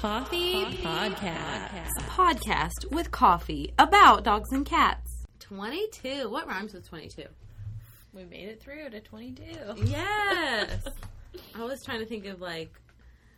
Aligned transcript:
Coffee 0.00 0.64
Podcast. 0.82 1.98
A 1.98 2.02
podcast 2.04 2.90
with 2.90 3.10
coffee 3.10 3.74
about 3.78 4.24
dogs 4.24 4.50
and 4.50 4.64
cats. 4.64 5.26
22. 5.40 6.30
What 6.30 6.46
rhymes 6.48 6.72
with 6.72 6.88
22? 6.88 7.24
We 8.14 8.24
made 8.24 8.48
it 8.48 8.62
through 8.62 8.88
to 8.88 9.00
22. 9.00 9.42
Yes. 9.84 10.78
I 11.54 11.64
was 11.64 11.82
trying 11.84 11.98
to 12.00 12.06
think 12.06 12.24
of 12.24 12.40
like 12.40 12.72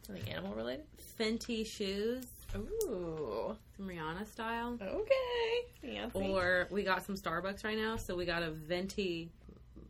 Something 0.06 0.28
animal 0.30 0.54
related? 0.54 0.84
Fenty 1.18 1.66
shoes, 1.66 2.27
Ooh. 2.56 3.56
some 3.76 3.88
Rihanna 3.88 4.24
style. 4.30 4.79
Okay. 4.80 5.94
Fancy. 5.96 6.18
Or 6.20 6.68
we 6.70 6.84
got 6.84 7.04
some 7.04 7.16
Starbucks 7.16 7.64
right 7.64 7.76
now, 7.76 7.96
so 7.96 8.14
we 8.14 8.24
got 8.24 8.44
a 8.44 8.52
venti 8.52 9.30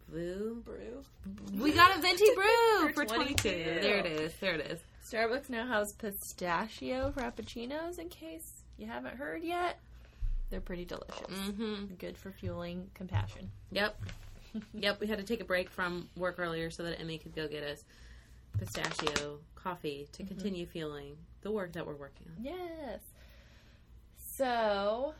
brew. 0.08 0.62
brew. 0.64 1.02
We 1.52 1.72
got 1.72 1.98
a 1.98 2.00
venti 2.00 2.26
brew 2.34 2.88
For 2.88 2.92
for 2.94 3.04
22. 3.04 3.34
22. 3.34 3.80
There 3.82 3.96
it 3.98 4.06
is. 4.06 4.32
There 4.40 4.54
it 4.54 4.70
is. 4.70 4.80
Starbucks 5.04 5.50
now 5.50 5.66
has 5.66 5.92
pistachio 5.92 7.12
frappuccinos 7.16 7.98
in 7.98 8.08
case 8.08 8.62
you 8.78 8.86
haven't 8.86 9.16
heard 9.16 9.42
yet. 9.42 9.78
They're 10.50 10.60
pretty 10.60 10.84
delicious. 10.84 11.26
Mm-hmm. 11.28 11.94
Good 11.98 12.16
for 12.16 12.30
fueling 12.30 12.90
compassion. 12.94 13.50
Yep. 13.70 14.00
Yep. 14.74 15.00
We 15.00 15.06
had 15.06 15.16
to 15.16 15.24
take 15.24 15.40
a 15.40 15.46
break 15.46 15.70
from 15.70 16.10
work 16.14 16.34
earlier 16.38 16.68
so 16.68 16.82
that 16.82 17.00
Emmy 17.00 17.16
could 17.16 17.34
go 17.34 17.48
get 17.48 17.62
us 17.62 17.84
pistachio 18.58 19.38
coffee 19.54 20.06
to 20.12 20.24
continue 20.24 20.66
fueling 20.66 21.16
the 21.40 21.50
work 21.50 21.72
that 21.72 21.86
we're 21.86 21.94
working 21.94 22.26
on. 22.36 22.44
Yes. 22.44 23.00
So, 24.18 25.14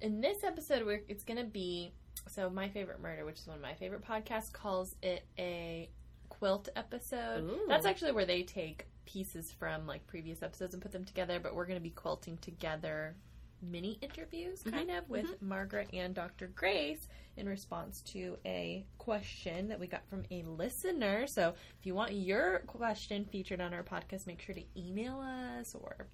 in 0.00 0.20
this 0.20 0.42
episode, 0.42 0.84
we're, 0.84 1.02
it's 1.08 1.22
going 1.22 1.38
to 1.38 1.44
be 1.44 1.92
so 2.28 2.50
my 2.50 2.68
favorite 2.68 3.00
murder, 3.00 3.24
which 3.24 3.38
is 3.38 3.46
one 3.46 3.56
of 3.56 3.62
my 3.62 3.74
favorite 3.74 4.04
podcasts, 4.04 4.52
calls 4.52 4.96
it 5.02 5.24
a 5.38 5.88
quilt 6.28 6.68
episode. 6.74 7.44
Ooh. 7.44 7.66
That's 7.68 7.86
actually 7.86 8.10
where 8.10 8.26
they 8.26 8.42
take 8.42 8.86
pieces 9.04 9.52
from 9.52 9.86
like 9.86 10.06
previous 10.06 10.42
episodes 10.42 10.74
and 10.74 10.82
put 10.82 10.92
them 10.92 11.04
together. 11.04 11.38
But 11.40 11.54
we're 11.54 11.66
going 11.66 11.78
to 11.78 11.82
be 11.82 11.90
quilting 11.90 12.38
together 12.38 13.16
mini 13.62 13.98
interviews, 14.02 14.60
mm-hmm. 14.60 14.76
kind 14.76 14.90
of, 14.90 15.08
with 15.08 15.26
mm-hmm. 15.26 15.48
Margaret 15.48 15.88
and 15.92 16.14
Dr. 16.14 16.48
Grace 16.48 17.08
in 17.36 17.48
response 17.48 18.00
to 18.02 18.36
a 18.44 18.84
question 18.98 19.68
that 19.68 19.80
we 19.80 19.86
got 19.86 20.06
from 20.08 20.24
a 20.30 20.42
listener. 20.42 21.26
So, 21.26 21.54
if 21.78 21.86
you 21.86 21.94
want 21.94 22.12
your 22.12 22.60
question 22.66 23.24
featured 23.24 23.60
on 23.60 23.74
our 23.74 23.82
podcast, 23.82 24.26
make 24.26 24.40
sure 24.40 24.54
to 24.54 24.64
email 24.76 25.20
us 25.20 25.74
or 25.74 26.06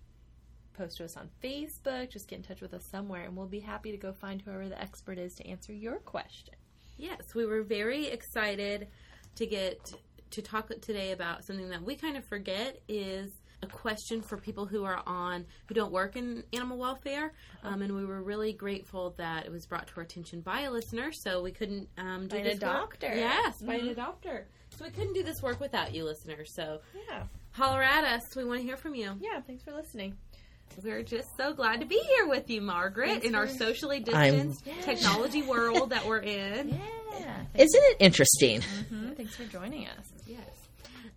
post 0.75 0.99
to 0.99 1.05
us 1.05 1.17
on 1.17 1.29
Facebook. 1.43 2.11
Just 2.11 2.29
get 2.29 2.37
in 2.37 2.43
touch 2.43 2.61
with 2.61 2.75
us 2.75 2.85
somewhere, 2.85 3.25
and 3.25 3.37
we'll 3.37 3.47
be 3.47 3.61
happy 3.61 3.91
to 3.91 3.99
go 3.99 4.13
find 4.13 4.41
whoever 4.41 4.69
the 4.69 4.81
expert 4.81 5.19
is 5.19 5.35
to 5.37 5.47
answer 5.47 5.73
your 5.73 5.99
question. 5.99 6.55
Yes, 6.97 7.35
we 7.35 7.47
were 7.47 7.63
very 7.63 8.07
excited 8.07 8.89
to 9.37 9.47
get 9.47 9.95
to 10.31 10.43
talk 10.43 10.69
today 10.81 11.13
about 11.13 11.45
something 11.45 11.69
that 11.71 11.83
we 11.83 11.97
kind 11.97 12.17
of 12.17 12.25
forget 12.25 12.81
is 12.89 13.31
a 13.63 13.67
question 13.67 14.23
for 14.23 14.39
people 14.39 14.65
who 14.65 14.85
are 14.85 15.03
on 15.07 15.45
who 15.67 15.75
don't 15.75 15.93
work 15.93 16.17
in 16.17 16.43
animal 16.55 16.79
welfare, 16.79 17.33
um, 17.63 17.83
and 17.83 17.95
we 17.95 18.07
were 18.07 18.23
really 18.23 18.53
grateful 18.55 19.15
that 19.19 19.45
it 19.45 19.53
was 19.53 19.67
brought 19.67 19.87
to 19.87 19.93
our 19.99 20.03
attention 20.03 20.41
by 20.41 20.61
a 20.63 20.71
listener. 20.71 21.13
So 21.13 21.43
we 21.43 21.53
couldn't 21.53 21.89
um, 21.99 22.27
do 22.27 22.37
By 22.39 22.43
this 22.43 22.61
work- 22.61 22.97
Yes, 23.17 23.61
by 23.61 23.79
Mhm. 23.79 23.89
an 23.91 23.95
adopter. 23.97 24.45
So 24.71 24.85
we 24.87 24.91
couldn't 24.91 25.13
do 25.13 25.23
this 25.23 25.43
work 25.43 25.61
without 25.61 25.93
you, 25.95 26.05
listeners. 26.05 26.55
So 26.55 26.81
Yeah, 27.09 27.25
holler 27.53 27.83
at 27.83 28.05
us. 28.05 28.35
We 28.35 28.45
want 28.45 28.61
to 28.61 28.65
hear 28.67 28.77
from 28.79 28.95
you. 28.95 29.17
yeah. 29.21 29.41
Thanks 29.43 29.63
for 29.63 29.73
listening. 29.73 30.17
We're 30.83 31.03
just 31.03 31.29
so 31.37 31.53
glad 31.53 31.81
to 31.81 31.87
be 31.87 31.99
here 31.99 32.27
with 32.27 32.49
you, 32.49 32.61
Margaret, 32.63 33.09
Thanks 33.09 33.27
in 33.27 33.35
our 33.35 33.47
socially 33.49 34.03
I'm- 34.13 34.49
distanced 34.53 34.65
technology 34.83 35.43
world 35.43 35.91
that 35.91 36.07
we're 36.07 36.19
in. 36.19 36.69
Yeah. 37.19 37.37
Isn't 37.55 37.83
it 37.85 37.97
interesting? 38.01 38.61
Mhm. 38.61 39.17
Thanks 39.17 39.37
for 39.37 39.45
joining 39.45 39.87
us. 39.89 40.07
Yes. 40.27 40.41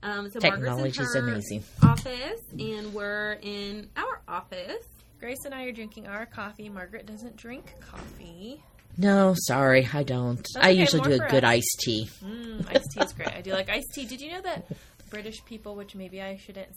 Um, 0.02 0.30
so 0.32 0.40
Technology 0.40 1.00
Margaret's 1.00 1.00
is 1.00 1.16
amazing. 1.16 1.64
Office, 1.82 2.42
and 2.60 2.94
we're 2.94 3.38
in 3.42 3.90
our 3.96 4.22
office. 4.28 4.84
Grace 5.20 5.46
and 5.46 5.54
I 5.56 5.64
are 5.64 5.72
drinking 5.72 6.08
our 6.08 6.26
coffee. 6.26 6.68
Margaret 6.68 7.06
doesn't 7.06 7.38
drink 7.38 7.74
coffee. 7.80 8.62
No, 8.98 9.34
sorry, 9.48 9.88
I 9.94 10.04
don't. 10.04 10.46
I 10.58 10.72
okay, 10.72 10.80
usually 10.82 11.04
do 11.18 11.24
a 11.24 11.28
good 11.30 11.46
us. 11.46 11.50
iced 11.52 11.80
tea. 11.80 12.10
Mm, 12.22 12.70
iced 12.70 12.86
tea 12.94 13.00
is 13.02 13.14
great. 13.14 13.30
I 13.30 13.40
do 13.42 13.54
like 13.54 13.70
iced 13.70 13.88
tea. 13.94 14.06
Did 14.06 14.20
you 14.20 14.34
know 14.34 14.42
that 14.42 14.66
British 15.10 15.44
people, 15.46 15.76
which 15.76 15.96
maybe 15.96 16.22
I 16.22 16.36
shouldn't 16.36 16.68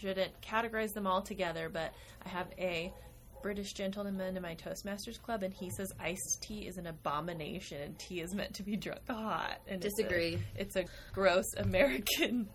shouldn't 0.00 0.40
categorize 0.40 0.92
them 0.92 1.06
all 1.06 1.22
together, 1.22 1.68
but 1.72 1.92
I 2.24 2.28
have 2.28 2.48
a 2.58 2.92
British 3.42 3.72
gentleman 3.72 4.36
in 4.36 4.42
my 4.42 4.56
Toastmasters 4.56 5.20
club, 5.22 5.42
and 5.44 5.54
he 5.54 5.70
says 5.70 5.92
iced 6.00 6.42
tea 6.42 6.66
is 6.66 6.76
an 6.76 6.86
abomination, 6.86 7.80
and 7.80 7.98
tea 7.98 8.20
is 8.20 8.34
meant 8.34 8.54
to 8.54 8.62
be 8.64 8.76
drunk 8.76 9.00
hot. 9.08 9.58
And 9.68 9.84
it's 9.84 9.98
a- 9.98 10.02
Disagree. 10.02 10.38
It's 10.56 10.74
a, 10.76 10.84
gross 11.12 11.44
American. 11.56 12.48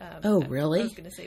Um, 0.00 0.08
Oh, 0.24 0.42
really? 0.42 0.80
I 0.80 0.84
was 0.84 0.92
going 0.92 1.08
to 1.08 1.14
say 1.16 1.26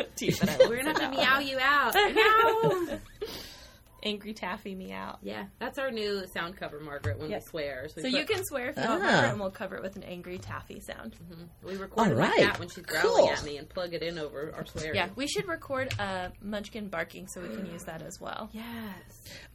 of 0.00 0.14
tea, 0.16 0.34
but 0.40 0.48
I 0.48 0.56
We're 0.68 0.76
gonna 0.82 0.98
have 1.00 1.12
to 1.12 1.16
meow 1.16 1.34
one. 1.36 1.46
you 1.46 1.58
out. 1.60 1.94
Meow. 1.94 2.98
Angry 4.04 4.34
taffy 4.34 4.74
me 4.74 4.92
out. 4.92 5.18
yeah, 5.22 5.44
that's 5.58 5.78
our 5.78 5.90
new 5.90 6.24
sound 6.34 6.56
cover, 6.56 6.80
Margaret. 6.80 7.18
When 7.18 7.30
Yes. 7.30 7.44
we 7.46 7.50
swear, 7.50 7.86
so, 7.88 7.94
we, 7.96 8.02
So 8.02 8.10
put- 8.10 8.18
you 8.20 8.26
can 8.26 8.44
swear 8.44 8.68
if 8.70 8.76
you 8.76 8.82
want, 8.82 9.02
Ah. 9.02 9.06
Margaret, 9.06 9.30
and 9.30 9.40
we'll 9.40 9.50
cover 9.50 9.76
it 9.76 9.82
with 9.82 9.96
an 9.96 10.02
angry 10.02 10.38
taffy 10.38 10.80
sound. 10.80 11.14
we 11.62 11.76
record 11.76 12.10
it 12.10 12.16
like 12.16 12.30
right. 12.30 12.40
that 12.40 12.58
when 12.58 12.68
she's 12.68 12.84
growling 12.84 13.26
Cool. 13.26 13.30
at 13.30 13.44
me 13.44 13.58
and 13.58 13.68
plug 13.68 13.94
it 13.94 14.02
in 14.02 14.18
over 14.18 14.52
our 14.56 14.66
swearing. 14.66 14.96
Yeah, 14.96 15.08
we 15.14 15.26
should 15.28 15.46
record 15.46 15.94
uh, 15.98 16.30
Munchkin 16.40 16.88
barking 16.88 17.28
so 17.28 17.40
we 17.40 17.48
can 17.48 17.66
use 17.66 17.84
that 17.84 18.02
as 18.02 18.20
well. 18.20 18.50
Yes. 18.54 18.64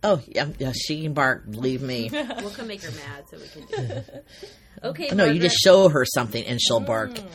Oh, 0.04 0.22
yeah, 0.28 0.48
yeah, 0.60 0.72
she 0.74 1.02
can 1.04 1.14
bark. 1.14 1.50
Believe 1.50 1.82
me. 1.82 2.10
We'll 2.14 2.52
come 2.52 2.68
make 2.68 2.82
her 2.84 2.92
mad 2.92 3.26
so 3.30 3.38
we 3.38 3.48
can 3.48 3.66
do 3.88 3.94
it. 3.94 4.26
Okay. 4.84 5.10
no, 5.14 5.26
you 5.26 5.40
just 5.40 5.58
show 5.58 5.90
her 5.90 6.06
something 6.06 6.44
and 6.46 6.62
she'll 6.62 6.80
bark. 6.80 7.10
Mm. 7.16 7.28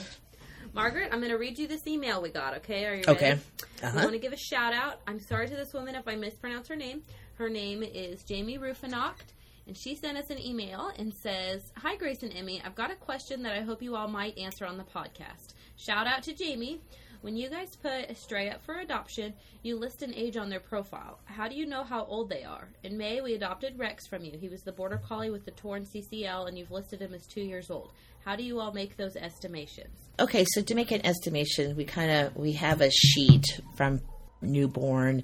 Margaret, 0.74 1.10
I'm 1.12 1.18
going 1.18 1.30
to 1.32 1.38
read 1.38 1.58
you 1.58 1.68
this 1.68 1.86
email 1.86 2.22
we 2.22 2.30
got, 2.30 2.54
okay? 2.58 2.86
Are 2.86 2.94
you 2.94 3.04
Okay. 3.08 3.30
ready? 3.30 3.40
I 3.82 3.86
Uh-huh. 3.88 3.98
want 4.00 4.12
to 4.12 4.18
give 4.18 4.32
a 4.32 4.36
shout 4.38 4.72
out. 4.72 5.00
I'm 5.06 5.20
sorry 5.20 5.48
to 5.48 5.54
this 5.54 5.72
woman 5.74 5.94
if 5.94 6.08
I 6.08 6.16
mispronounce 6.16 6.68
her 6.68 6.76
name. 6.76 7.02
Her 7.34 7.50
name 7.50 7.82
is 7.82 8.22
Jamie 8.24 8.56
Rufinacht, 8.58 9.34
and 9.66 9.76
she 9.76 9.94
sent 9.94 10.16
us 10.16 10.30
an 10.30 10.38
email 10.40 10.90
and 10.98 11.12
says, 11.12 11.60
Hi, 11.76 11.96
Grace 11.96 12.22
and 12.22 12.32
Emmy. 12.34 12.62
I've 12.64 12.74
got 12.74 12.90
a 12.90 12.94
question 12.96 13.42
that 13.42 13.52
I 13.52 13.60
hope 13.60 13.82
you 13.82 13.96
all 13.96 14.08
might 14.08 14.38
answer 14.38 14.64
on 14.64 14.78
the 14.78 14.84
podcast. 14.84 15.52
Shout 15.76 16.06
out 16.06 16.22
to 16.24 16.32
Jamie. 16.32 16.80
When 17.22 17.36
you 17.36 17.48
guys 17.48 17.76
put 17.76 18.10
a 18.10 18.16
stray 18.16 18.50
up 18.50 18.64
for 18.64 18.80
adoption, 18.80 19.32
you 19.62 19.78
list 19.78 20.02
an 20.02 20.12
age 20.12 20.36
on 20.36 20.48
their 20.48 20.58
profile. 20.58 21.20
How 21.24 21.46
do 21.46 21.54
you 21.54 21.66
know 21.66 21.84
how 21.84 22.04
old 22.06 22.28
they 22.28 22.42
are? 22.42 22.68
In 22.82 22.98
May, 22.98 23.20
we 23.20 23.34
adopted 23.34 23.78
Rex 23.78 24.08
from 24.08 24.24
you. 24.24 24.36
He 24.36 24.48
was 24.48 24.62
the 24.62 24.72
border 24.72 25.00
collie 25.06 25.30
with 25.30 25.44
the 25.44 25.52
torn 25.52 25.86
CCL, 25.86 26.48
and 26.48 26.58
you've 26.58 26.72
listed 26.72 27.00
him 27.00 27.14
as 27.14 27.24
two 27.28 27.42
years 27.42 27.70
old. 27.70 27.92
How 28.24 28.34
do 28.34 28.42
you 28.42 28.58
all 28.58 28.72
make 28.72 28.96
those 28.96 29.14
estimations? 29.14 29.96
Okay, 30.18 30.44
so 30.52 30.62
to 30.62 30.74
make 30.74 30.90
an 30.90 31.06
estimation, 31.06 31.76
we 31.76 31.84
kind 31.84 32.10
of 32.10 32.34
we 32.34 32.54
have 32.54 32.80
a 32.80 32.90
sheet 32.90 33.46
from 33.76 34.00
newborn 34.40 35.22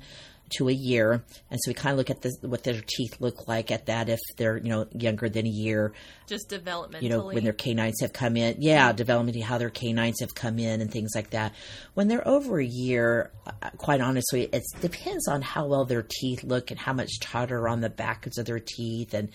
to 0.57 0.69
a 0.69 0.73
year, 0.73 1.25
and 1.51 1.61
so 1.63 1.71
we 1.71 1.75
kind 1.75 1.93
of 1.93 1.99
look 1.99 2.11
at 2.11 2.23
this, 2.23 2.37
what 2.43 2.65
their 2.65 2.81
teeth 2.87 3.17
look 3.21 3.49
like 3.49 3.71
at 3.71 3.87
that 3.87 4.09
if 4.09 4.19
they're 4.37 4.57
you 4.57 4.69
know 4.69 4.87
younger 4.93 5.29
than 5.29 5.47
a 5.47 5.51
year. 5.51 5.93
Just 6.27 6.51
developmentally. 6.51 7.03
you 7.03 7.09
know, 7.09 7.27
when 7.27 7.45
their 7.45 7.53
canines 7.53 8.01
have 8.01 8.13
come 8.13 8.37
in. 8.37 8.57
Yeah, 8.61 8.93
developmentally, 8.93 9.43
how 9.43 9.59
their 9.59 9.71
canines 9.71 10.21
have 10.21 10.35
come 10.35 10.59
in 10.59 10.81
and 10.81 10.91
things 10.91 11.13
like 11.15 11.31
that. 11.31 11.55
When 11.95 12.09
they're 12.09 12.27
over 12.27 12.61
a 12.61 12.67
year, 12.67 13.31
uh, 13.47 13.71
quite 13.77 14.01
honestly, 14.01 14.49
it 14.53 14.65
depends 14.81 15.29
on 15.29 15.43
how 15.43 15.67
well 15.67 15.85
their 15.85 16.03
teeth 16.03 16.45
look 16.45 16.71
and 16.71 16.79
how 16.79 16.93
much 16.93 17.21
tartar 17.21 17.69
on 17.69 17.81
the 17.81 17.91
backs 17.91 18.39
of 18.39 18.47
their 18.47 18.61
teeth. 18.61 19.15
And 19.15 19.31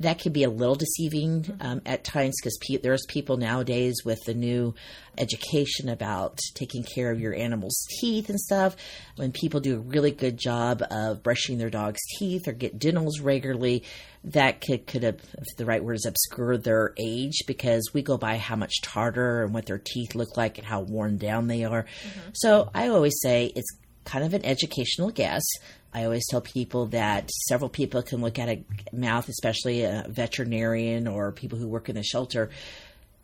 that 0.00 0.18
can 0.18 0.32
be 0.32 0.44
a 0.44 0.50
little 0.50 0.74
deceiving 0.74 1.56
um, 1.60 1.82
at 1.84 2.04
times 2.04 2.36
because 2.40 2.58
pe- 2.58 2.76
there's 2.76 3.04
people 3.06 3.36
nowadays 3.36 3.96
with 4.04 4.22
the 4.24 4.34
new 4.34 4.74
education 5.16 5.88
about 5.88 6.38
taking 6.54 6.84
care 6.84 7.10
of 7.10 7.20
your 7.20 7.34
animal's 7.34 7.86
teeth 8.00 8.28
and 8.28 8.38
stuff. 8.38 8.76
When 9.16 9.32
people 9.32 9.60
do 9.60 9.76
a 9.76 9.80
really 9.80 10.12
good 10.12 10.36
job 10.36 10.82
of 10.90 11.22
brushing 11.22 11.58
their 11.58 11.70
dog's 11.70 12.00
teeth 12.18 12.46
or 12.46 12.52
get 12.52 12.78
dentals 12.78 13.20
regularly, 13.20 13.82
that 14.24 14.60
could 14.60 14.86
could 14.86 15.02
have, 15.02 15.16
if 15.16 15.56
the 15.56 15.64
right 15.66 15.82
word 15.82 15.96
is 15.96 16.06
obscure 16.06 16.56
their 16.56 16.92
age 16.96 17.44
because 17.46 17.90
we 17.92 18.02
go 18.02 18.16
by 18.16 18.36
how 18.36 18.56
much 18.56 18.80
tartar 18.82 19.42
and 19.42 19.54
what 19.54 19.66
their 19.66 19.78
teeth 19.82 20.14
look 20.14 20.36
like 20.36 20.58
and 20.58 20.66
how 20.66 20.80
worn 20.80 21.16
down 21.18 21.46
they 21.48 21.64
are. 21.64 21.86
So 22.34 22.70
I 22.74 22.88
always 22.88 23.18
say 23.20 23.52
it's 23.54 23.76
kind 24.04 24.24
of 24.24 24.34
an 24.34 24.44
educational 24.44 25.10
guess. 25.10 25.44
I 25.92 26.04
always 26.04 26.26
tell 26.28 26.40
people 26.40 26.86
that 26.86 27.30
several 27.48 27.70
people 27.70 28.02
can 28.02 28.20
look 28.20 28.38
at 28.38 28.48
a 28.48 28.64
mouth, 28.92 29.28
especially 29.28 29.82
a 29.82 30.04
veterinarian 30.08 31.08
or 31.08 31.32
people 31.32 31.58
who 31.58 31.68
work 31.68 31.88
in 31.88 31.94
the 31.96 32.02
shelter. 32.02 32.50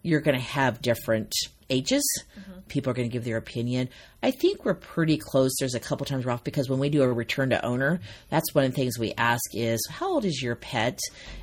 You're 0.03 0.21
going 0.21 0.37
to 0.37 0.45
have 0.45 0.83
different 0.83 1.33
ages. 1.71 2.03
People 2.69 2.91
are 2.91 2.95
going 2.95 3.09
to 3.09 3.13
give 3.13 3.25
their 3.25 3.37
opinion. 3.37 3.89
I 4.23 4.31
think 4.31 4.65
we're 4.65 4.75
pretty 4.75 5.17
close. 5.17 5.53
There's 5.59 5.75
a 5.75 5.81
couple 5.81 6.05
times 6.07 6.27
we're 6.27 6.33
off 6.33 6.45
because 6.45 6.69
when 6.69 6.79
we 6.79 6.89
do 6.91 7.03
a 7.03 7.13
return 7.13 7.51
to 7.51 7.65
owner, 7.65 8.01
that's 8.29 8.55
one 8.55 8.65
of 8.65 8.73
the 8.73 8.77
things 8.77 8.99
we 8.99 9.15
ask 9.17 9.43
is, 9.55 9.87
how 9.91 10.13
old 10.13 10.25
is 10.25 10.43
your 10.43 10.57
pet? 10.57 10.99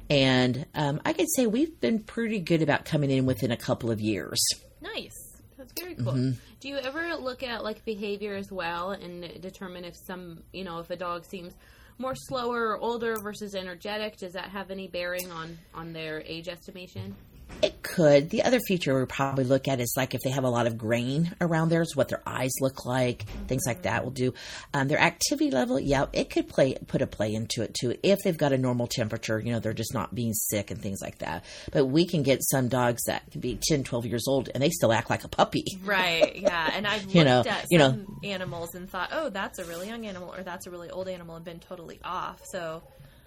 And 0.10 0.66
um, 0.76 1.02
I 1.06 1.14
could 1.14 1.28
say 1.36 1.48
we've 1.48 1.80
been 1.80 2.00
pretty 2.00 2.40
good 2.40 2.62
about 2.62 2.86
coming 2.86 3.10
in 3.10 3.26
within 3.26 3.52
a 3.52 3.58
couple 3.58 3.90
of 3.90 4.02
years. 4.02 4.40
Nice. 4.82 5.21
That's 5.62 5.80
very 5.80 5.94
cool. 5.94 6.14
Mm-hmm. 6.14 6.32
Do 6.60 6.70
you 6.70 6.78
ever 6.78 7.16
look 7.18 7.44
at 7.44 7.64
like 7.64 7.86
behavior 7.86 8.36
as 8.36 8.52
well 8.52 8.92
and 8.92 9.40
determine 9.42 9.86
if 9.86 9.96
some, 9.96 10.42
you 10.52 10.64
know, 10.64 10.80
if 10.80 10.90
a 10.90 10.96
dog 10.96 11.24
seems 11.24 11.54
more 12.00 12.16
slower 12.16 12.70
or 12.70 12.78
older 12.80 13.16
versus 13.22 13.54
energetic, 13.54 14.18
does 14.18 14.34
that 14.34 14.50
have 14.50 14.72
any 14.72 14.88
bearing 14.88 15.32
on 15.32 15.60
on 15.76 15.94
their 15.94 16.24
age 16.26 16.48
estimation? 16.48 17.16
It 17.62 17.84
could. 17.84 18.30
The 18.30 18.44
other 18.44 18.60
feature 18.68 18.98
we 19.00 19.06
probably 19.06 19.44
look 19.44 19.68
at 19.68 19.80
is 19.80 19.94
like 19.96 20.16
if 20.16 20.22
they 20.22 20.32
have 20.32 20.44
a 20.44 20.50
lot 20.50 20.66
of 20.66 20.78
grain 20.78 21.32
around 21.40 21.70
there, 21.70 21.82
is 21.82 21.96
what 21.96 22.08
their 22.10 22.22
eyes 22.26 22.52
look 22.60 22.86
like, 22.86 23.24
things 23.48 23.64
like 23.68 23.84
that 23.84 24.04
will 24.04 24.12
do. 24.12 24.34
Um, 24.74 24.88
their 24.88 25.00
activity 25.00 25.52
level, 25.52 25.80
yeah, 25.80 26.06
it 26.14 26.30
could 26.30 26.48
play 26.48 26.76
put 26.88 27.02
a 27.02 27.08
play 27.08 27.34
into 27.36 27.62
it 27.62 27.76
too. 27.80 27.96
If 28.02 28.20
they've 28.24 28.38
got 28.38 28.52
a 28.54 28.58
normal 28.58 28.88
temperature, 28.88 29.40
you 29.40 29.52
know, 29.52 29.60
they're 29.60 29.74
just 29.74 29.94
not 29.94 30.16
being 30.16 30.34
sick 30.34 30.72
and 30.72 30.82
things 30.82 31.02
like 31.02 31.20
that. 31.20 31.46
But 31.72 31.86
we 31.86 32.06
can 32.08 32.24
get 32.24 32.40
some 32.44 32.68
dogs 32.68 33.04
that 33.06 33.30
can 33.32 33.42
be 33.42 33.60
10, 33.62 33.84
12 33.84 34.06
years 34.08 34.26
old 34.28 34.50
and 34.54 34.62
they 34.64 34.70
still 34.70 34.92
act 34.92 35.10
like 35.10 35.24
a 35.24 35.28
puppy. 35.30 35.66
Right. 35.84 36.36
Yeah. 36.38 36.70
And 36.74 36.88
I've 36.88 37.04
looked 37.04 37.16
You 37.16 37.24
know, 37.26 37.44
at 37.46 37.66
you 37.70 37.78
know. 37.78 38.06
animals 38.24 38.76
and 38.76 38.90
thought, 38.90 39.10
oh, 39.12 39.30
that's 39.30 39.60
a 39.60 39.66
really 39.66 39.88
young 39.88 40.06
animal 40.06 40.34
or 40.34 40.44
that's 40.44 40.68
a 40.68 40.72
really 40.72 40.90
old 40.90 41.08
animal 41.08 41.36
and 41.36 41.44
been 41.44 41.60
totally 41.60 42.00
off. 42.04 42.42
So 42.46 42.82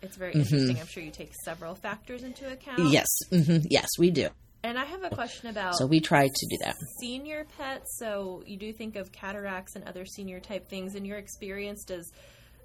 it's 0.04 0.16
very 0.16 0.32
interesting. 0.32 0.78
I'm 0.78 0.86
sure 0.86 1.02
you 1.02 1.10
take 1.10 1.32
several 1.44 1.74
factors 1.74 2.22
into 2.22 2.50
account. 2.50 2.78
Mm-hmm. 2.80 2.92
Yes, 2.92 3.08
hmm 3.30 3.58
yes, 3.68 3.88
we 3.98 4.10
do. 4.10 4.28
And 4.62 4.78
I 4.78 4.84
have 4.86 5.02
a 5.04 5.10
question 5.10 5.50
about 5.50 5.76
So 5.76 5.84
we 5.86 6.00
try 6.00 6.26
to 6.26 6.46
do 6.48 6.56
that. 6.64 6.76
senior 6.98 7.46
pets. 7.58 7.98
So 7.98 8.42
you 8.46 8.56
do 8.56 8.72
think 8.72 8.96
of 8.96 9.12
cataracts 9.12 9.76
and 9.76 9.84
other 9.86 10.06
senior 10.06 10.40
type 10.40 10.68
things. 10.68 10.94
In 10.94 11.04
your 11.04 11.18
experience, 11.18 11.84
does 11.84 12.10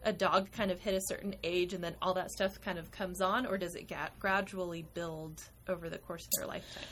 a 0.04 0.14
dog 0.14 0.50
kind 0.54 0.72
of 0.72 0.80
hit 0.80 0.94
a 0.94 1.02
certain 1.02 1.36
age 1.44 1.74
and 1.74 1.84
then 1.84 1.96
all 2.02 2.14
that 2.14 2.32
stuff 2.32 2.62
kind 2.62 2.80
of 2.80 2.90
comes 2.90 3.20
on, 3.20 3.46
or 3.46 3.58
does 3.58 3.76
it 3.76 3.88
get, 3.88 4.18
gradually 4.18 4.86
build 4.94 5.42
over 5.68 5.90
the 5.90 5.98
course 5.98 6.24
of 6.24 6.30
their 6.38 6.48
lifetime? 6.48 6.84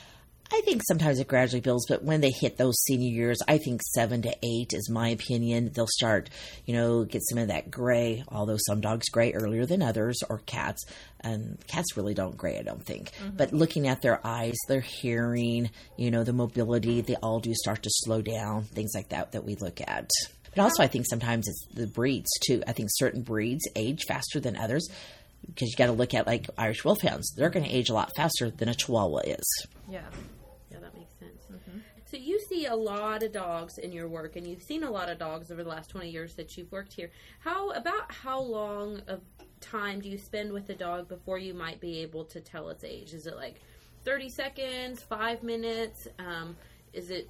I 0.52 0.62
think 0.62 0.82
sometimes 0.88 1.20
it 1.20 1.28
gradually 1.28 1.62
builds, 1.62 1.86
but 1.88 2.04
when 2.04 2.22
they 2.22 2.32
hit 2.32 2.58
those 2.58 2.82
senior 2.84 3.10
years, 3.10 3.40
I 3.48 3.58
think 3.58 3.82
seven 3.94 4.22
to 4.22 4.36
eight 4.44 4.74
is 4.74 4.90
my 4.90 5.10
opinion. 5.10 5.72
They'll 5.74 5.88
start, 5.88 6.30
you 6.66 6.74
know, 6.74 7.04
get 7.04 7.22
some 7.28 7.38
of 7.38 7.50
that 7.50 7.70
gray, 7.70 8.24
although 8.30 8.58
some 8.58 8.80
dogs 8.80 9.10
gray 9.10 9.34
earlier 9.34 9.66
than 9.66 9.82
others, 9.82 10.20
or 10.30 10.40
cats. 10.40 10.86
And 11.20 11.58
cats 11.68 11.98
really 11.98 12.14
don't 12.14 12.38
gray, 12.38 12.58
I 12.58 12.64
don't 12.64 12.86
think. 12.86 13.12
Mm-hmm. 13.12 13.36
But 13.36 13.54
looking 13.54 13.88
at 13.88 14.02
their 14.02 14.26
eyes, 14.26 14.56
their 14.68 14.82
hearing, 14.82 15.70
you 15.98 16.12
know, 16.12 16.24
the 16.24 16.34
mobility, 16.34 17.02
they 17.02 17.16
all 17.16 17.40
do 17.40 17.54
start 17.54 17.84
to 17.84 17.90
slow 17.92 18.22
down, 18.22 18.64
things 18.64 18.92
like 18.96 19.10
that 19.10 19.34
that 19.34 19.44
we 19.44 19.56
look 19.56 19.82
at. 19.82 20.10
But 20.56 20.64
also, 20.64 20.82
I 20.82 20.88
think 20.88 21.06
sometimes 21.10 21.48
it's 21.48 21.68
the 21.74 21.88
breeds 21.88 22.30
too. 22.46 22.64
I 22.66 22.72
think 22.72 22.90
certain 22.92 23.22
breeds 23.22 23.68
age 23.76 24.04
faster 24.08 24.40
than 24.40 24.56
others 24.56 24.88
because 25.46 25.70
you 25.70 25.76
got 25.78 25.88
to 25.88 25.92
look 25.92 26.14
at 26.14 26.26
like 26.26 26.50
Irish 26.58 26.84
Wolfhounds. 26.84 27.34
They're 27.36 27.50
going 27.50 27.66
to 27.66 27.72
age 27.72 27.90
a 27.90 27.94
lot 27.94 28.12
faster 28.16 28.50
than 28.50 28.70
a 28.70 28.74
Chihuahua 28.74 29.20
is. 29.20 29.68
Yeah. 29.90 30.02
Yeah, 30.72 30.80
that 30.80 30.96
makes 30.96 31.14
sense. 31.20 31.46
So 32.09 32.15
you 32.15 32.39
see 32.39 32.68
a 32.68 32.75
lot 32.75 33.21
of 33.21 33.33
dogs 33.33 33.77
in 33.77 33.92
your 33.92 34.07
work, 34.07 34.38
and 34.38 34.48
you've 34.48 34.63
seen 34.63 34.83
a 34.83 34.89
lot 34.89 35.09
of 35.09 35.19
dogs 35.19 35.51
over 35.51 35.62
the 35.62 35.69
last 35.69 35.89
twenty 35.89 36.09
years 36.09 36.36
that 36.36 36.57
you've 36.57 36.71
worked 36.71 36.94
here. 36.94 37.12
How 37.39 37.71
about 37.71 38.09
how 38.12 38.39
long 38.39 39.01
of 39.07 39.19
time 39.59 40.00
do 40.00 40.07
you 40.07 40.18
spend 40.18 40.54
with 40.54 40.68
the 40.68 40.74
dog 40.74 41.09
before 41.09 41.38
you 41.38 41.54
might 41.54 41.81
be 41.81 42.00
able 42.00 42.24
to 42.25 42.39
tell 42.39 42.69
its 42.69 42.86
age? 42.86 43.13
Is 43.13 43.27
it 43.27 43.36
like 43.36 43.59
thirty 44.06 44.30
seconds, 44.30 45.04
five 45.04 45.44
minutes? 45.44 46.07
Um, 46.18 46.56
is 46.94 47.09
it? 47.09 47.30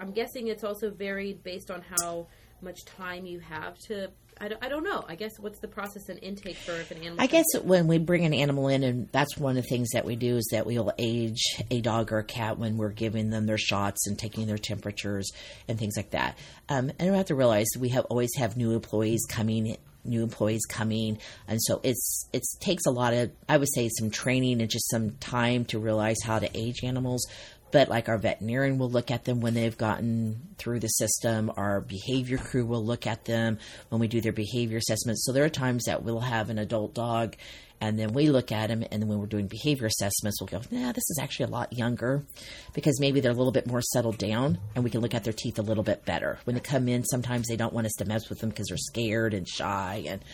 I'm 0.00 0.12
guessing 0.12 0.46
it's 0.46 0.62
also 0.62 0.90
varied 0.90 1.42
based 1.42 1.72
on 1.72 1.82
how 1.98 2.28
much 2.60 2.84
time 2.84 3.26
you 3.26 3.40
have 3.40 3.78
to. 3.80 4.10
I 4.40 4.48
don't, 4.48 4.64
I 4.64 4.68
don't 4.68 4.84
know. 4.84 5.04
I 5.08 5.14
guess 5.14 5.38
what's 5.38 5.60
the 5.60 5.68
process 5.68 6.08
and 6.08 6.18
intake 6.22 6.56
for 6.56 6.72
if 6.72 6.90
an 6.90 6.98
animal? 6.98 7.20
I 7.20 7.26
guess 7.26 7.46
when 7.62 7.86
we 7.86 7.98
bring 7.98 8.24
an 8.24 8.34
animal 8.34 8.68
in, 8.68 8.82
and 8.82 9.08
that's 9.12 9.36
one 9.36 9.56
of 9.56 9.62
the 9.62 9.68
things 9.68 9.90
that 9.92 10.04
we 10.04 10.16
do 10.16 10.36
is 10.36 10.48
that 10.50 10.66
we'll 10.66 10.92
age 10.98 11.42
a 11.70 11.80
dog 11.80 12.12
or 12.12 12.18
a 12.18 12.24
cat 12.24 12.58
when 12.58 12.76
we're 12.76 12.90
giving 12.90 13.30
them 13.30 13.46
their 13.46 13.58
shots 13.58 14.06
and 14.06 14.18
taking 14.18 14.46
their 14.46 14.58
temperatures 14.58 15.30
and 15.68 15.78
things 15.78 15.96
like 15.96 16.10
that. 16.10 16.36
Um, 16.68 16.90
and 16.98 17.10
we 17.10 17.16
have 17.16 17.26
to 17.26 17.34
realize 17.34 17.66
we 17.78 17.90
have 17.90 18.04
always 18.06 18.34
have 18.36 18.56
new 18.56 18.72
employees 18.72 19.24
coming 19.28 19.76
new 20.04 20.22
employees 20.22 20.64
coming 20.68 21.18
and 21.48 21.58
so 21.62 21.80
it's 21.82 22.28
it 22.32 22.42
takes 22.60 22.84
a 22.86 22.90
lot 22.90 23.14
of 23.14 23.30
i 23.48 23.56
would 23.56 23.72
say 23.72 23.88
some 23.88 24.10
training 24.10 24.60
and 24.60 24.70
just 24.70 24.88
some 24.90 25.12
time 25.12 25.64
to 25.64 25.78
realize 25.78 26.18
how 26.22 26.38
to 26.38 26.48
age 26.54 26.84
animals 26.84 27.26
but 27.74 27.88
like 27.88 28.08
our 28.08 28.18
veterinarian 28.18 28.78
will 28.78 28.88
look 28.88 29.10
at 29.10 29.24
them 29.24 29.40
when 29.40 29.52
they've 29.52 29.76
gotten 29.76 30.54
through 30.58 30.78
the 30.78 30.86
system. 30.86 31.50
Our 31.56 31.80
behavior 31.80 32.38
crew 32.38 32.64
will 32.64 32.84
look 32.84 33.04
at 33.04 33.24
them 33.24 33.58
when 33.88 34.00
we 34.00 34.06
do 34.06 34.20
their 34.20 34.30
behavior 34.30 34.78
assessments. 34.78 35.24
So 35.26 35.32
there 35.32 35.44
are 35.44 35.48
times 35.48 35.86
that 35.86 36.04
we'll 36.04 36.20
have 36.20 36.50
an 36.50 36.58
adult 36.60 36.94
dog 36.94 37.34
and 37.80 37.98
then 37.98 38.12
we 38.12 38.28
look 38.28 38.52
at 38.52 38.68
them 38.68 38.84
and 38.92 39.02
then 39.02 39.08
when 39.08 39.18
we're 39.18 39.26
doing 39.26 39.48
behavior 39.48 39.88
assessments 39.88 40.40
we'll 40.40 40.46
go 40.46 40.60
nah 40.70 40.92
this 40.92 41.10
is 41.10 41.18
actually 41.20 41.46
a 41.46 41.48
lot 41.48 41.72
younger 41.72 42.24
because 42.72 43.00
maybe 43.00 43.18
they're 43.18 43.32
a 43.32 43.34
little 43.34 43.52
bit 43.52 43.66
more 43.66 43.82
settled 43.82 44.16
down 44.16 44.56
and 44.76 44.84
we 44.84 44.90
can 44.90 45.00
look 45.00 45.12
at 45.12 45.24
their 45.24 45.32
teeth 45.32 45.58
a 45.58 45.62
little 45.62 45.82
bit 45.82 46.04
better. 46.04 46.38
When 46.44 46.54
they 46.54 46.60
come 46.60 46.88
in 46.88 47.04
sometimes 47.04 47.48
they 47.48 47.56
don't 47.56 47.74
want 47.74 47.88
us 47.88 47.94
to 47.94 48.04
mess 48.04 48.28
with 48.28 48.38
them 48.38 48.50
because 48.50 48.68
they're 48.68 48.76
scared 48.76 49.34
and 49.34 49.48
shy 49.48 50.04
and 50.06 50.24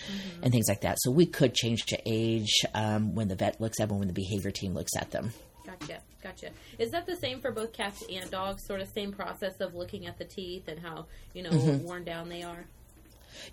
and 0.42 0.52
things 0.52 0.68
like 0.68 0.82
that. 0.82 0.98
So 1.00 1.10
we 1.10 1.24
could 1.24 1.54
change 1.54 1.86
to 1.86 1.98
age 2.04 2.52
um, 2.74 3.14
when 3.14 3.28
the 3.28 3.34
vet 3.34 3.62
looks 3.62 3.80
at 3.80 3.88
them 3.88 3.98
when 3.98 4.08
the 4.08 4.14
behavior 4.14 4.50
team 4.50 4.74
looks 4.74 4.94
at 4.94 5.10
them 5.10 5.32
Gotcha, 5.78 6.00
gotcha. 6.22 6.50
Is 6.78 6.90
that 6.90 7.06
the 7.06 7.16
same 7.16 7.40
for 7.40 7.52
both 7.52 7.72
cats 7.72 8.02
and 8.10 8.30
dogs? 8.30 8.64
Sort 8.66 8.80
of 8.80 8.88
same 8.88 9.12
process 9.12 9.60
of 9.60 9.74
looking 9.74 10.06
at 10.06 10.18
the 10.18 10.24
teeth 10.24 10.68
and 10.68 10.78
how 10.80 11.06
you 11.34 11.42
know 11.42 11.50
Mm-hmm. 11.50 11.84
worn 11.84 12.04
down 12.04 12.28
they 12.28 12.42
are. 12.42 12.64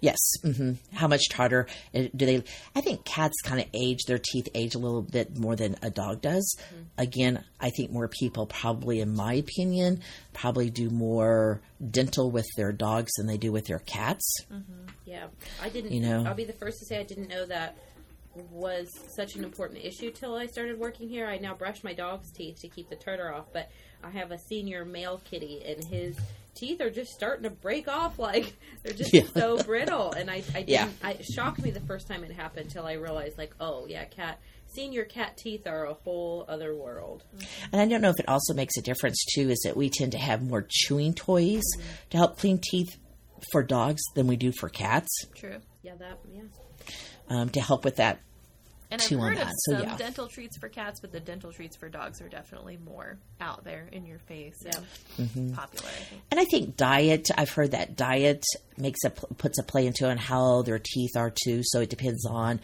Yes. 0.02 0.18
hmm 0.42 0.74
How 0.94 1.08
much 1.08 1.30
tartar 1.30 1.68
uh, 1.94 2.04
do 2.16 2.26
they? 2.26 2.44
I 2.76 2.82
think 2.82 3.06
cats 3.06 3.36
kind 3.44 3.62
of 3.62 3.68
age 3.76 4.06
their 4.08 4.18
teeth 4.18 4.50
age 4.56 4.74
a 4.74 4.80
little 4.80 5.04
bit 5.04 5.38
more 5.38 5.56
than 5.56 5.76
a 5.84 5.90
dog 5.92 6.22
does. 6.22 6.58
Again, 6.98 7.44
I 7.60 7.70
think 7.70 7.92
more 7.92 8.08
people 8.08 8.48
probably, 8.48 9.00
in 9.02 9.16
my 9.16 9.34
opinion, 9.34 10.02
probably 10.34 10.72
do 10.72 10.90
more 10.90 11.62
dental 11.92 12.32
with 12.32 12.48
their 12.58 12.72
dogs 12.72 13.12
than 13.18 13.28
they 13.28 13.38
do 13.38 13.52
with 13.52 13.68
their 13.68 13.80
cats. 13.80 14.28
Yeah, 15.06 15.28
I 15.62 15.70
didn't. 15.70 15.92
You 15.92 16.02
know. 16.02 16.24
I'll 16.26 16.34
be 16.34 16.44
the 16.46 16.54
first 16.54 16.80
to 16.80 16.86
say 16.86 17.00
I 17.00 17.04
didn't 17.04 17.28
know 17.30 17.46
that 17.46 17.78
was 18.52 18.88
such 19.16 19.36
an 19.36 19.44
important 19.44 19.84
issue 19.84 20.12
till 20.12 20.36
I 20.36 20.46
started 20.48 20.80
working 20.80 21.10
here. 21.10 21.28
I 21.28 21.38
now 21.38 21.54
brush 21.54 21.84
my 21.84 21.94
dog's 21.94 22.32
teeth 22.32 22.60
to 22.62 22.68
keep 22.68 22.90
the 22.90 22.96
tartar 22.96 23.34
off, 23.34 23.46
but 23.54 23.70
I 24.04 24.10
have 24.12 24.32
a 24.32 24.38
senior 24.38 24.86
male 24.86 25.22
kitty, 25.30 25.64
and 25.66 25.84
his 25.84 26.18
teeth 26.56 26.82
are 26.82 26.90
just 26.90 27.12
starting 27.12 27.44
to 27.44 27.50
break 27.50 27.88
off. 27.88 28.18
Like 28.28 28.54
they're 28.84 28.94
just 28.94 29.14
Yeah. 29.14 29.24
so 29.34 29.62
brittle, 29.64 30.12
and 30.12 30.30
I, 30.30 30.44
I 30.54 30.62
didn't. 30.64 30.70
Yeah. 30.70 30.90
I, 31.04 31.12
it 31.14 31.26
shocked 31.26 31.62
me 31.62 31.72
the 31.72 31.82
first 31.82 32.08
time 32.08 32.24
it 32.24 32.32
happened 32.32 32.70
till 32.70 32.86
I 32.86 32.94
realized, 32.94 33.38
like, 33.38 33.54
oh 33.60 33.86
yeah, 33.88 34.06
cat 34.06 34.40
senior 34.68 35.06
cat 35.06 35.38
teeth 35.38 35.66
are 35.66 35.86
a 35.86 35.94
whole 35.94 36.44
other 36.50 36.76
world. 36.76 37.24
And 37.72 37.80
I 37.82 37.86
don't 37.88 38.02
know 38.02 38.10
if 38.10 38.20
it 38.20 38.28
also 38.28 38.54
makes 38.54 38.76
a 38.78 38.82
difference 38.82 39.24
too, 39.34 39.50
is 39.50 39.62
that 39.64 39.78
we 39.78 39.90
tend 39.90 40.12
to 40.12 40.18
have 40.18 40.42
more 40.44 40.66
chewing 40.70 41.14
toys 41.14 41.64
to 42.10 42.18
help 42.18 42.38
clean 42.38 42.60
teeth 42.62 42.98
for 43.52 43.64
dogs 43.64 44.02
than 44.16 44.28
we 44.28 44.36
do 44.36 44.52
for 44.52 44.68
cats 44.68 45.08
True. 45.36 45.58
Yeah, 45.84 45.94
that 46.00 46.20
yeah. 46.34 46.42
um, 47.30 47.50
to 47.52 47.62
help 47.62 47.86
with 47.86 47.96
that. 47.98 48.20
And 48.90 49.02
Two 49.02 49.18
I've 49.18 49.22
on 49.22 49.28
heard 49.30 49.38
of 49.42 49.48
that, 49.48 49.54
so 49.66 49.74
some 49.74 49.82
yeah. 49.84 49.98
dental 49.98 50.28
treats 50.28 50.58
for 50.58 50.70
cats, 50.70 51.02
but 51.02 51.12
the 51.12 51.20
dental 51.20 51.52
treats 51.52 51.76
for 51.76 51.90
dogs 51.90 52.22
are 52.22 52.30
definitely 52.30 52.78
more 52.78 53.18
out 53.42 53.66
there 53.66 53.90
in 53.92 54.06
your 54.06 54.20
face 54.20 54.56
Yeah. 54.66 54.80
and 55.18 55.54
popular. 55.54 55.90
I. 55.90 55.92
Mm-hmm. 56.04 56.16
And 56.32 56.40
I 56.40 56.46
think 56.46 56.78
diet, 56.78 57.28
I've 57.38 57.50
heard 57.50 57.72
that 57.72 57.98
diet 57.98 58.46
makes 58.78 59.00
a 59.04 59.10
puts 59.10 59.60
a 59.60 59.64
play 59.64 59.88
into 59.88 60.10
on 60.10 60.16
how 60.18 60.62
their 60.62 60.80
teeth 60.80 61.18
are 61.18 61.34
too. 61.44 61.62
So 61.66 61.82
it 61.82 61.90
depends 61.90 62.26
on, 62.26 62.62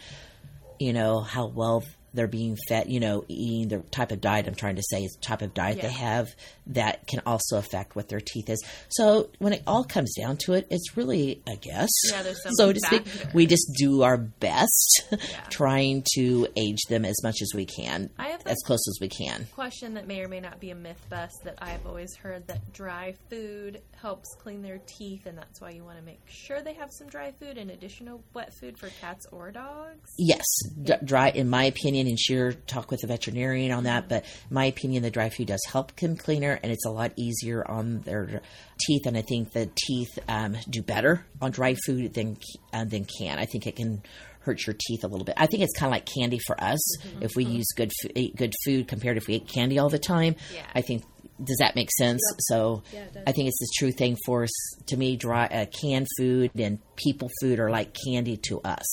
you 0.80 0.94
know, 0.94 1.20
how 1.20 1.48
well 1.48 1.84
they're 2.14 2.28
being 2.28 2.56
fed, 2.70 2.90
you 2.90 3.00
know, 3.00 3.26
eating 3.28 3.68
the 3.70 3.80
type 3.90 4.12
of 4.12 4.22
diet 4.22 4.48
I'm 4.48 4.56
trying 4.56 4.76
to 4.76 4.84
say 4.84 5.04
is 5.04 5.18
type 5.20 5.42
of 5.42 5.54
diet 5.54 5.82
they 5.82 5.90
have 5.92 6.34
that 6.68 7.08
can 7.08 7.22
also 7.26 7.58
affect 7.58 7.96
what 7.96 8.10
their 8.10 8.22
teeth 8.22 8.50
is. 8.50 8.64
So 8.90 9.30
when 9.40 9.54
it 9.54 9.64
all 9.68 9.84
comes 9.84 10.14
down 10.16 10.38
to 10.46 10.54
it, 10.54 10.68
it's 10.70 10.96
really 10.96 11.42
a 11.48 11.56
guess. 11.56 11.90
Yeah, 12.10 12.24
there's 12.24 12.42
some 12.42 12.54
so 12.58 12.74
to 12.74 12.80
speak, 12.80 13.06
we 13.34 13.46
just 13.46 13.72
do 13.78 14.04
our 14.04 14.18
best 14.18 15.04
trying 15.50 16.04
to 16.16 16.48
age 16.56 16.82
them 16.90 17.06
as 17.06 17.16
much 17.24 17.42
as 17.42 17.52
we 17.54 17.66
can, 17.66 18.10
I 18.18 18.30
have 18.30 18.46
as 18.46 18.58
close 18.66 18.86
as 18.88 18.98
we 19.02 19.10
can. 19.10 19.48
question 19.54 19.94
that 19.96 20.08
may 20.08 20.22
or 20.22 20.28
may 20.28 20.40
not 20.40 20.60
be 20.60 20.72
a 20.72 20.76
myth 20.76 21.04
bust 21.10 21.36
that 21.44 21.58
I've 21.62 21.86
always 21.86 22.16
heard 22.16 22.48
that 22.48 22.74
dry 22.74 23.14
food 23.30 23.82
helps 24.00 24.36
clean 24.40 24.62
their 24.62 24.80
teeth, 24.86 25.26
and 25.26 25.38
that's 25.38 25.62
why 25.62 25.72
you 25.72 25.84
want 25.84 25.98
to 25.98 26.04
make 26.04 26.22
sure 26.28 26.62
they 26.62 26.74
have 26.74 26.90
some 26.92 27.08
dry 27.08 27.32
food 27.40 27.58
in 27.58 27.70
addition 27.70 28.08
to 28.08 28.20
wet 28.34 28.54
food 28.54 28.78
for 28.78 28.90
cats 29.02 29.26
or 29.32 29.52
dogs. 29.52 30.10
Yes, 30.18 30.46
d- 30.82 30.94
dry. 31.04 31.30
In 31.30 31.50
my 31.50 31.66
opinion, 31.66 32.08
and 32.08 32.20
sure, 32.20 32.54
talk 32.54 32.92
with 32.92 33.02
the 33.02 33.08
veterinarian 33.08 33.72
on 33.72 33.86
that. 33.86 34.04
Mm-hmm. 34.04 34.10
But 34.10 34.24
in 34.24 34.54
my 34.54 34.66
opinion, 34.66 35.04
the 35.04 35.12
dry 35.12 35.30
food 35.30 35.48
does 35.48 35.62
help 35.72 35.96
them 35.96 36.16
cleaner, 36.16 36.53
and 36.62 36.72
it's 36.72 36.86
a 36.86 36.90
lot 36.92 37.14
easier 37.18 37.64
on 37.70 38.02
their 38.02 38.42
teeth. 38.86 39.06
And 39.06 39.18
I 39.18 39.22
think 39.22 39.52
the 39.54 39.70
teeth 39.76 40.20
um, 40.28 40.56
do 40.70 40.82
better 40.82 41.26
on 41.42 41.52
dry 41.52 41.76
food 41.86 42.14
than 42.14 42.38
uh, 42.74 42.86
than 42.86 43.06
can. 43.20 43.40
I 43.40 43.46
think 43.46 43.66
it 43.68 43.76
can 43.76 44.04
hurt 44.42 44.66
your 44.68 44.76
teeth 44.88 45.04
a 45.06 45.08
little 45.08 45.24
bit. 45.24 45.36
I 45.38 45.46
think 45.48 45.64
it's 45.64 45.78
kind 45.80 45.88
of 45.90 45.94
like 45.94 46.06
candy 46.06 46.40
for 46.46 46.62
us. 46.62 46.98
If 47.22 47.36
we 47.36 47.46
use 47.46 47.68
good 47.76 47.92
eat 48.16 48.36
good 48.36 48.54
food 48.66 48.88
compared 48.88 49.18
if 49.18 49.28
we 49.28 49.36
eat 49.36 49.48
candy 49.48 49.80
all 49.80 49.90
the 49.90 50.00
time, 50.00 50.36
Yeah. 50.54 50.66
I 50.76 50.82
think. 50.82 51.04
Does 51.44 51.58
that 51.60 51.76
make 51.76 51.90
sense? 51.98 52.22
So, 52.42 52.84
Yeah. 52.94 53.06
I 53.26 53.32
think 53.32 53.48
it's 53.48 53.58
the 53.60 53.68
true 53.78 53.92
thing 53.92 54.18
for 54.24 54.44
us. 54.44 54.52
To 54.88 54.98
me, 54.98 55.16
dry 55.18 55.48
uh, 55.48 55.66
canned 55.82 56.08
food 56.18 56.52
and 56.56 56.78
people 56.96 57.30
food 57.42 57.60
are 57.60 57.72
like 57.72 57.96
candy 58.06 58.38
to 58.50 58.62
us. 58.62 58.86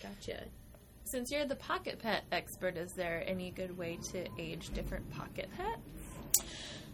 Gotcha. 0.00 0.44
Since 1.04 1.32
you're 1.32 1.44
the 1.44 1.56
pocket 1.56 1.98
pet 1.98 2.22
expert, 2.30 2.76
is 2.76 2.90
there 2.96 3.24
any 3.26 3.50
good 3.50 3.76
way 3.76 3.98
to 4.12 4.26
age 4.38 4.70
different 4.72 5.10
pocket 5.10 5.48
pets? 5.56 6.46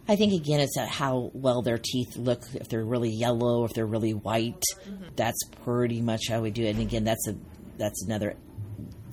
I 0.09 0.15
think 0.15 0.33
again, 0.33 0.59
it's 0.59 0.75
how 0.75 1.29
well 1.35 1.61
their 1.61 1.77
teeth 1.77 2.17
look. 2.17 2.41
If 2.55 2.67
they're 2.67 2.83
really 2.83 3.11
yellow, 3.11 3.63
if 3.65 3.73
they're 3.73 3.85
really 3.85 4.15
white, 4.15 4.63
mm-hmm. 4.83 5.03
that's 5.15 5.37
pretty 5.63 6.01
much 6.01 6.23
how 6.29 6.41
we 6.41 6.49
do 6.49 6.63
it. 6.63 6.71
And 6.71 6.81
again, 6.81 7.03
that's 7.03 7.27
a 7.27 7.35
that's 7.77 8.03
another 8.03 8.35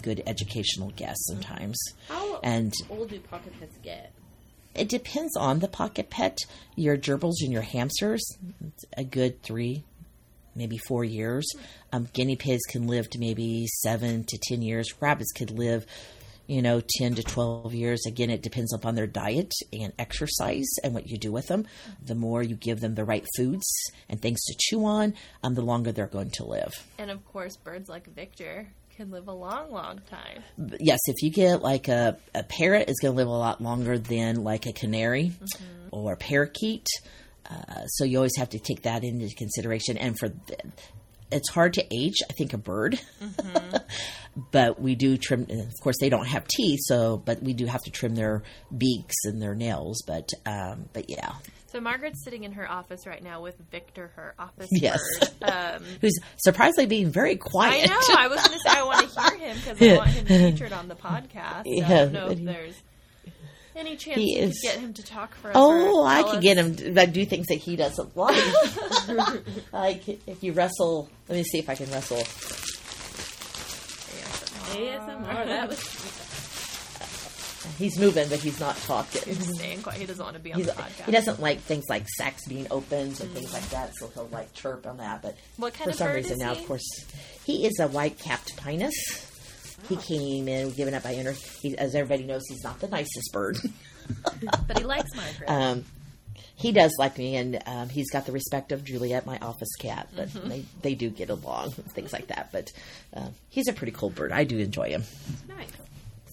good 0.02 0.22
educational 0.26 0.90
guess 0.96 1.18
mm-hmm. 1.28 1.42
sometimes. 1.42 1.76
How 2.08 2.40
And 2.42 2.72
old 2.88 3.10
do 3.10 3.20
pocket 3.20 3.52
pets 3.60 3.76
get? 3.82 4.12
It 4.74 4.88
depends 4.88 5.36
on 5.36 5.58
the 5.58 5.68
pocket 5.68 6.08
pet. 6.08 6.38
Your 6.76 6.96
gerbils 6.96 7.42
and 7.42 7.52
your 7.52 7.62
hamsters, 7.62 8.24
it's 8.66 8.84
a 8.96 9.04
good 9.04 9.42
three, 9.42 9.84
maybe 10.54 10.78
four 10.78 11.04
years. 11.04 11.46
Mm-hmm. 11.54 11.96
Um, 11.96 12.08
guinea 12.14 12.36
pigs 12.36 12.62
can 12.70 12.86
live 12.86 13.10
to 13.10 13.18
maybe 13.18 13.66
seven 13.82 14.24
to 14.24 14.38
ten 14.48 14.62
years. 14.62 14.94
Rabbits 14.98 15.32
could 15.32 15.50
live, 15.50 15.84
you 16.46 16.62
know, 16.62 16.80
ten 16.98 17.14
to 17.14 17.22
twelve 17.22 17.74
years. 17.74 18.06
Again, 18.06 18.30
it 18.30 18.42
depends 18.42 18.72
upon 18.72 18.94
their 18.94 19.06
diet 19.06 19.52
and 19.72 19.92
exercise 19.98 20.68
and 20.82 20.94
what 20.94 21.08
you 21.08 21.18
do 21.18 21.32
with 21.32 21.46
them. 21.48 21.66
The 22.04 22.14
more 22.14 22.42
you 22.42 22.54
give 22.54 22.80
them 22.80 22.94
the 22.94 23.04
right 23.04 23.26
foods 23.36 23.66
and 24.08 24.20
things 24.20 24.42
to 24.44 24.54
chew 24.58 24.84
on, 24.84 25.14
um, 25.42 25.54
the 25.54 25.62
longer 25.62 25.92
they're 25.92 26.06
going 26.06 26.30
to 26.30 26.44
live. 26.44 26.72
And 26.98 27.10
of 27.10 27.24
course, 27.24 27.56
birds 27.56 27.88
like 27.88 28.06
Victor 28.14 28.68
can 28.96 29.10
live 29.10 29.28
a 29.28 29.32
long, 29.32 29.70
long 29.70 30.00
time. 30.08 30.42
Yes, 30.80 31.00
if 31.06 31.22
you 31.22 31.30
get 31.30 31.62
like 31.62 31.88
a, 31.88 32.16
a 32.34 32.42
parrot 32.42 32.88
is 32.88 32.98
going 33.00 33.12
to 33.12 33.16
live 33.16 33.28
a 33.28 33.30
lot 33.30 33.60
longer 33.60 33.98
than 33.98 34.42
like 34.42 34.66
a 34.66 34.72
canary 34.72 35.32
or 35.90 36.14
a 36.14 36.16
parakeet. 36.16 36.86
Uh, 37.48 37.84
so 37.86 38.04
you 38.04 38.16
always 38.16 38.36
have 38.38 38.48
to 38.50 38.58
take 38.58 38.82
that 38.82 39.04
into 39.04 39.28
consideration. 39.36 39.98
And 39.98 40.18
for 40.18 40.30
th- 40.30 40.60
it's 41.30 41.50
hard 41.50 41.75
to 41.75 41.85
age, 41.95 42.16
I 42.28 42.33
think, 42.35 42.52
a 42.52 42.59
bird. 42.59 43.00
but 44.52 44.80
we 44.80 44.95
do 44.95 45.16
trim. 45.16 45.47
Of 45.50 45.73
course, 45.83 45.97
they 46.00 46.09
don't 46.09 46.26
have 46.26 46.47
teeth, 46.47 46.80
so 46.83 47.16
but 47.16 47.42
we 47.42 47.52
do 47.54 47.66
have 47.66 47.83
to 47.83 47.90
trim 47.90 48.14
their 48.14 48.42
beaks 48.76 49.14
and 49.25 49.40
their 49.40 49.54
nails. 49.54 50.02
But 50.06 50.28
um, 50.45 50.88
but 50.92 51.09
yeah, 51.09 51.33
So 51.68 51.80
Margaret's 51.80 52.23
sitting 52.25 52.45
in 52.45 52.52
her 52.52 52.71
office 52.71 53.06
right 53.06 53.23
now 53.23 53.40
with 53.42 53.56
Victor, 53.71 54.12
her 54.16 54.35
office 54.38 54.68
Yes. 54.73 55.00
bird. 55.40 55.50
Um, 55.50 55.83
who's 56.00 56.18
surprisingly 56.37 56.87
being 56.87 57.11
very 57.11 57.37
quiet. 57.37 57.88
I 57.90 57.92
know. 57.92 58.00
I 58.18 58.28
was 58.28 58.40
going 58.47 58.59
to 58.59 58.68
say 58.68 58.76
I 58.78 58.83
want 58.83 59.11
to 59.11 59.21
hear 59.21 59.38
him 59.49 59.56
because 59.56 59.83
I 59.83 59.97
want 59.97 60.11
him 60.11 60.26
featured 60.52 60.73
on 60.73 60.88
the 60.88 60.97
podcast. 60.97 61.64
So 61.64 61.85
I 61.85 61.88
don't 61.88 62.12
know 62.12 62.28
if 62.30 62.38
he- 62.38 62.45
there's 62.45 62.75
any 63.76 63.97
chance 63.97 64.16
He 64.18 64.38
is- 64.38 64.59
get 64.62 64.78
him 64.78 64.92
to 64.95 65.02
talk 65.02 65.35
for 65.37 65.49
us. 65.49 65.54
Oh, 65.56 66.04
I 66.04 66.23
could 66.23 66.37
us- 66.37 66.42
get 66.42 66.56
him 66.59 66.75
to 66.76 66.92
like, 66.92 67.12
do 67.12 67.25
things 67.25 67.47
that 67.49 67.59
he 67.59 67.76
doesn't 67.76 68.16
like. 68.16 68.37
like 69.73 70.09
if 70.28 70.42
you 70.42 70.52
wrestle. 70.52 71.09
Let 71.28 71.37
me 71.37 71.45
see 71.45 71.59
if 71.59 71.68
I 71.71 71.75
can 71.75 71.90
wrestle. 71.90 72.18
ASMR. 74.76 75.47
That 75.47 75.68
was 75.68 76.23
He's 77.78 77.99
moving, 77.99 78.28
but 78.28 78.38
he's 78.38 78.59
not 78.61 78.76
talking. 78.78 79.23
He's 79.25 79.54
staying 79.59 79.83
quiet. 79.83 79.99
He 80.00 80.06
doesn't 80.06 80.25
want 80.25 80.37
to 80.37 80.42
be 80.42 80.52
on 80.52 80.59
He's, 80.61 80.66
the 80.68 80.73
podcast. 80.73 81.04
he 81.04 81.12
doesn't 81.12 81.40
like 81.40 81.61
things 81.61 81.85
like 81.90 82.06
sacks 82.09 82.47
being 82.49 82.66
opened 82.71 83.21
and 83.21 83.30
things 83.33 83.52
like 83.52 83.68
that, 83.71 83.92
so 83.97 84.09
he'll 84.14 84.28
like 84.33 84.52
chirp 84.54 84.87
on 84.87 84.97
that. 84.99 85.21
But 85.21 85.37
What 85.59 85.75
kind 85.75 85.85
for 85.85 85.90
of 85.90 85.97
some 85.97 86.06
bird 86.09 86.14
reason 86.16 86.38
now, 86.38 86.54
he? 86.54 86.61
of 86.62 86.66
course, 86.68 86.87
he 87.45 87.66
is 87.66 87.78
a 87.80 87.88
white-capped 87.88 88.56
pionus. 88.56 88.92
He 89.88 89.97
came 89.97 90.49
in 90.49 90.71
given 90.71 90.95
up 90.95 91.02
by 91.02 91.14
owner. 91.16 91.35
He, 91.62 91.76
as 91.76 91.95
everybody 91.95 92.25
knows, 92.25 92.42
he's 92.49 92.62
not 92.64 92.80
the 92.80 92.88
nicest 92.88 93.33
bird. 93.33 93.59
But 94.68 94.78
he 94.78 94.85
likes 94.85 95.11
Margaret. 95.16 95.47
um, 95.50 95.85
he 96.54 96.71
does 96.73 96.95
like 96.99 97.18
me, 97.18 97.35
and 97.37 97.61
um, 97.66 97.88
he's 97.88 98.09
got 98.11 98.25
the 98.25 98.30
respect 98.33 98.71
of 98.71 98.85
Juliet, 98.85 99.26
my 99.26 99.37
office 99.38 99.75
cat. 99.80 100.09
But 100.14 100.28
Mm-hmm. 100.28 100.49
they, 100.49 100.64
they 100.83 100.95
do 100.95 101.11
get 101.11 101.28
along, 101.28 101.71
things 101.88 102.12
like 102.12 102.28
that. 102.28 102.50
But 102.52 102.73
uh, 103.14 103.28
he's 103.49 103.66
a 103.68 103.73
pretty 103.73 103.92
cool 103.92 104.11
bird. 104.11 104.30
I 104.33 104.45
do 104.45 104.59
enjoy 104.59 104.90
him. 104.90 105.02
nice. 105.49 105.68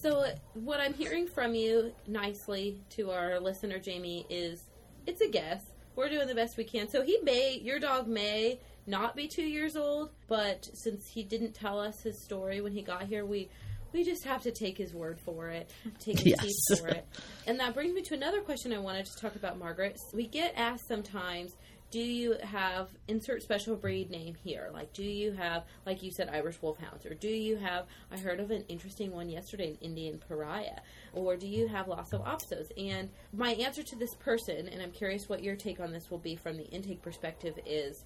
So, 0.00 0.26
what 0.54 0.80
I'm 0.80 0.94
hearing 0.94 1.26
from 1.26 1.54
you 1.54 1.92
nicely 2.06 2.78
to 2.90 3.10
our 3.10 3.40
listener, 3.40 3.78
Jamie, 3.78 4.24
is 4.30 4.62
it's 5.06 5.20
a 5.22 5.28
guess. 5.28 5.62
We're 5.96 6.08
doing 6.10 6.28
the 6.28 6.34
best 6.34 6.56
we 6.56 6.64
can. 6.64 6.88
So, 6.88 7.02
he 7.02 7.18
may, 7.22 7.58
your 7.62 7.78
dog 7.80 8.06
may 8.06 8.60
not 8.86 9.16
be 9.16 9.28
two 9.28 9.46
years 9.46 9.76
old, 9.76 10.10
but 10.28 10.64
since 10.74 11.06
he 11.08 11.22
didn't 11.22 11.54
tell 11.54 11.78
us 11.80 12.02
his 12.02 12.22
story 12.24 12.60
when 12.60 12.72
he 12.72 12.82
got 12.82 13.04
here, 13.04 13.24
we. 13.24 13.48
We 13.92 14.02
just 14.02 14.24
have 14.24 14.42
to 14.42 14.50
take 14.50 14.76
his 14.76 14.92
word 14.92 15.20
for 15.20 15.50
it, 15.50 15.70
take 16.00 16.18
his 16.18 16.34
Yes. 16.36 16.40
teeth 16.40 16.80
for 16.80 16.88
it. 16.88 17.06
And 17.46 17.60
that 17.60 17.74
brings 17.74 17.94
me 17.94 18.02
to 18.02 18.14
another 18.14 18.40
question 18.40 18.72
I 18.72 18.78
wanted 18.78 19.06
to 19.06 19.16
talk 19.20 19.36
about, 19.36 19.56
Margaret. 19.56 19.96
We 20.12 20.26
get 20.26 20.52
asked 20.56 20.88
sometimes, 20.88 21.52
do 21.92 22.00
you 22.00 22.34
have 22.42 22.88
insert 23.06 23.44
special 23.44 23.76
breed 23.76 24.10
name 24.10 24.34
here? 24.34 24.68
Like, 24.74 24.92
do 24.94 25.04
you 25.04 25.30
have, 25.34 25.62
like 25.86 26.02
you 26.02 26.10
said, 26.10 26.28
Irish 26.28 26.60
Wolfhounds? 26.60 27.06
Or 27.06 27.14
do 27.14 27.28
you 27.28 27.54
have, 27.54 27.86
I 28.10 28.18
heard 28.18 28.40
of 28.40 28.50
an 28.50 28.64
interesting 28.66 29.12
one 29.12 29.28
yesterday, 29.28 29.68
an 29.68 29.78
Indian 29.80 30.18
Pariah? 30.26 30.80
Or 31.12 31.36
do 31.36 31.46
you 31.46 31.68
have 31.68 31.86
Lhasa 31.86 32.18
Apsos? 32.18 32.72
And 32.76 33.10
my 33.32 33.52
answer 33.52 33.84
to 33.84 33.96
this 33.96 34.16
person, 34.16 34.66
and 34.66 34.82
I'm 34.82 34.90
curious 34.90 35.28
what 35.28 35.44
your 35.44 35.54
take 35.54 35.78
on 35.78 35.92
this 35.92 36.10
will 36.10 36.18
be 36.18 36.34
from 36.34 36.56
the 36.56 36.66
intake 36.70 37.00
perspective, 37.00 37.56
is 37.64 38.02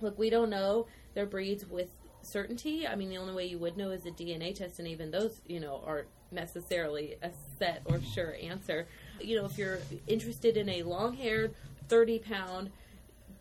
look, 0.00 0.18
we 0.18 0.30
don't 0.30 0.50
know 0.50 0.86
their 1.14 1.26
breeds 1.26 1.66
with 1.66 1.88
certainty. 2.22 2.86
I 2.86 2.94
mean, 2.94 3.10
the 3.10 3.18
only 3.18 3.34
way 3.34 3.46
you 3.46 3.58
would 3.58 3.76
know 3.76 3.90
is 3.90 4.06
a 4.06 4.10
DNA 4.10 4.54
test, 4.54 4.78
and 4.78 4.88
even 4.88 5.10
those, 5.10 5.40
you 5.46 5.60
know, 5.60 5.82
aren't 5.84 6.08
necessarily 6.30 7.16
a 7.22 7.30
set 7.58 7.82
or 7.86 8.00
sure 8.00 8.36
answer. 8.40 8.86
You 9.20 9.36
know, 9.36 9.46
if 9.46 9.58
you're 9.58 9.78
interested 10.06 10.56
in 10.56 10.68
a 10.68 10.82
long 10.82 11.14
haired, 11.14 11.54
30 11.88 12.18
pound, 12.20 12.70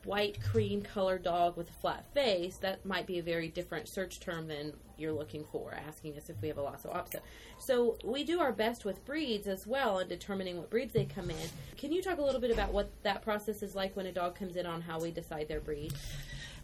white 0.04 0.42
cream 0.42 0.82
colored 0.82 1.24
dog 1.24 1.58
with 1.58 1.70
a 1.70 1.74
flat 1.74 2.06
face, 2.14 2.58
that 2.58 2.86
might 2.86 3.06
be 3.06 3.20
a 3.20 3.24
very 3.24 3.50
different 3.50 3.88
search 3.88 4.20
term 4.20 4.48
than 4.48 4.74
you're 4.98 5.12
looking 5.12 5.46
for, 5.52 5.74
asking 5.88 6.18
us 6.18 6.30
if 6.30 6.42
we 6.42 6.48
have 6.48 6.58
a 6.58 6.62
Lhasa 6.62 6.88
Apso. 6.90 7.20
So 7.60 7.98
we 8.04 8.24
do 8.24 8.40
our 8.40 8.52
best 8.52 8.86
with 8.86 9.04
breeds 9.06 9.48
as 9.48 9.68
well 9.68 10.00
in 10.00 10.08
determining 10.08 10.58
what 10.58 10.70
breeds 10.70 10.94
they 10.94 11.06
come 11.06 11.30
in. 11.30 11.50
Can 11.78 11.92
you 11.92 12.02
talk 12.02 12.18
a 12.18 12.22
little 12.22 12.42
bit 12.42 12.52
about 12.52 12.74
what 12.74 12.90
that 13.04 13.22
process 13.22 13.64
is 13.64 13.76
like 13.76 13.96
when 13.96 14.06
a 14.06 14.12
dog 14.12 14.36
comes 14.36 14.56
in 14.56 14.66
on 14.66 14.82
how 14.82 15.00
we 15.00 15.12
decide 15.12 15.48
their 15.48 15.60
breed? 15.60 15.94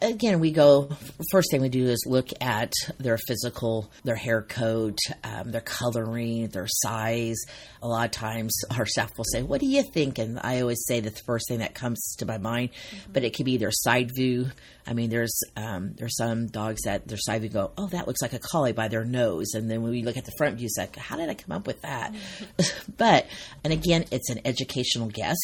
Again, 0.04 0.40
we 0.40 0.52
go. 0.52 0.90
First 1.32 1.50
thing 1.50 1.62
we 1.62 1.70
do 1.70 1.88
is 1.88 2.06
look 2.08 2.30
at 2.42 2.74
their 3.00 3.18
physical, 3.18 3.90
their 4.04 4.16
hair 4.16 4.42
coat, 4.42 4.98
um, 5.24 5.52
their 5.52 5.62
coloring, 5.62 6.50
their 6.50 6.68
size. 6.68 7.38
A 7.82 7.88
lot 7.88 8.06
of 8.06 8.12
times, 8.12 8.54
our 8.78 8.86
staff 8.86 9.12
will 9.18 9.26
say, 9.26 9.42
"What 9.42 9.62
do 9.62 9.68
you 9.68 9.84
think?" 9.84 10.20
And 10.20 10.40
I 10.42 10.62
always 10.62 10.86
say 10.86 11.00
the 11.00 11.12
first 11.26 11.48
thing 11.48 11.60
that 11.60 11.74
comes 11.74 12.16
to 12.18 12.26
my 12.26 12.38
mind, 12.38 12.70
but 13.12 13.24
it 13.24 13.36
could 13.36 13.46
be 13.46 13.58
their 13.58 13.72
side 13.72 14.12
view. 14.16 14.52
I 14.86 14.94
mean, 14.94 15.10
there's 15.10 15.40
um, 15.56 15.94
there's 15.98 16.18
some 16.18 16.48
dogs 16.48 16.82
that 16.84 17.08
their 17.08 17.18
side 17.18 17.42
view 17.42 17.50
go, 17.50 17.72
"Oh, 17.78 17.88
that 17.88 18.08
looks 18.08 18.22
like 18.22 18.34
a 18.34 18.40
collie 18.40 18.74
by 18.74 18.90
their 18.90 19.06
nose," 19.06 19.54
and 19.54 19.70
then 19.70 19.82
when 19.82 19.92
we 19.92 20.04
look 20.04 20.18
at 20.18 20.26
the 20.26 20.34
front 20.38 20.58
view, 20.58 20.66
it's 20.66 20.78
like, 20.78 20.96
"How 20.96 21.16
did 21.16 21.30
I 21.30 21.34
come 21.34 21.56
up 21.56 21.66
with 21.66 21.82
that?" 21.82 22.14
but 22.98 23.28
and 23.64 23.72
again, 23.72 24.06
it's 24.12 24.30
an 24.30 24.42
educational 24.46 25.08
guess. 25.08 25.38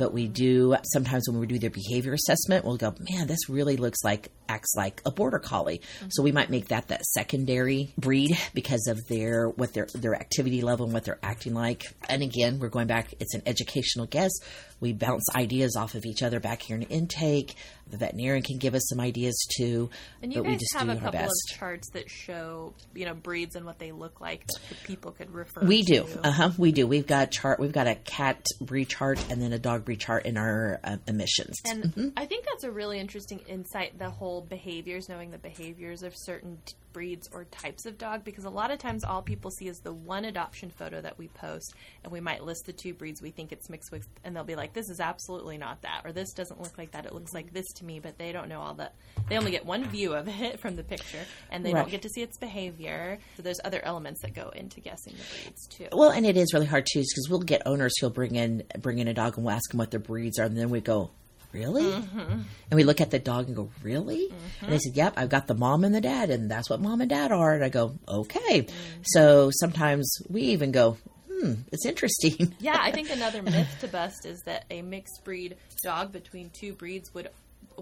But 0.00 0.14
we 0.14 0.28
do 0.28 0.76
sometimes 0.94 1.28
when 1.28 1.38
we 1.38 1.46
do 1.46 1.58
their 1.58 1.68
behavior 1.68 2.14
assessment, 2.14 2.64
we'll 2.64 2.78
go, 2.78 2.94
man, 3.10 3.26
this 3.26 3.50
really 3.50 3.76
looks 3.76 4.02
like 4.02 4.30
acts 4.48 4.74
like 4.74 5.02
a 5.04 5.10
border 5.10 5.38
collie. 5.38 5.78
Mm-hmm. 5.78 6.06
So 6.08 6.22
we 6.22 6.32
might 6.32 6.48
make 6.48 6.68
that 6.68 6.88
that 6.88 7.04
secondary 7.04 7.92
breed 7.98 8.38
because 8.54 8.86
of 8.88 8.98
their 9.08 9.50
what 9.50 9.74
their 9.74 9.88
their 9.94 10.14
activity 10.14 10.62
level 10.62 10.86
and 10.86 10.94
what 10.94 11.04
they're 11.04 11.18
acting 11.22 11.52
like. 11.52 11.84
And 12.08 12.22
again, 12.22 12.60
we're 12.60 12.70
going 12.70 12.86
back. 12.86 13.12
It's 13.20 13.34
an 13.34 13.42
educational 13.44 14.06
guess. 14.06 14.32
We 14.80 14.92
bounce 14.92 15.24
ideas 15.36 15.76
off 15.76 15.94
of 15.94 16.04
each 16.06 16.22
other 16.22 16.40
back 16.40 16.62
here 16.62 16.76
in 16.76 16.82
intake. 16.82 17.54
The 17.88 17.96
veterinarian 17.96 18.42
can 18.42 18.58
give 18.58 18.74
us 18.74 18.88
some 18.88 19.00
ideas 19.00 19.36
too. 19.56 19.90
And 20.22 20.32
you 20.32 20.38
but 20.38 20.46
we 20.46 20.52
guys 20.52 20.60
just 20.60 20.74
have 20.74 20.86
do 20.86 20.92
a 20.92 20.96
couple 20.96 21.20
of 21.24 21.30
charts 21.48 21.90
that 21.90 22.08
show, 22.08 22.72
you 22.94 23.04
know, 23.04 23.14
breeds 23.14 23.56
and 23.56 23.66
what 23.66 23.78
they 23.78 23.92
look 23.92 24.20
like 24.20 24.46
that 24.46 24.84
people 24.84 25.10
could 25.10 25.34
refer 25.34 25.66
We 25.66 25.82
do. 25.82 26.06
Uh 26.22 26.30
huh. 26.30 26.50
We 26.56 26.72
do. 26.72 26.86
We've 26.86 27.06
got 27.06 27.30
chart. 27.30 27.58
We've 27.58 27.72
got 27.72 27.88
a 27.88 27.96
cat 27.96 28.46
breed 28.60 28.88
chart 28.88 29.18
and 29.28 29.42
then 29.42 29.52
a 29.52 29.58
dog 29.58 29.84
breed 29.84 30.00
chart 30.00 30.24
in 30.24 30.36
our 30.36 30.80
uh, 30.84 30.96
emissions. 31.06 31.60
And 31.66 31.80
Mm-hmm. 31.90 32.08
I 32.16 32.26
think 32.26 32.44
that's 32.44 32.64
a 32.64 32.70
really 32.70 33.00
interesting 33.00 33.40
insight, 33.48 33.98
the 33.98 34.10
whole 34.10 34.42
behaviors, 34.42 35.08
knowing 35.08 35.30
the 35.30 35.38
behaviors 35.38 36.02
of 36.02 36.12
certain 36.16 36.58
breeds 36.92 37.28
or 37.32 37.44
types 37.44 37.86
of 37.86 37.98
dog, 37.98 38.24
because 38.24 38.44
a 38.44 38.50
lot 38.50 38.70
of 38.70 38.78
times 38.78 39.04
all 39.04 39.22
people 39.22 39.50
see 39.50 39.68
is 39.68 39.78
the 39.80 39.92
one 39.92 40.24
adoption 40.24 40.70
photo 40.70 41.00
that 41.00 41.18
we 41.18 41.28
post, 41.28 41.74
and 42.04 42.12
we 42.12 42.20
might 42.20 42.44
list 42.44 42.66
the 42.66 42.72
two 42.72 42.94
breeds 42.94 43.20
we 43.22 43.30
think 43.30 43.52
it's 43.52 43.68
mixed 43.70 43.92
with, 43.92 44.06
and 44.24 44.34
they'll 44.34 44.44
be 44.44 44.56
like, 44.56 44.72
this 44.72 44.88
is 44.90 45.00
absolutely 45.00 45.58
not 45.58 45.82
that, 45.82 46.02
or 46.04 46.12
this 46.12 46.32
doesn't 46.32 46.60
look 46.60 46.76
like 46.78 46.92
that, 46.92 47.06
it 47.06 47.14
looks 47.14 47.32
like 47.32 47.52
this 47.52 47.66
to 47.74 47.84
me, 47.84 48.00
but 48.00 48.18
they 48.18 48.32
don't 48.32 48.48
know 48.48 48.60
all 48.60 48.74
that. 48.74 48.94
They 49.28 49.36
only 49.38 49.50
get 49.50 49.64
one 49.66 49.84
view 49.88 50.14
of 50.14 50.28
it 50.28 50.60
from 50.60 50.76
the 50.76 50.84
picture, 50.84 51.24
and 51.50 51.64
they 51.64 51.72
Right. 51.72 51.80
don't 51.82 51.90
get 51.90 52.02
to 52.02 52.08
see 52.08 52.22
its 52.22 52.36
behavior. 52.38 53.18
So 53.36 53.42
there's 53.42 53.60
other 53.64 53.80
elements 53.84 54.22
that 54.22 54.34
go 54.34 54.50
into 54.50 54.80
guessing 54.80 55.14
the 55.16 55.24
breeds, 55.42 55.66
too. 55.68 55.88
Well, 55.92 56.10
and 56.10 56.26
it 56.26 56.36
is 56.36 56.52
really 56.52 56.66
hard 56.66 56.86
too, 56.92 57.00
because 57.00 57.26
we'll 57.30 57.40
get 57.40 57.62
owners 57.66 57.92
who'll 58.00 58.10
bring 58.10 58.34
in 58.34 58.64
bring 58.80 58.98
in 58.98 59.08
a 59.08 59.14
dog 59.14 59.36
and 59.36 59.44
we'll 59.46 59.54
ask 59.54 59.70
them 59.70 59.78
what 59.78 59.90
their 59.90 60.00
breeds 60.00 60.38
are, 60.38 60.44
and 60.44 60.56
then 60.56 60.70
we 60.70 60.80
go, 60.80 61.10
"Really?" 61.52 61.84
Mm-hmm. 61.84 62.20
And 62.20 62.72
we 62.72 62.84
look 62.84 63.00
at 63.00 63.10
the 63.10 63.18
dog 63.18 63.46
and 63.46 63.56
go, 63.56 63.70
"Really?" 63.82 64.28
And 64.60 64.70
they 64.70 64.76
mm-hmm. 64.76 64.76
said, 64.78 64.96
"Yep, 64.96 65.14
I've 65.16 65.28
got 65.28 65.46
the 65.46 65.54
mom 65.54 65.84
and 65.84 65.94
the 65.94 66.00
dad, 66.00 66.30
and 66.30 66.50
that's 66.50 66.70
what 66.70 66.80
mom 66.80 67.00
and 67.00 67.10
dad 67.10 67.32
are." 67.32 67.54
And 67.54 67.64
I 67.64 67.68
go, 67.68 67.98
"Okay." 68.08 68.62
Mm. 68.62 68.72
So 69.04 69.50
sometimes 69.52 70.10
we 70.28 70.42
even 70.42 70.72
go, 70.72 70.96
"Hmm, 71.30 71.54
it's 71.72 71.86
interesting." 71.86 72.54
Yeah, 72.60 72.78
I 72.80 72.90
think 72.92 73.10
another 73.10 73.42
myth 73.42 73.76
to 73.80 73.88
bust 73.88 74.26
is 74.26 74.42
that 74.46 74.64
a 74.70 74.82
mixed 74.82 75.24
breed 75.24 75.56
dog 75.82 76.12
between 76.12 76.50
two 76.50 76.74
breeds 76.74 77.12
would 77.14 77.28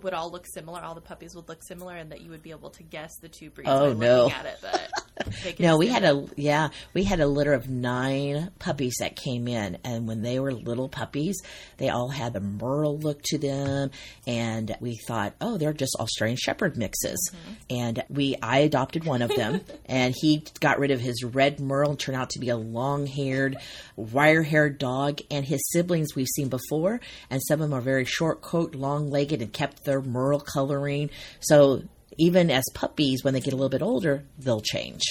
would 0.05 0.15
all 0.15 0.31
look 0.31 0.47
similar. 0.47 0.81
All 0.81 0.95
the 0.95 1.01
puppies 1.01 1.35
would 1.35 1.49
look 1.49 1.63
similar, 1.63 1.95
and 1.97 2.11
that 2.13 2.21
you 2.21 2.31
would 2.31 2.43
be 2.43 2.51
able 2.51 2.71
to 2.71 2.83
guess 2.83 3.17
the 3.21 3.29
two 3.29 3.51
breeds 3.51 3.69
Oh, 3.71 3.95
by 3.95 4.01
no. 4.01 4.25
looking 4.25 4.39
at 4.39 4.47
it. 4.47 4.59
But 4.63 4.91
they 5.43 5.55
No, 5.59 5.77
we 5.77 5.89
had 5.89 6.05
a 6.05 6.27
yeah, 6.37 6.69
we 6.95 7.05
had 7.05 7.21
a 7.21 7.27
litter 7.27 7.53
of 7.53 7.69
nine 7.69 8.51
puppies 8.59 8.95
that 9.01 9.17
came 9.17 9.49
in, 9.49 9.79
and 9.85 10.07
when 10.07 10.23
they 10.23 10.39
were 10.41 10.53
little 10.53 10.89
puppies, 10.89 11.41
they 11.77 11.89
all 11.89 12.09
had 12.09 12.33
the 12.33 12.41
Merle 12.41 12.99
look 12.99 13.21
to 13.25 13.39
them, 13.39 13.91
and 14.27 14.77
we 14.81 14.97
thought, 15.07 15.35
oh, 15.41 15.57
they're 15.59 15.73
just 15.73 15.97
Australian 15.99 16.37
Shepherd 16.37 16.77
mixes, 16.77 17.31
mm-hmm. 17.33 17.53
and 17.71 18.05
we 18.09 18.37
I 18.43 18.59
adopted 18.59 19.05
one 19.05 19.23
of 19.23 19.35
them, 19.35 19.61
and 19.87 20.15
he 20.17 20.45
got 20.61 20.79
rid 20.79 20.91
of 20.91 21.01
his 21.01 21.25
red 21.25 21.61
Merle, 21.61 21.91
and 21.91 21.99
turned 21.99 22.17
out 22.19 22.31
to 22.31 22.39
be 22.39 22.49
a 22.49 22.57
long-haired, 22.57 23.57
wire-haired 23.97 24.79
dog, 24.79 25.21
and 25.31 25.45
his 25.45 25.61
siblings 25.73 26.15
we've 26.15 26.27
seen 26.35 26.49
before, 26.49 27.01
and 27.31 27.41
some 27.43 27.61
of 27.61 27.71
them 27.71 27.79
are 27.79 27.83
very 27.83 28.05
short 28.05 28.41
coat, 28.41 28.75
long-legged, 28.75 29.43
and 29.43 29.53
kept 29.53 29.85
their 29.89 30.01
Merle 30.03 30.41
coloring, 30.41 31.11
so. 31.41 31.83
Even 32.21 32.51
as 32.51 32.65
puppies, 32.75 33.23
when 33.23 33.33
they 33.33 33.39
get 33.41 33.53
a 33.53 33.57
little 33.57 33.69
bit 33.69 33.81
older, 33.83 34.25
they'll 34.41 34.61
change. 34.61 35.03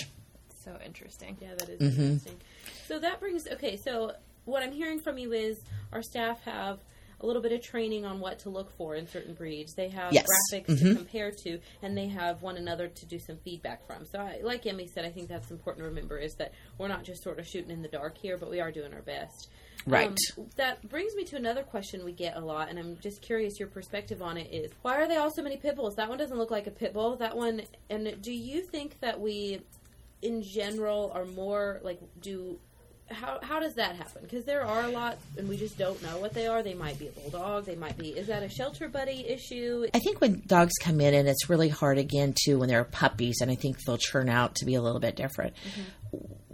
so 0.65 0.77
interesting. 0.85 1.37
Yeah, 1.39 1.55
that 1.57 1.69
is 1.69 1.79
Mm-hmm. 1.79 2.01
interesting. 2.01 2.35
So 2.85 2.99
that 2.99 3.21
brings 3.21 3.47
okay. 3.47 3.77
So 3.77 4.11
what 4.43 4.61
I'm 4.61 4.73
hearing 4.73 4.99
from 4.99 5.17
you 5.17 5.31
is 5.31 5.57
our 5.93 6.01
staff 6.01 6.43
have 6.43 6.79
a 7.21 7.25
little 7.25 7.41
bit 7.41 7.53
of 7.53 7.61
training 7.61 8.03
on 8.03 8.19
what 8.19 8.39
to 8.39 8.49
look 8.49 8.75
for 8.77 8.95
in 8.95 9.07
certain 9.07 9.35
breeds. 9.35 9.73
They 9.73 9.87
have 9.87 10.11
Yes. 10.11 10.25
graphics 10.51 10.77
to 10.79 10.95
compare 10.95 11.31
to, 11.45 11.59
and 11.81 11.97
they 11.97 12.07
have 12.09 12.41
one 12.41 12.57
another 12.57 12.89
to 12.89 13.05
do 13.05 13.19
some 13.19 13.37
feedback 13.37 13.87
from. 13.87 14.03
So, 14.05 14.19
I, 14.19 14.41
like 14.43 14.65
Emmy 14.67 14.87
said, 14.93 15.05
I 15.05 15.09
think 15.09 15.29
that's 15.29 15.49
important 15.49 15.83
to 15.85 15.87
remember 15.89 16.17
is 16.17 16.33
that 16.39 16.51
we're 16.77 16.89
not 16.89 17.05
just 17.05 17.23
sort 17.23 17.39
of 17.39 17.47
shooting 17.47 17.71
in 17.71 17.81
the 17.83 17.87
dark 17.87 18.17
here, 18.17 18.37
but 18.37 18.49
we 18.49 18.59
are 18.59 18.71
doing 18.71 18.93
our 18.93 19.01
best. 19.03 19.47
Right. 19.85 20.07
Um, 20.37 20.45
that 20.55 20.87
brings 20.89 21.15
me 21.15 21.23
to 21.25 21.35
another 21.35 21.63
question 21.63 22.03
we 22.03 22.11
get 22.11 22.35
a 22.35 22.39
lot, 22.39 22.69
and 22.69 22.77
I'm 22.79 22.97
just 22.97 23.21
curious 23.21 23.59
your 23.59 23.69
perspective 23.69 24.21
on 24.21 24.37
it 24.37 24.53
is 24.53 24.71
why 24.81 24.97
are 24.97 25.07
they 25.07 25.17
all 25.17 25.31
so 25.31 25.43
many 25.43 25.57
pit 25.57 25.75
bulls? 25.75 25.95
That 25.95 26.09
one 26.09 26.17
doesn't 26.17 26.37
look 26.37 26.51
like 26.51 26.67
a 26.67 26.71
pit 26.71 26.93
bull. 26.93 27.15
That 27.17 27.35
one, 27.35 27.61
and 27.89 28.21
do 28.21 28.31
you 28.31 28.61
think 28.61 28.99
that 29.01 29.19
we, 29.19 29.61
in 30.21 30.43
general, 30.43 31.11
are 31.13 31.25
more 31.25 31.79
like 31.83 31.99
do 32.21 32.59
how 33.09 33.39
how 33.41 33.59
does 33.59 33.75
that 33.75 33.95
happen? 33.95 34.21
Because 34.23 34.45
there 34.45 34.65
are 34.65 34.83
a 34.83 34.89
lot, 34.89 35.17
and 35.37 35.47
we 35.47 35.57
just 35.57 35.77
don't 35.77 36.01
know 36.03 36.17
what 36.17 36.33
they 36.33 36.47
are. 36.47 36.61
They 36.61 36.73
might 36.73 36.99
be 36.99 37.07
a 37.07 37.11
bulldog. 37.11 37.65
They 37.65 37.75
might 37.75 37.97
be. 37.97 38.09
Is 38.09 38.27
that 38.27 38.43
a 38.43 38.49
shelter 38.49 38.89
buddy 38.89 39.25
issue? 39.27 39.87
I 39.93 39.99
think 39.99 40.19
when 40.19 40.43
dogs 40.45 40.73
come 40.81 40.99
in, 40.99 41.13
and 41.13 41.27
it's 41.27 41.49
really 41.49 41.69
hard 41.69 41.97
again 41.97 42.35
too 42.45 42.59
when 42.59 42.69
they're 42.69 42.83
puppies, 42.83 43.37
and 43.41 43.49
I 43.49 43.55
think 43.55 43.77
they'll 43.85 43.97
turn 43.97 44.29
out 44.29 44.55
to 44.55 44.65
be 44.65 44.75
a 44.75 44.81
little 44.81 44.99
bit 44.99 45.15
different. 45.15 45.53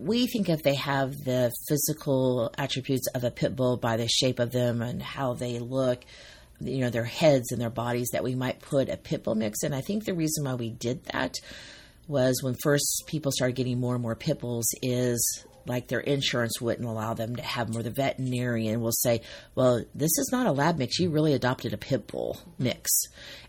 We 0.03 0.27
think 0.27 0.49
if 0.49 0.63
they 0.63 0.75
have 0.75 1.11
the 1.23 1.49
physical 1.69 2.53
attributes 2.57 3.07
of 3.15 3.23
a 3.23 3.31
pit 3.31 3.55
bull 3.55 3.77
by 3.77 3.95
the 3.95 4.07
shape 4.07 4.39
of 4.39 4.51
them 4.51 4.81
and 4.81 5.01
how 5.01 5.33
they 5.33 5.59
look, 5.59 6.03
you 6.59 6.79
know, 6.79 6.89
their 6.89 7.05
heads 7.05 7.51
and 7.51 7.61
their 7.61 7.69
bodies, 7.69 8.09
that 8.11 8.23
we 8.23 8.35
might 8.35 8.59
put 8.59 8.89
a 8.89 8.97
pit 8.97 9.23
bull 9.23 9.35
mix. 9.35 9.63
And 9.63 9.73
I 9.73 9.79
think 9.79 10.03
the 10.03 10.13
reason 10.13 10.43
why 10.43 10.55
we 10.55 10.71
did 10.71 11.05
that 11.05 11.35
was 12.09 12.43
when 12.43 12.55
first 12.61 13.03
people 13.07 13.31
started 13.31 13.55
getting 13.55 13.79
more 13.79 13.93
and 13.93 14.01
more 14.01 14.15
pit 14.15 14.41
bulls 14.41 14.65
is 14.81 15.45
like 15.65 15.87
their 15.87 15.99
insurance 15.99 16.59
wouldn't 16.59 16.87
allow 16.87 17.13
them 17.13 17.35
to 17.35 17.41
have 17.41 17.67
them, 17.67 17.77
or 17.79 17.83
the 17.83 17.89
veterinarian 17.89 18.81
will 18.81 18.91
say, 18.91 19.21
"Well, 19.55 19.83
this 19.95 20.11
is 20.17 20.29
not 20.31 20.47
a 20.47 20.51
lab 20.51 20.77
mix. 20.77 20.99
You 20.99 21.09
really 21.09 21.33
adopted 21.33 21.73
a 21.73 21.77
pit 21.77 22.07
bull 22.07 22.39
mix," 22.59 22.89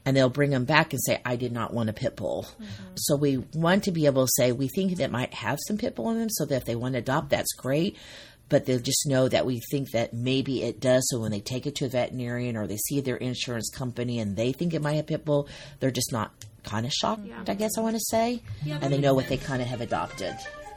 and 0.04 0.16
they'll 0.16 0.28
bring 0.28 0.50
them 0.50 0.64
back 0.64 0.92
and 0.92 1.02
say, 1.02 1.20
"I 1.24 1.36
did 1.36 1.52
not 1.52 1.72
want 1.74 1.90
a 1.90 1.92
pit 1.92 2.16
bull." 2.16 2.46
So 2.96 3.16
we 3.16 3.38
want 3.54 3.84
to 3.84 3.92
be 3.92 4.06
able 4.06 4.26
to 4.26 4.32
say 4.36 4.52
we 4.52 4.68
think 4.68 4.96
that 4.96 5.10
might 5.10 5.34
have 5.34 5.58
some 5.66 5.78
pit 5.78 5.94
bull 5.94 6.10
in 6.10 6.18
them, 6.18 6.30
so 6.30 6.44
that 6.44 6.56
if 6.56 6.64
they 6.64 6.76
want 6.76 6.92
to 6.94 6.98
adopt, 6.98 7.30
that's 7.30 7.52
great. 7.54 7.96
But 8.50 8.66
they'll 8.66 8.78
just 8.78 9.06
know 9.06 9.26
that 9.28 9.46
we 9.46 9.60
think 9.70 9.90
that 9.92 10.12
maybe 10.12 10.62
it 10.62 10.78
does. 10.78 11.02
So 11.08 11.18
when 11.18 11.30
they 11.30 11.40
take 11.40 11.66
it 11.66 11.74
to 11.76 11.86
a 11.86 11.88
veterinarian 11.88 12.56
or 12.56 12.66
they 12.66 12.76
see 12.76 13.00
their 13.00 13.16
insurance 13.16 13.70
company 13.70 14.18
and 14.20 14.36
they 14.36 14.52
think 14.52 14.74
it 14.74 14.82
might 14.82 14.94
have 14.94 15.06
pit 15.06 15.24
bull, 15.24 15.48
they're 15.80 15.90
just 15.90 16.12
not 16.12 16.30
kind 16.62 16.84
of 16.84 16.92
shocked. 16.92 17.26
I 17.48 17.54
guess 17.54 17.72
I 17.78 17.80
want 17.80 17.96
to 17.96 18.04
say, 18.10 18.42
Yeah, 18.62 18.78
and 18.82 18.92
they 18.92 18.98
know 18.98 19.14
what 19.14 19.28
they 19.28 19.38
kind 19.38 19.62
of 19.62 19.68
have 19.68 19.80
adopted. 19.80 20.36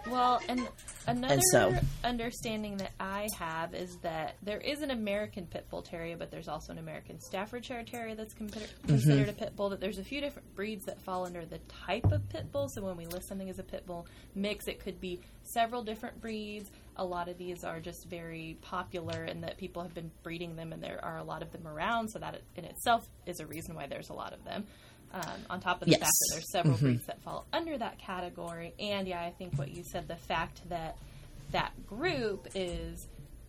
Well, 0.09 0.41
and 0.47 0.67
another 1.05 1.39
so- 1.51 1.75
understanding 2.03 2.77
that 2.77 2.91
I 2.99 3.27
have 3.37 3.73
is 3.73 3.97
that 3.97 4.35
there 4.41 4.59
is 4.59 4.81
an 4.81 4.91
American 4.91 5.45
Pit 5.45 5.67
Bull 5.69 5.81
Terrier, 5.81 6.17
but 6.17 6.31
there's 6.31 6.47
also 6.47 6.71
an 6.71 6.79
American 6.79 7.19
Staffordshire 7.19 7.83
Terrier 7.83 8.15
that's 8.15 8.33
considered, 8.33 8.69
mm-hmm. 8.69 8.87
considered 8.87 9.29
a 9.29 9.33
pit 9.33 9.55
bull. 9.55 9.69
That 9.69 9.79
there's 9.79 9.99
a 9.99 10.03
few 10.03 10.21
different 10.21 10.53
breeds 10.55 10.85
that 10.85 11.01
fall 11.01 11.25
under 11.25 11.45
the 11.45 11.59
type 11.85 12.11
of 12.11 12.27
pit 12.29 12.51
bull. 12.51 12.69
So 12.69 12.81
when 12.83 12.97
we 12.97 13.05
list 13.05 13.27
something 13.27 13.49
as 13.49 13.59
a 13.59 13.63
pit 13.63 13.85
bull 13.85 14.07
mix, 14.35 14.67
it 14.67 14.79
could 14.79 14.99
be 15.01 15.19
several 15.43 15.83
different 15.83 16.21
breeds. 16.21 16.71
A 16.95 17.05
lot 17.05 17.27
of 17.27 17.37
these 17.37 17.63
are 17.63 17.79
just 17.79 18.07
very 18.09 18.57
popular, 18.61 19.23
and 19.23 19.43
that 19.43 19.57
people 19.57 19.83
have 19.83 19.93
been 19.93 20.11
breeding 20.23 20.55
them, 20.55 20.73
and 20.73 20.81
there 20.81 20.99
are 21.03 21.17
a 21.17 21.23
lot 21.23 21.41
of 21.41 21.51
them 21.51 21.67
around. 21.67 22.09
So 22.09 22.19
that 22.19 22.41
in 22.55 22.65
itself 22.65 23.07
is 23.25 23.39
a 23.39 23.45
reason 23.45 23.75
why 23.75 23.87
there's 23.87 24.09
a 24.09 24.13
lot 24.13 24.33
of 24.33 24.43
them. 24.43 24.65
Um, 25.13 25.23
on 25.49 25.59
top 25.61 25.81
of 25.81 25.85
the 25.85 25.91
Yes. 25.91 26.01
fact 26.01 26.11
that 26.19 26.27
there's 26.33 26.51
several 26.51 26.77
breeds 26.77 27.05
that 27.05 27.21
fall 27.21 27.45
under 27.53 27.77
that 27.77 27.97
category. 27.97 28.73
And 28.77 29.07
yeah, 29.07 29.21
I 29.21 29.31
think 29.31 29.53
what 29.57 29.69
you 29.69 29.83
said, 29.83 30.07
the 30.07 30.17
fact 30.17 30.67
that 30.69 30.97
that 31.51 31.71
group 31.87 32.47
is 32.53 33.07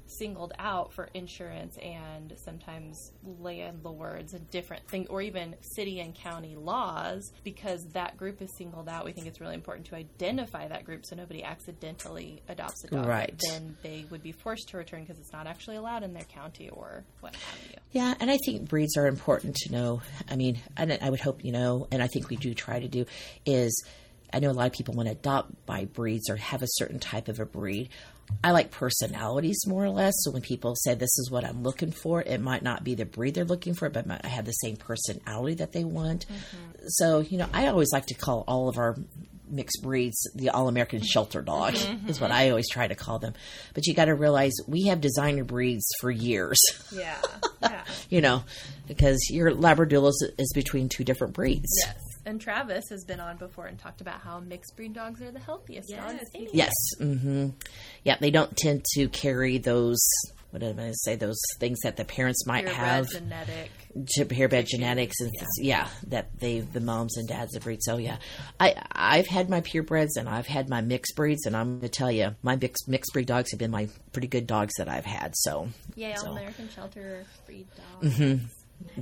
singled 0.08 0.52
out 0.58 0.92
for 0.92 1.08
insurance 1.14 1.76
and 1.78 2.32
sometimes 2.44 3.12
landlords 3.22 4.34
and 4.34 4.50
different 4.50 4.86
things, 4.88 5.06
or 5.08 5.22
even 5.22 5.54
city 5.60 6.00
and 6.00 6.14
county 6.14 6.56
laws, 6.56 7.32
because 7.44 7.84
that 7.92 8.16
group 8.16 8.42
is 8.42 8.50
singled 8.56 8.88
out, 8.88 9.04
we 9.04 9.12
think 9.12 9.26
it's 9.26 9.40
really 9.40 9.54
important 9.54 9.86
to 9.86 9.94
identify 9.94 10.66
that 10.66 10.84
group 10.84 11.04
so 11.04 11.14
nobody 11.14 11.44
accidentally 11.44 12.42
adopts 12.48 12.84
a 12.84 12.88
dog. 12.88 13.06
Right. 13.06 13.40
Then 13.48 13.76
they 13.82 14.06
would 14.10 14.22
be 14.22 14.32
forced 14.32 14.68
to 14.70 14.78
return 14.78 15.02
because 15.02 15.18
it's 15.18 15.32
not 15.32 15.46
actually 15.46 15.76
allowed 15.76 16.02
in 16.02 16.12
their 16.12 16.24
county 16.24 16.68
or 16.70 17.04
what 17.20 17.34
have 17.34 17.70
you. 17.70 17.76
Yeah, 17.92 18.14
and 18.18 18.30
I 18.30 18.38
think 18.44 18.68
breeds 18.68 18.96
are 18.96 19.06
important 19.06 19.56
to 19.56 19.72
know. 19.72 20.02
I 20.30 20.36
mean, 20.36 20.58
and 20.76 20.98
I 21.00 21.10
would 21.10 21.20
hope 21.20 21.44
you 21.44 21.52
know, 21.52 21.86
and 21.92 22.02
I 22.02 22.06
think 22.06 22.28
we 22.28 22.36
do 22.36 22.54
try 22.54 22.80
to 22.80 22.88
do 22.88 23.04
is. 23.46 23.84
I 24.30 24.40
know 24.40 24.50
a 24.50 24.52
lot 24.52 24.66
of 24.66 24.74
people 24.74 24.92
want 24.92 25.06
to 25.08 25.12
adopt 25.12 25.64
by 25.64 25.86
breeds 25.86 26.28
or 26.28 26.36
have 26.36 26.60
a 26.62 26.66
certain 26.72 26.98
type 26.98 27.28
of 27.28 27.40
a 27.40 27.46
breed. 27.46 27.88
I 28.42 28.52
like 28.52 28.70
personalities 28.70 29.66
more 29.66 29.84
or 29.84 29.90
less. 29.90 30.14
So 30.18 30.30
when 30.30 30.42
people 30.42 30.74
say 30.76 30.94
this 30.94 31.18
is 31.18 31.30
what 31.30 31.44
I'm 31.44 31.62
looking 31.62 31.92
for, 31.92 32.22
it 32.22 32.40
might 32.40 32.62
not 32.62 32.84
be 32.84 32.94
the 32.94 33.06
breed 33.06 33.34
they're 33.34 33.44
looking 33.44 33.74
for, 33.74 33.88
but 33.88 34.06
might 34.06 34.24
have 34.24 34.44
the 34.44 34.52
same 34.52 34.76
personality 34.76 35.54
that 35.56 35.72
they 35.72 35.84
want. 35.84 36.26
Mm-hmm. 36.26 36.78
So 36.88 37.20
you 37.20 37.38
know, 37.38 37.48
I 37.52 37.68
always 37.68 37.92
like 37.92 38.06
to 38.06 38.14
call 38.14 38.44
all 38.46 38.68
of 38.68 38.78
our 38.78 38.96
mixed 39.50 39.82
breeds 39.82 40.30
the 40.34 40.50
all 40.50 40.68
American 40.68 41.02
shelter 41.02 41.42
dog 41.42 41.74
mm-hmm. 41.74 42.08
is 42.08 42.20
what 42.20 42.30
I 42.30 42.50
always 42.50 42.68
try 42.68 42.86
to 42.86 42.94
call 42.94 43.18
them. 43.18 43.34
But 43.74 43.86
you 43.86 43.94
got 43.94 44.06
to 44.06 44.14
realize 44.14 44.52
we 44.66 44.84
have 44.84 45.00
designer 45.00 45.44
breeds 45.44 45.86
for 46.00 46.10
years. 46.10 46.58
Yeah. 46.90 47.20
Yeah. 47.62 47.84
you 48.08 48.20
know, 48.20 48.44
because 48.88 49.28
your 49.30 49.52
Labradoodle 49.52 50.08
is, 50.08 50.30
is 50.38 50.52
between 50.54 50.88
two 50.88 51.04
different 51.04 51.34
breeds. 51.34 51.70
Yes. 51.84 51.96
And 52.28 52.38
Travis 52.38 52.84
has 52.90 53.04
been 53.04 53.20
on 53.20 53.38
before 53.38 53.66
and 53.66 53.78
talked 53.78 54.02
about 54.02 54.20
how 54.20 54.38
mixed 54.38 54.76
breed 54.76 54.92
dogs 54.92 55.22
are 55.22 55.30
the 55.30 55.38
healthiest 55.38 55.88
Yes, 55.88 56.12
dogs. 56.12 56.24
anyway. 56.34 56.50
Yes. 56.52 56.72
Mm-hmm. 57.00 57.48
Yeah, 58.04 58.16
they 58.20 58.30
don't 58.30 58.54
tend 58.54 58.84
to 58.96 59.08
carry 59.08 59.56
those. 59.56 59.98
What 60.50 60.62
am 60.62 60.72
I 60.72 60.72
going 60.74 60.88
to 60.90 60.98
say? 61.04 61.16
Those 61.16 61.40
things 61.58 61.78
that 61.84 61.96
the 61.96 62.04
parents 62.04 62.46
might 62.46 62.64
Purebred 62.66 62.76
have, 62.86 63.08
genetic. 63.10 63.70
ge- 64.04 64.28
purebred 64.28 64.66
genetics, 64.66 65.16
and 65.20 65.30
yeah. 65.58 65.88
that 66.08 66.28
they 66.38 66.60
the 66.60 66.80
moms 66.80 67.16
and 67.16 67.26
dads 67.28 67.54
have 67.54 67.64
breed. 67.64 67.80
So 67.82 67.96
yeah, 67.96 68.16
I 68.60 68.74
I've 68.92 69.26
had 69.26 69.48
my 69.48 69.60
purebreds 69.62 70.16
and 70.18 70.28
I've 70.28 70.46
had 70.46 70.68
my 70.68 70.80
mixed 70.82 71.16
breeds, 71.16 71.46
and 71.46 71.56
I'm 71.56 71.78
going 71.78 71.80
to 71.82 71.88
tell 71.88 72.10
you, 72.12 72.34
my 72.42 72.56
mixed 72.56 72.88
mixed 72.88 73.12
breed 73.14 73.26
dogs 73.26 73.50
have 73.52 73.58
been 73.58 73.70
my 73.70 73.88
pretty 74.12 74.28
good 74.28 74.46
dogs 74.46 74.72
that 74.78 74.88
I've 74.88 75.04
had. 75.06 75.32
So 75.36 75.68
Yeah, 75.96 76.14
So- 76.16 76.32
American 76.32 76.68
Shelter 76.68 77.24
breed 77.46 77.66
dogs. 78.02 78.16
the 78.18 78.40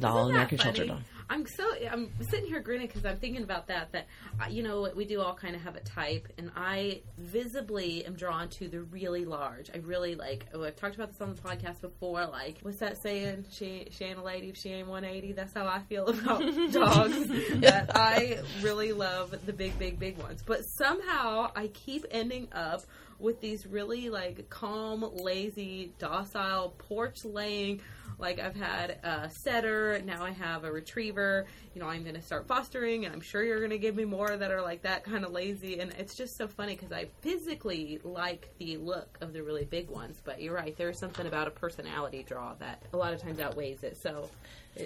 all 0.09 0.23
Isn't 0.23 0.31
American 0.31 0.59
shelter 0.59 0.77
funny? 0.79 0.89
dog. 0.89 1.03
I'm 1.29 1.47
so 1.47 1.65
I'm 1.91 2.11
sitting 2.31 2.47
here 2.47 2.61
grinning 2.61 2.87
because 2.87 3.05
I'm 3.05 3.17
thinking 3.17 3.43
about 3.43 3.67
that. 3.69 3.93
That 3.93 4.07
uh, 4.41 4.47
you 4.49 4.63
know 4.63 4.89
we 4.95 5.05
do 5.05 5.21
all 5.21 5.35
kind 5.35 5.57
of 5.57 5.63
have 5.63 5.77
a 5.77 5.81
type, 5.81 6.29
and 6.39 6.51
I 6.57 7.03
visibly 7.19 8.05
am 8.07 8.15
drawn 8.15 8.49
to 8.51 8.69
the 8.69 8.83
really 8.83 9.25
large. 9.25 9.71
I 9.75 9.79
really 9.79 10.15
like. 10.15 10.47
Oh, 10.55 10.63
I've 10.65 10.77
talked 10.77 10.95
about 10.95 11.11
this 11.11 11.21
on 11.21 11.35
the 11.35 11.41
podcast 11.41 11.81
before. 11.81 12.27
Like, 12.27 12.59
what's 12.63 12.79
that 12.79 13.03
saying? 13.03 13.47
She 13.51 13.89
she 13.91 14.05
ain't 14.05 14.19
a 14.19 14.23
lady 14.23 14.51
if 14.51 14.57
she 14.57 14.71
ain't 14.71 14.89
180. 14.89 15.33
That's 15.33 15.53
how 15.53 15.67
I 15.67 15.81
feel 15.81 16.07
about 16.07 16.41
dogs. 16.73 17.29
that 17.61 17.91
I 17.95 18.39
really 18.63 18.93
love 18.93 19.35
the 19.47 19.53
big, 19.53 19.79
big, 19.79 19.99
big 19.99 20.19
ones. 20.19 20.43
But 20.47 20.61
somehow 20.79 21.51
I 21.57 21.69
keep 21.69 22.07
ending 22.11 22.49
up 22.53 22.83
with 23.19 23.41
these 23.41 23.67
really 23.67 24.11
like 24.11 24.49
calm, 24.51 25.05
lazy, 25.15 25.93
docile, 25.99 26.75
porch 26.79 27.25
laying. 27.25 27.81
Like 28.19 28.39
I've 28.39 28.57
had 28.57 28.93
a 29.03 29.31
setter, 29.31 30.01
now 30.05 30.25
I 30.25 30.31
have 30.31 30.65
a 30.65 30.73
retriever. 30.73 31.47
You 31.75 31.83
know, 31.83 31.89
I'm 31.89 32.03
going 32.03 32.15
to 32.15 32.23
start 32.23 32.47
fostering, 32.47 33.05
and 33.05 33.15
I'm 33.15 33.21
sure 33.21 33.45
you're 33.45 33.59
going 33.59 33.71
to 33.73 33.79
give 33.79 33.95
me 33.95 34.07
more 34.07 34.35
that 34.35 34.51
are 34.51 34.63
like 34.63 34.83
that 34.83 35.05
kind 35.05 35.23
of 35.23 35.33
lazy. 35.33 35.81
And 35.81 35.93
it's 35.99 36.15
just 36.15 36.39
so 36.39 36.49
funny 36.49 36.77
because 36.77 36.93
I 36.93 37.09
physically 37.21 38.01
like 38.05 38.49
the 38.59 38.79
look 38.79 39.19
of 39.21 39.35
the 39.35 39.43
really 39.43 39.65
big 39.65 39.91
ones, 39.91 40.23
but 40.25 40.41
you're 40.41 40.55
right. 40.55 40.75
There's 40.79 40.99
something 40.99 41.27
about 41.27 41.47
a 41.47 41.51
personality 41.51 42.25
draw 42.27 42.55
that 42.55 42.83
a 42.95 42.97
lot 42.97 43.13
of 43.13 43.21
times 43.21 43.39
outweighs 43.39 43.83
it. 43.83 43.99
So 43.99 44.31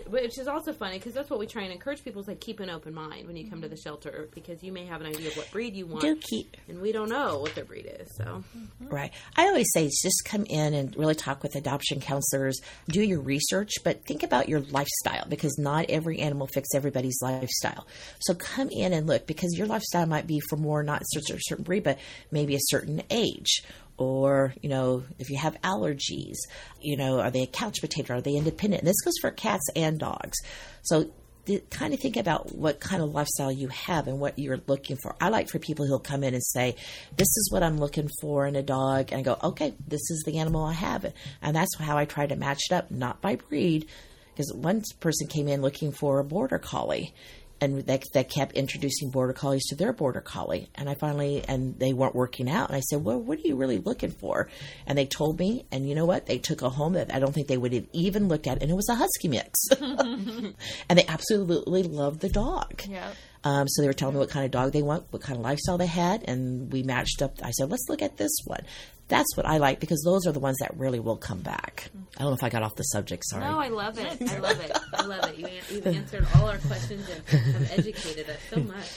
Which 0.07 0.39
is 0.39 0.47
also 0.47 0.73
funny 0.73 0.99
because 0.99 1.15
that's 1.15 1.31
what 1.31 1.39
we 1.39 1.47
try 1.47 1.63
and 1.63 1.73
encourage 1.73 2.05
people 2.05 2.21
is 2.21 2.29
like 2.29 2.41
keep 2.41 2.61
an 2.61 2.71
open 2.71 2.95
mind 2.95 3.27
when 3.27 3.37
you 3.37 3.49
come 3.49 3.61
to 3.63 3.69
the 3.69 3.75
mm-hmm. 3.75 3.83
shelter 3.83 4.29
because 4.35 4.63
you 4.63 4.73
may 4.73 4.87
have 4.87 5.01
an 5.01 5.07
idea 5.09 5.29
of 5.29 5.37
what 5.37 5.51
breed 5.51 5.75
you 5.75 5.87
want, 5.87 6.03
Do 6.03 6.17
keep 6.17 6.57
and 6.69 6.81
we 6.81 6.93
don't 6.93 7.09
know 7.09 7.39
what 7.39 7.55
their 7.55 7.65
breed 7.65 7.91
is. 8.01 8.09
So 8.17 8.25
mm-hmm. 8.25 8.89
Right. 8.89 9.13
I 9.37 9.47
always 9.47 9.67
say 9.73 9.87
just 9.87 10.25
come 10.25 10.45
in 10.45 10.75
and 10.75 10.97
really 10.97 11.15
talk 11.15 11.43
with 11.43 11.57
adoption 11.57 12.01
counselors, 12.01 12.61
do 12.89 13.03
your 13.03 13.21
research, 13.21 13.73
but 13.85 14.05
think 14.05 14.23
about 14.23 14.49
your 14.49 14.61
lifestyle 14.61 15.27
because 15.29 15.57
not 15.59 15.87
every 15.89 16.21
animal 16.21 16.47
fits 16.47 16.75
everybody's 16.75 17.19
lifestyle. 17.23 17.87
So 18.21 18.35
come 18.35 18.69
in 18.71 18.93
and 18.93 19.07
look 19.07 19.27
because 19.27 19.57
your 19.57 19.67
lifestyle 19.67 20.07
might 20.07 20.27
be 20.27 20.41
for 20.49 20.57
more 20.57 20.83
not 20.83 21.03
such 21.13 21.31
a 21.31 21.39
certain 21.41 21.65
breed, 21.65 21.85
but 21.85 21.99
maybe 22.31 22.55
a 22.55 22.61
certain 22.61 23.03
age. 23.11 23.63
Or, 24.01 24.55
you 24.63 24.71
know, 24.71 25.05
if 25.19 25.29
you 25.29 25.37
have 25.37 25.61
allergies, 25.61 26.37
you 26.81 26.97
know, 26.97 27.21
are 27.21 27.31
they 27.31 27.43
a 27.43 27.47
couch 27.47 27.83
potato? 27.83 28.15
Are 28.15 28.21
they 28.23 28.35
independent? 28.35 28.81
And 28.81 28.89
this 28.89 29.01
goes 29.05 29.13
for 29.21 29.31
cats 29.31 29.69
and 29.77 29.99
dogs. 29.99 30.39
So 30.81 31.11
th- 31.45 31.69
kind 31.69 31.93
of 31.93 32.01
think 32.01 32.17
about 32.17 32.55
what 32.55 32.81
kind 32.81 33.03
of 33.03 33.11
lifestyle 33.11 33.53
you 33.53 33.69
have 33.69 34.07
and 34.07 34.19
what 34.19 34.39
you're 34.39 34.63
looking 34.67 34.97
for. 35.03 35.15
I 35.21 35.29
like 35.29 35.51
for 35.51 35.59
people 35.59 35.87
who'll 35.87 35.99
come 35.99 36.25
in 36.25 36.33
and 36.33 36.43
say, 36.43 36.77
"This 37.15 37.29
is 37.29 37.51
what 37.53 37.63
I'm 37.63 37.77
looking 37.77 38.09
for 38.23 38.47
in 38.47 38.57
a 38.57 38.63
dog," 38.63 39.13
and 39.13 39.21
I 39.21 39.23
go, 39.23 39.37
"Okay, 39.43 39.75
this 39.87 40.11
is 40.11 40.23
the 40.25 40.39
animal 40.39 40.65
I 40.65 40.73
have," 40.73 41.13
and 41.43 41.55
that's 41.55 41.77
how 41.77 41.99
I 41.99 42.07
try 42.07 42.27
to 42.27 42.37
match 42.37 42.61
it 42.71 42.75
up, 42.75 42.91
not 42.91 43.21
by 43.21 43.37
breed. 43.37 43.87
Because 44.33 44.55
one 44.55 44.83
person 45.01 45.27
came 45.27 45.49
in 45.49 45.61
looking 45.61 45.93
for 45.93 46.21
a 46.21 46.25
border 46.25 46.59
collie, 46.59 47.13
and 47.61 47.81
they, 47.81 48.01
they 48.13 48.25
kept 48.25 48.53
introducing 48.53 49.11
border 49.11 49.33
collies 49.33 49.67
to 49.67 49.77
their 49.77 49.93
border 49.93 50.21
collie, 50.21 50.69
and 50.75 50.89
I 50.89 50.95
finally 50.95 51.45
and 51.47 51.79
they 51.79 51.93
weren't 51.93 52.15
working 52.15 52.49
out, 52.49 52.69
and 52.69 52.77
I 52.77 52.81
said, 52.81 53.05
"Well, 53.05 53.21
what 53.21 53.39
are 53.39 53.47
you 53.47 53.57
really 53.57 53.79
looking 53.79 54.11
for?" 54.11 54.49
And 54.87 54.97
they 54.97 55.07
told 55.07 55.39
me, 55.39 55.67
and 55.71 55.89
you 55.89 55.95
know 55.95 56.07
what? 56.07 56.27
They 56.27 56.39
took 56.39 56.63
a 56.63 56.71
home 56.71 56.95
that 56.95 57.15
I 57.15 57.19
don't 57.19 57.33
think 57.33 57.49
they 57.49 57.59
would 57.59 57.73
have 57.73 57.87
even 57.93 58.29
looked 58.29 58.47
at, 58.47 58.63
and 58.63 58.71
it 58.71 58.75
was 58.75 58.89
a 58.89 58.95
husky 58.95 59.29
mix, 59.29 59.61
and 59.81 60.55
they 60.99 61.07
absolutely 61.07 61.83
loved 61.83 62.21
the 62.21 62.29
dog. 62.29 62.83
Yep. 62.89 63.15
Um, 63.43 63.69
so 63.69 63.83
they 63.83 63.89
were 63.89 63.95
telling 63.95 64.15
me 64.15 64.21
what 64.21 64.31
kind 64.31 64.45
of 64.45 64.51
dog 64.51 64.73
they 64.73 64.83
want, 64.83 65.07
what 65.11 65.23
kind 65.23 65.39
of 65.39 65.43
lifestyle 65.43 65.79
they 65.79 65.87
had, 65.87 66.25
and 66.29 66.71
we 66.73 66.83
matched 66.83 67.23
up. 67.23 67.39
I 67.43 67.51
said, 67.53 67.71
let's 67.71 67.87
look 67.89 68.03
at 68.03 68.17
this 68.19 68.37
one. 68.45 68.65
That's 69.11 69.37
what 69.37 69.45
I 69.45 69.59
like 69.59 69.81
because 69.81 70.01
those 70.03 70.27
are 70.27 70.33
the 70.33 70.39
ones 70.41 70.57
that 70.61 70.77
really 70.79 71.01
will 71.01 71.17
come 71.17 71.41
back. 71.41 71.91
I 72.17 72.23
don't 72.23 72.31
know 72.31 72.37
if 72.37 72.45
I 72.45 72.49
got 72.49 72.63
off 72.63 72.77
the 72.77 72.85
subject. 72.85 73.25
Sorry. 73.29 73.45
no, 73.45 73.59
I 73.59 73.69
love 73.69 73.99
it. 73.99 74.23
I 74.31 74.39
love 74.39 74.61
it. 74.61 74.73
I 74.95 75.03
love 75.07 75.31
it. 75.31 75.37
You, 75.37 75.49
you've 75.71 75.87
answered 75.87 76.27
all 76.37 76.49
our 76.49 76.59
questions 76.59 77.07
and 77.11 77.43
have 77.43 77.79
educated 77.79 78.31
us 78.31 78.39
so 78.49 78.61
much. 78.61 78.89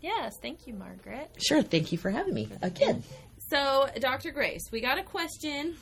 Yes, 0.00 0.32
thank 0.40 0.66
you, 0.66 0.74
Margaret. 0.74 1.30
sure. 1.38 1.62
Thank 1.62 1.92
you 1.92 1.98
for 1.98 2.10
having 2.10 2.32
me 2.34 2.48
again. 2.62 3.02
So, 3.50 3.88
Dr. 4.00 4.30
Grace, 4.30 4.62
we 4.72 4.80
got 4.80 4.98
a 4.98 5.02
question 5.02 5.76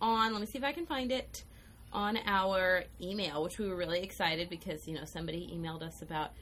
on, 0.00 0.32
let 0.32 0.40
me 0.40 0.46
see 0.46 0.58
if 0.58 0.64
I 0.64 0.72
can 0.72 0.86
find 0.86 1.10
it, 1.10 1.42
on 1.92 2.18
our 2.26 2.84
email, 3.00 3.42
which 3.42 3.58
we 3.58 3.68
were 3.68 3.76
really 3.76 4.00
excited 4.00 4.48
because, 4.48 4.86
you 4.86 4.94
know, 4.94 5.04
somebody 5.06 5.52
emailed 5.54 5.82
us 5.82 6.02
about 6.02 6.32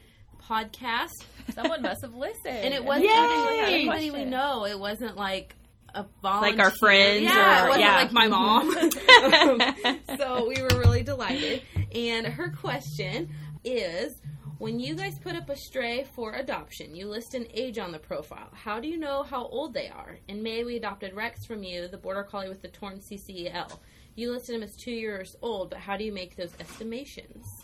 podcast. 0.48 1.10
Someone 1.54 1.82
must 1.82 2.02
have 2.02 2.14
listened. 2.14 2.46
And 2.46 2.74
it 2.74 2.84
wasn't 2.84 3.06
Yay! 3.06 3.12
actually 3.12 3.58
Had 3.58 3.68
anybody 3.68 4.10
we 4.10 4.24
know. 4.24 4.66
It 4.66 4.78
wasn't 4.78 5.16
like 5.16 5.54
a 5.94 6.06
volunteer. 6.22 6.50
Like 6.56 6.60
our 6.60 6.70
friends 6.78 7.22
Yeah, 7.22 7.68
or- 7.68 7.78
yeah. 7.78 7.96
like 7.96 8.12
my 8.12 8.28
mom. 8.28 8.70
so 10.18 10.48
we 10.48 10.60
were 10.62 10.78
really 10.78 11.02
delighted. 11.02 11.62
And 11.94 12.26
her 12.26 12.50
question 12.50 13.30
is 13.64 14.14
when 14.58 14.78
you 14.80 14.94
guys 14.94 15.18
put 15.18 15.34
up 15.34 15.48
a 15.50 15.56
stray 15.56 16.04
for 16.14 16.34
adoption, 16.34 16.94
you 16.94 17.08
list 17.08 17.34
an 17.34 17.46
age 17.52 17.78
on 17.78 17.92
the 17.92 17.98
profile. 17.98 18.48
How 18.52 18.78
do 18.80 18.88
you 18.88 18.96
know 18.98 19.22
how 19.22 19.46
old 19.46 19.74
they 19.74 19.88
are? 19.88 20.18
In 20.28 20.42
May, 20.42 20.64
we 20.64 20.76
adopted 20.76 21.14
Rex 21.14 21.44
from 21.44 21.62
you, 21.62 21.88
the 21.88 21.98
border 21.98 22.22
collie 22.22 22.48
with 22.48 22.62
the 22.62 22.68
torn 22.68 23.00
CCL. 23.00 23.78
You 24.14 24.30
listed 24.30 24.54
him 24.56 24.62
as 24.62 24.76
two 24.76 24.92
years 24.92 25.34
old, 25.42 25.70
but 25.70 25.78
how 25.80 25.96
do 25.96 26.04
you 26.04 26.12
make 26.12 26.36
those 26.36 26.52
estimations? 26.60 27.61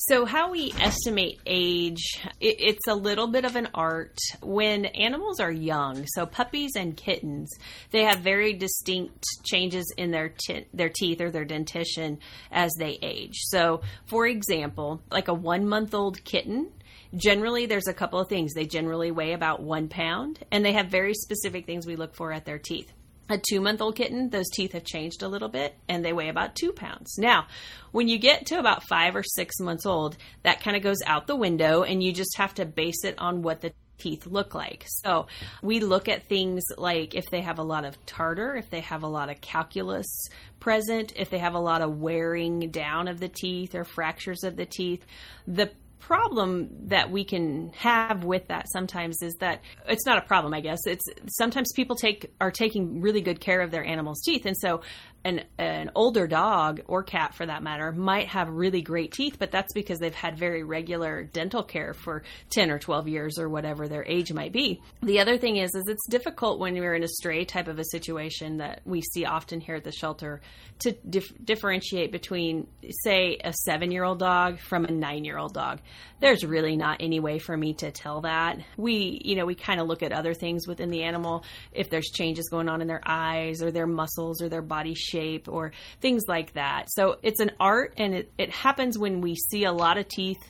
So, 0.00 0.24
how 0.24 0.52
we 0.52 0.72
estimate 0.78 1.40
age, 1.44 2.20
it, 2.38 2.56
it's 2.60 2.86
a 2.86 2.94
little 2.94 3.26
bit 3.26 3.44
of 3.44 3.56
an 3.56 3.66
art. 3.74 4.16
When 4.40 4.84
animals 4.84 5.40
are 5.40 5.50
young, 5.50 6.06
so 6.06 6.24
puppies 6.24 6.76
and 6.76 6.96
kittens, 6.96 7.50
they 7.90 8.04
have 8.04 8.20
very 8.20 8.52
distinct 8.52 9.24
changes 9.44 9.92
in 9.96 10.12
their 10.12 10.28
ti- 10.28 10.66
their 10.72 10.88
teeth 10.88 11.20
or 11.20 11.32
their 11.32 11.44
dentition 11.44 12.20
as 12.52 12.70
they 12.78 13.00
age. 13.02 13.40
So, 13.46 13.80
for 14.06 14.28
example, 14.28 15.02
like 15.10 15.26
a 15.26 15.34
one 15.34 15.66
month 15.66 15.94
old 15.94 16.22
kitten, 16.22 16.70
generally 17.16 17.66
there's 17.66 17.88
a 17.88 17.92
couple 17.92 18.20
of 18.20 18.28
things. 18.28 18.54
They 18.54 18.66
generally 18.66 19.10
weigh 19.10 19.32
about 19.32 19.64
one 19.64 19.88
pound, 19.88 20.38
and 20.52 20.64
they 20.64 20.74
have 20.74 20.86
very 20.86 21.14
specific 21.14 21.66
things 21.66 21.88
we 21.88 21.96
look 21.96 22.14
for 22.14 22.32
at 22.32 22.44
their 22.44 22.60
teeth 22.60 22.92
a 23.28 23.38
two 23.38 23.60
month 23.60 23.80
old 23.80 23.96
kitten, 23.96 24.30
those 24.30 24.48
teeth 24.50 24.72
have 24.72 24.84
changed 24.84 25.22
a 25.22 25.28
little 25.28 25.48
bit 25.48 25.74
and 25.88 26.04
they 26.04 26.12
weigh 26.12 26.28
about 26.28 26.54
two 26.54 26.72
pounds. 26.72 27.16
Now, 27.18 27.46
when 27.92 28.08
you 28.08 28.18
get 28.18 28.46
to 28.46 28.58
about 28.58 28.84
five 28.84 29.16
or 29.16 29.22
six 29.22 29.60
months 29.60 29.86
old, 29.86 30.16
that 30.42 30.60
kind 30.60 30.76
of 30.76 30.82
goes 30.82 30.98
out 31.06 31.26
the 31.26 31.36
window 31.36 31.82
and 31.82 32.02
you 32.02 32.12
just 32.12 32.36
have 32.38 32.54
to 32.54 32.64
base 32.64 33.04
it 33.04 33.14
on 33.18 33.42
what 33.42 33.60
the 33.60 33.72
teeth 33.98 34.26
look 34.26 34.54
like. 34.54 34.84
So 34.86 35.26
we 35.62 35.80
look 35.80 36.08
at 36.08 36.28
things 36.28 36.62
like 36.76 37.14
if 37.14 37.26
they 37.30 37.40
have 37.40 37.58
a 37.58 37.64
lot 37.64 37.84
of 37.84 38.04
tartar, 38.06 38.56
if 38.56 38.70
they 38.70 38.80
have 38.80 39.02
a 39.02 39.08
lot 39.08 39.28
of 39.28 39.40
calculus 39.40 40.28
present, 40.60 41.12
if 41.16 41.30
they 41.30 41.38
have 41.38 41.54
a 41.54 41.60
lot 41.60 41.82
of 41.82 41.98
wearing 41.98 42.70
down 42.70 43.08
of 43.08 43.20
the 43.20 43.28
teeth 43.28 43.74
or 43.74 43.84
fractures 43.84 44.44
of 44.44 44.56
the 44.56 44.66
teeth. 44.66 45.04
The 45.46 45.70
problem 45.98 46.68
that 46.86 47.10
we 47.10 47.24
can 47.24 47.72
have 47.76 48.24
with 48.24 48.48
that 48.48 48.66
sometimes 48.70 49.20
is 49.22 49.34
that 49.40 49.60
it's 49.88 50.06
not 50.06 50.18
a 50.18 50.22
problem 50.22 50.54
i 50.54 50.60
guess. 50.60 50.78
It's 50.86 51.04
sometimes 51.28 51.72
people 51.74 51.96
take 51.96 52.32
are 52.40 52.50
taking 52.50 53.00
really 53.00 53.20
good 53.20 53.40
care 53.40 53.60
of 53.60 53.70
their 53.70 53.84
animals 53.84 54.20
teeth. 54.24 54.46
And 54.46 54.56
so 54.56 54.82
an 55.28 55.44
an 55.58 55.90
older 55.94 56.26
dog 56.26 56.80
or 56.86 57.02
cat 57.02 57.34
for 57.34 57.46
that 57.46 57.62
matter 57.62 57.92
might 57.92 58.28
have 58.28 58.48
really 58.48 58.82
great 58.82 59.12
teeth 59.12 59.36
but 59.38 59.50
that's 59.50 59.72
because 59.74 59.98
they've 59.98 60.14
had 60.14 60.38
very 60.38 60.62
regular 60.62 61.24
dental 61.24 61.62
care 61.62 61.94
for 61.94 62.22
10 62.50 62.70
or 62.70 62.78
12 62.78 63.08
years 63.08 63.38
or 63.38 63.48
whatever 63.48 63.88
their 63.88 64.04
age 64.04 64.32
might 64.32 64.52
be. 64.52 64.80
The 65.02 65.20
other 65.20 65.38
thing 65.38 65.56
is 65.56 65.74
is 65.74 65.84
it's 65.86 66.06
difficult 66.08 66.58
when 66.58 66.74
you're 66.74 66.94
in 66.94 67.04
a 67.04 67.08
stray 67.08 67.44
type 67.44 67.68
of 67.68 67.78
a 67.78 67.84
situation 67.84 68.58
that 68.58 68.80
we 68.84 69.02
see 69.02 69.24
often 69.24 69.60
here 69.60 69.76
at 69.76 69.84
the 69.84 69.92
shelter 69.92 70.40
to 70.80 70.92
dif- 71.08 71.32
differentiate 71.44 72.12
between 72.12 72.66
say 73.04 73.38
a 73.44 73.52
7 73.52 73.90
year 73.90 74.04
old 74.04 74.18
dog 74.18 74.58
from 74.58 74.84
a 74.84 74.90
9 74.90 75.24
year 75.24 75.38
old 75.38 75.54
dog. 75.54 75.80
There's 76.20 76.44
really 76.44 76.76
not 76.76 76.98
any 77.00 77.20
way 77.20 77.38
for 77.38 77.56
me 77.56 77.74
to 77.74 77.90
tell 77.90 78.22
that. 78.22 78.58
We 78.76 79.20
you 79.24 79.36
know 79.36 79.46
we 79.46 79.54
kind 79.54 79.80
of 79.80 79.86
look 79.86 80.02
at 80.02 80.12
other 80.12 80.34
things 80.34 80.66
within 80.66 80.90
the 80.90 81.02
animal. 81.02 81.44
If 81.72 81.90
there's 81.90 82.10
changes 82.10 82.48
going 82.48 82.68
on 82.68 82.80
in 82.80 82.88
their 82.88 83.02
eyes 83.06 83.62
or 83.62 83.70
their 83.70 83.86
muscles 83.86 84.42
or 84.42 84.48
their 84.48 84.62
body 84.62 84.94
shape 84.94 85.17
or 85.48 85.72
things 86.00 86.24
like 86.28 86.54
that. 86.54 86.86
So 86.90 87.16
it's 87.22 87.40
an 87.40 87.52
art 87.58 87.94
and 87.96 88.14
it, 88.14 88.32
it 88.38 88.50
happens 88.50 88.98
when 88.98 89.20
we 89.20 89.34
see 89.34 89.64
a 89.64 89.72
lot 89.72 89.98
of 89.98 90.08
teeth 90.08 90.42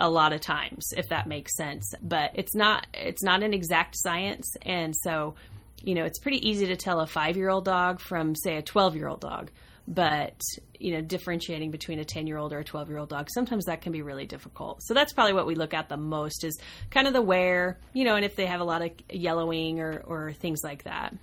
a 0.00 0.08
lot 0.08 0.32
of 0.32 0.40
times 0.40 0.92
if 0.96 1.08
that 1.08 1.26
makes 1.26 1.56
sense. 1.56 1.92
But 2.02 2.32
it's 2.34 2.54
not 2.54 2.86
it's 2.94 3.22
not 3.22 3.42
an 3.42 3.54
exact 3.54 3.94
science 3.96 4.56
and 4.62 4.94
so 4.96 5.34
you 5.82 5.94
know 5.94 6.04
it's 6.04 6.18
pretty 6.18 6.48
easy 6.48 6.66
to 6.66 6.76
tell 6.76 7.00
a 7.00 7.06
5-year-old 7.06 7.64
dog 7.64 8.00
from 8.00 8.34
say 8.34 8.56
a 8.56 8.62
12-year-old 8.62 9.20
dog. 9.20 9.50
But 9.86 10.40
you 10.78 10.92
know 10.92 11.00
differentiating 11.00 11.70
between 11.70 11.98
a 11.98 12.04
10 12.04 12.26
year 12.26 12.38
old 12.38 12.52
or 12.52 12.58
a 12.60 12.64
12 12.64 12.88
year 12.88 12.98
old 12.98 13.08
dog 13.08 13.28
sometimes 13.30 13.66
that 13.66 13.80
can 13.80 13.92
be 13.92 14.02
really 14.02 14.26
difficult. 14.26 14.82
So 14.82 14.94
that's 14.94 15.12
probably 15.12 15.34
what 15.34 15.46
we 15.46 15.54
look 15.54 15.74
at 15.74 15.88
the 15.88 15.96
most 15.96 16.44
is 16.44 16.58
kind 16.90 17.06
of 17.06 17.12
the 17.12 17.22
wear 17.22 17.78
you 17.92 18.04
know 18.04 18.16
and 18.16 18.24
if 18.24 18.36
they 18.36 18.46
have 18.46 18.60
a 18.60 18.64
lot 18.64 18.82
of 18.82 18.90
yellowing 19.10 19.80
or, 19.80 20.02
or 20.06 20.32
things 20.32 20.60
like 20.62 20.84
that 20.84 21.14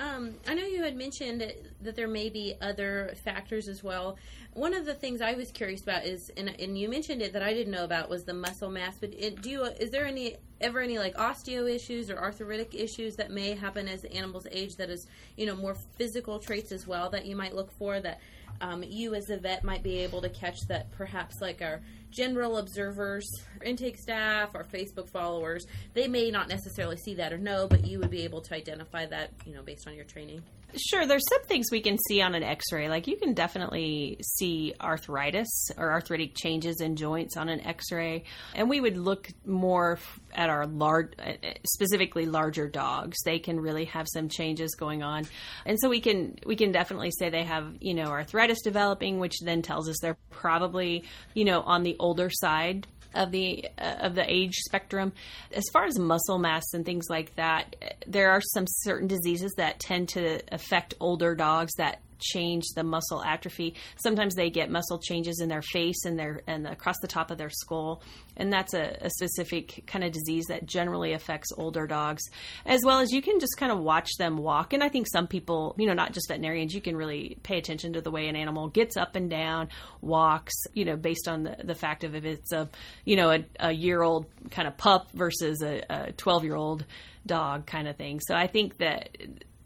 Um, 0.00 0.32
I 0.48 0.54
know 0.54 0.64
you 0.64 0.82
had 0.82 0.96
mentioned 0.96 1.42
that, 1.42 1.56
there 1.94 2.08
may 2.08 2.30
be 2.30 2.54
other 2.62 3.12
factors 3.24 3.68
as 3.68 3.84
well. 3.84 4.16
One 4.54 4.74
of 4.74 4.86
the 4.86 4.94
things 4.94 5.20
I 5.20 5.34
was 5.34 5.50
curious 5.50 5.82
about 5.82 6.04
is, 6.04 6.30
and, 6.36 6.48
and 6.58 6.78
you 6.78 6.88
mentioned 6.88 7.20
it 7.20 7.34
that 7.34 7.42
I 7.42 7.52
didn't 7.52 7.72
know 7.72 7.84
about 7.84 8.08
was 8.08 8.24
the 8.24 8.32
muscle 8.32 8.70
mass. 8.70 8.96
But 8.98 9.12
it, 9.14 9.42
do 9.42 9.50
you 9.50 9.64
is 9.64 9.90
there 9.90 10.06
any 10.06 10.36
ever 10.60 10.80
any 10.80 10.98
like 10.98 11.14
osteo 11.16 11.70
issues 11.70 12.10
or 12.10 12.18
arthritic 12.18 12.74
issues 12.74 13.16
that 13.16 13.30
may 13.30 13.54
happen 13.54 13.88
as 13.88 14.02
the 14.02 14.12
animals 14.12 14.46
age 14.50 14.76
that 14.76 14.90
is 14.90 15.06
you 15.36 15.46
know 15.46 15.56
more 15.56 15.74
physical 15.74 16.38
traits 16.38 16.70
as 16.70 16.86
well 16.86 17.08
that 17.10 17.24
you 17.24 17.34
might 17.34 17.54
look 17.54 17.70
for 17.72 18.00
that 18.00 18.20
um, 18.60 18.82
you 18.82 19.14
as 19.14 19.30
a 19.30 19.38
vet 19.38 19.64
might 19.64 19.82
be 19.82 19.98
able 20.00 20.20
to 20.20 20.28
catch 20.28 20.66
that 20.68 20.90
perhaps 20.92 21.40
like 21.40 21.62
our 21.62 21.80
general 22.10 22.58
observers, 22.58 23.26
intake 23.64 23.98
staff, 23.98 24.54
our 24.54 24.64
Facebook 24.64 25.08
followers, 25.08 25.66
they 25.94 26.08
may 26.08 26.30
not 26.30 26.48
necessarily 26.48 26.96
see 26.96 27.14
that 27.14 27.32
or 27.32 27.38
know, 27.38 27.66
but 27.68 27.86
you 27.86 27.98
would 27.98 28.10
be 28.10 28.22
able 28.22 28.40
to 28.42 28.54
identify 28.54 29.06
that, 29.06 29.30
you 29.46 29.54
know, 29.54 29.62
based 29.62 29.86
on 29.86 29.94
your 29.94 30.04
training. 30.04 30.42
Sure, 30.76 31.06
there's 31.06 31.26
some 31.28 31.42
things 31.44 31.66
we 31.72 31.80
can 31.80 31.98
see 32.06 32.22
on 32.22 32.34
an 32.34 32.42
x-ray. 32.42 32.88
Like 32.88 33.08
you 33.08 33.16
can 33.16 33.34
definitely 33.34 34.18
see 34.22 34.74
arthritis 34.80 35.70
or 35.76 35.90
arthritic 35.90 36.36
changes 36.36 36.80
in 36.80 36.96
joints 36.96 37.36
on 37.36 37.48
an 37.48 37.60
x-ray. 37.66 38.24
And 38.54 38.70
we 38.70 38.80
would 38.80 38.96
look 38.96 39.28
more 39.44 39.98
at 40.32 40.48
our 40.48 40.66
large 40.66 41.12
uh, 41.18 41.32
uh, 41.42 41.52
specifically 41.64 42.26
larger 42.26 42.68
dogs. 42.68 43.16
They 43.24 43.40
can 43.40 43.58
really 43.58 43.86
have 43.86 44.06
some 44.08 44.28
changes 44.28 44.76
going 44.76 45.02
on. 45.02 45.26
And 45.66 45.78
so 45.80 45.88
we 45.88 46.00
can 46.00 46.38
we 46.46 46.54
can 46.54 46.70
definitely 46.70 47.10
say 47.18 47.30
they 47.30 47.44
have, 47.44 47.74
you 47.80 47.94
know, 47.94 48.06
arthritis 48.06 48.62
developing, 48.62 49.18
which 49.18 49.40
then 49.40 49.62
tells 49.62 49.88
us 49.88 49.96
they're 50.00 50.18
probably, 50.30 51.04
you 51.34 51.44
know, 51.44 51.62
on 51.62 51.82
the 51.82 51.96
older 52.00 52.30
side 52.30 52.86
of 53.14 53.30
the 53.30 53.66
uh, 53.78 53.96
of 54.00 54.14
the 54.14 54.24
age 54.28 54.54
spectrum. 54.54 55.12
As 55.52 55.64
far 55.72 55.84
as 55.84 55.98
muscle 55.98 56.38
mass 56.38 56.64
and 56.72 56.84
things 56.84 57.06
like 57.08 57.34
that, 57.36 57.76
there 58.06 58.30
are 58.30 58.40
some 58.40 58.64
certain 58.66 59.08
diseases 59.08 59.52
that 59.56 59.80
tend 59.80 60.10
to 60.10 60.40
affect 60.52 60.94
older 61.00 61.34
dogs 61.34 61.72
that 61.78 62.00
change 62.20 62.64
the 62.74 62.84
muscle 62.84 63.22
atrophy. 63.22 63.74
Sometimes 64.02 64.34
they 64.34 64.50
get 64.50 64.70
muscle 64.70 64.98
changes 64.98 65.40
in 65.40 65.48
their 65.48 65.62
face 65.62 66.04
and 66.04 66.18
their 66.18 66.42
and 66.46 66.66
across 66.66 66.98
the 67.00 67.08
top 67.08 67.30
of 67.30 67.38
their 67.38 67.50
skull, 67.50 68.02
and 68.36 68.52
that's 68.52 68.74
a, 68.74 68.96
a 69.00 69.10
specific 69.10 69.84
kind 69.86 70.04
of 70.04 70.12
disease 70.12 70.46
that 70.48 70.66
generally 70.66 71.12
affects 71.12 71.50
older 71.56 71.86
dogs. 71.86 72.22
As 72.66 72.80
well 72.84 73.00
as 73.00 73.12
you 73.12 73.22
can 73.22 73.40
just 73.40 73.56
kind 73.56 73.72
of 73.72 73.78
watch 73.80 74.10
them 74.18 74.36
walk, 74.36 74.72
and 74.72 74.82
I 74.82 74.88
think 74.88 75.06
some 75.10 75.26
people, 75.26 75.74
you 75.78 75.86
know, 75.86 75.94
not 75.94 76.12
just 76.12 76.28
veterinarians, 76.28 76.74
you 76.74 76.80
can 76.80 76.96
really 76.96 77.38
pay 77.42 77.58
attention 77.58 77.94
to 77.94 78.00
the 78.00 78.10
way 78.10 78.28
an 78.28 78.36
animal 78.36 78.68
gets 78.68 78.96
up 78.96 79.16
and 79.16 79.30
down, 79.30 79.68
walks, 80.00 80.54
you 80.74 80.84
know, 80.84 80.96
based 80.96 81.28
on 81.28 81.42
the, 81.44 81.56
the 81.64 81.74
fact 81.74 82.04
of 82.04 82.14
if 82.14 82.24
it's 82.24 82.52
a, 82.52 82.68
you 83.04 83.16
know, 83.16 83.30
a, 83.30 83.44
a 83.58 83.72
year 83.72 84.02
old 84.02 84.26
kind 84.50 84.68
of 84.68 84.76
pup 84.76 85.10
versus 85.12 85.62
a 85.62 86.12
12 86.16 86.44
year 86.44 86.56
old 86.56 86.84
dog 87.26 87.66
kind 87.66 87.88
of 87.88 87.96
thing. 87.96 88.20
So 88.20 88.34
I 88.34 88.46
think 88.46 88.78
that 88.78 89.16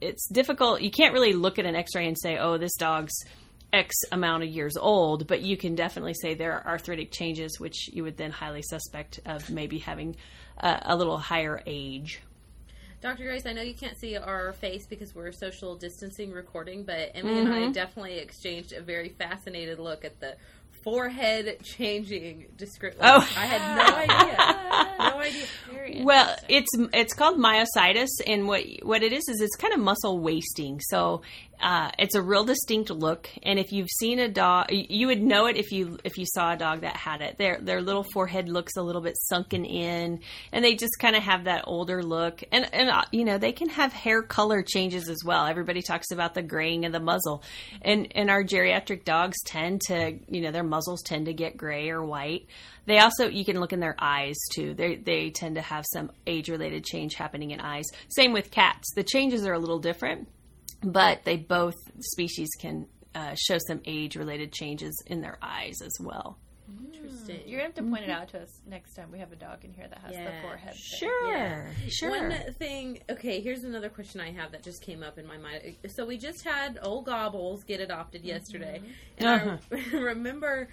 it's 0.05 0.29
difficult. 0.29 0.83
You 0.83 0.91
can't 0.91 1.13
really 1.13 1.33
look 1.33 1.59
at 1.59 1.67
an 1.67 1.75
X-ray 1.75 2.07
and 2.07 2.19
say, 2.19 2.39
"Oh, 2.39 2.59
this 2.59 2.75
dog's 2.77 3.15
X 3.73 3.95
amount 4.13 4.45
of 4.45 4.51
years 4.51 4.77
old," 4.77 5.27
but 5.27 5.43
you 5.43 5.57
can 5.57 5.75
definitely 5.75 6.15
say 6.15 6.35
there 6.35 6.53
are 6.53 6.67
arthritic 6.67 7.11
changes, 7.11 7.59
which 7.59 7.89
you 7.93 8.03
would 8.05 8.17
then 8.17 8.31
highly 8.31 8.63
suspect 8.63 9.21
of 9.27 9.51
maybe 9.51 9.79
having 9.79 10.17
a, 10.59 10.81
a 10.83 10.97
little 10.97 11.19
higher 11.19 11.63
age. 11.67 12.21
Dr. 13.01 13.25
Grace, 13.25 13.45
I 13.45 13.53
know 13.53 13.61
you 13.61 13.75
can't 13.75 13.99
see 13.99 14.17
our 14.17 14.55
face 14.55 14.87
because 14.87 15.15
we're 15.15 15.31
social 15.31 15.77
distancing 15.77 16.33
recording, 16.33 16.85
but 16.85 17.11
Emmy 17.15 17.35
mm-hmm. 17.35 17.53
and 17.53 17.65
I 17.67 17.71
definitely 17.71 18.19
exchanged 18.19 18.73
a 18.73 18.81
very 18.81 19.11
fascinated 19.11 19.79
look 19.79 20.07
at 20.07 20.21
the 20.21 20.37
forehead 20.85 21.59
changing 21.63 22.47
description. 22.57 23.03
Oh, 23.05 23.17
I 23.17 23.47
had 23.47 23.77
no 23.77 23.95
idea. 23.95 24.99
no 24.99 25.05
idea. 25.05 25.14
Well, 26.05 26.35
it's 26.49 26.71
it's 26.93 27.15
called 27.15 27.39
myositis, 27.39 28.09
and 28.27 28.47
what 28.47 28.65
what 28.83 29.03
it 29.03 29.13
is 29.13 29.25
is 29.29 29.41
it's 29.41 29.57
kind 29.57 29.75
of 29.75 29.81
muscle 29.81 30.19
wasting. 30.19 30.81
So 30.81 31.23
uh, 31.61 31.91
it's 31.99 32.15
a 32.15 32.23
real 32.23 32.45
distinct 32.45 32.91
look, 32.91 33.31
and 33.43 33.59
if 33.59 33.73
you've 33.73 33.89
seen 33.99 34.19
a 34.19 34.29
dog, 34.29 34.67
you 34.71 35.07
would 35.07 35.23
know 35.23 35.47
it 35.47 35.57
if 35.57 35.73
you 35.73 35.99
if 36.05 36.19
you 36.19 36.27
saw 36.27 36.53
a 36.53 36.57
dog 36.57 36.83
that 36.83 36.97
had 36.97 37.21
it. 37.23 37.39
Their 37.39 37.59
their 37.61 37.81
little 37.81 38.05
forehead 38.13 38.49
looks 38.49 38.77
a 38.77 38.83
little 38.83 39.01
bit 39.01 39.17
sunken 39.17 39.65
in, 39.65 40.21
and 40.53 40.65
they 40.65 40.75
just 40.75 40.99
kind 40.99 41.17
of 41.17 41.23
have 41.23 41.45
that 41.45 41.65
older 41.67 42.03
look. 42.03 42.43
And 42.51 42.69
and 42.75 42.91
uh, 42.91 43.05
you 43.13 43.25
know 43.25 43.39
they 43.39 43.53
can 43.53 43.69
have 43.71 43.93
hair 43.93 44.23
color 44.23 44.63
changes 44.63 45.09
as 45.09 45.23
well. 45.25 45.47
Everybody 45.47 45.81
talks 45.81 46.11
about 46.11 46.35
the 46.35 46.43
graying 46.43 46.85
of 46.85 46.93
the 46.93 47.01
muzzle, 47.01 47.43
and 47.83 48.09
and 48.15 48.31
our 48.31 48.43
geriatric 48.43 49.05
dogs 49.05 49.37
tend 49.45 49.81
to 49.87 50.19
you 50.29 50.43
know 50.43 50.51
their 50.51 50.65
muzzles 50.65 51.03
tend 51.03 51.27
to 51.27 51.33
get 51.33 51.57
gray 51.57 51.91
or 51.91 52.05
white. 52.05 52.47
They 52.87 52.99
also 52.99 53.29
you 53.29 53.45
can 53.45 53.61
look 53.61 53.73
in 53.73 53.81
their 53.81 53.97
eyes 53.99 54.37
too. 54.55 54.75
They 54.75 54.97
they 55.05 55.31
tend 55.31 55.57
to 55.57 55.63
have 55.63 55.85
some 55.93 56.11
age 56.27 56.49
related 56.49 56.85
change 56.85 57.15
happening 57.15 57.51
in 57.51 57.61
eyes. 57.61 57.85
Same 58.09 58.33
with 58.33 58.51
cats. 58.51 58.93
The 58.95 59.05
changes 59.05 59.47
are 59.47 59.53
a 59.53 59.59
little 59.59 59.79
different 59.79 60.29
but 60.85 61.25
they 61.25 61.37
both 61.37 61.75
species 62.01 62.51
can 62.61 62.87
uh, 63.15 63.35
show 63.35 63.59
some 63.67 63.81
age 63.87 64.17
related 64.17 64.53
changes 64.53 65.03
in 65.07 65.21
their 65.21 65.39
eyes 65.43 65.81
as 65.85 65.97
well. 66.01 66.39
Interesting. 66.93 67.41
You're 67.47 67.59
gonna 67.59 67.69
have 67.69 67.75
to 67.75 67.83
point 67.83 68.05
it 68.05 68.11
out 68.11 68.29
to 68.29 68.41
us 68.41 68.61
next 68.67 68.95
time 68.95 69.11
we 69.13 69.19
have 69.19 69.31
a 69.31 69.37
dog 69.37 69.65
in 69.65 69.73
here 69.73 69.87
that 69.87 69.99
has 69.99 70.15
yeah. 70.15 70.25
the 70.25 70.43
forehead. 70.43 70.75
Sure, 70.75 71.33
yeah. 71.33 71.67
sure. 71.89 72.11
One 72.11 72.55
thing. 72.55 73.01
Okay, 73.11 73.41
here's 73.41 73.65
another 73.65 73.89
question 73.89 74.21
I 74.21 74.33
have 74.33 74.53
that 74.53 74.63
just 74.63 74.83
came 74.83 75.03
up 75.03 75.19
in 75.19 75.27
my 75.27 75.37
mind. 75.37 75.77
So 75.95 76.07
we 76.07 76.17
just 76.17 76.43
had 76.45 76.79
old 76.83 77.07
Gobbles 77.07 77.63
get 77.65 77.81
adopted 77.81 78.23
mm-hmm. 78.23 78.31
yesterday, 78.31 78.81
and 79.19 79.29
uh-huh. 79.29 79.79
I 79.93 79.97
remember 79.97 80.69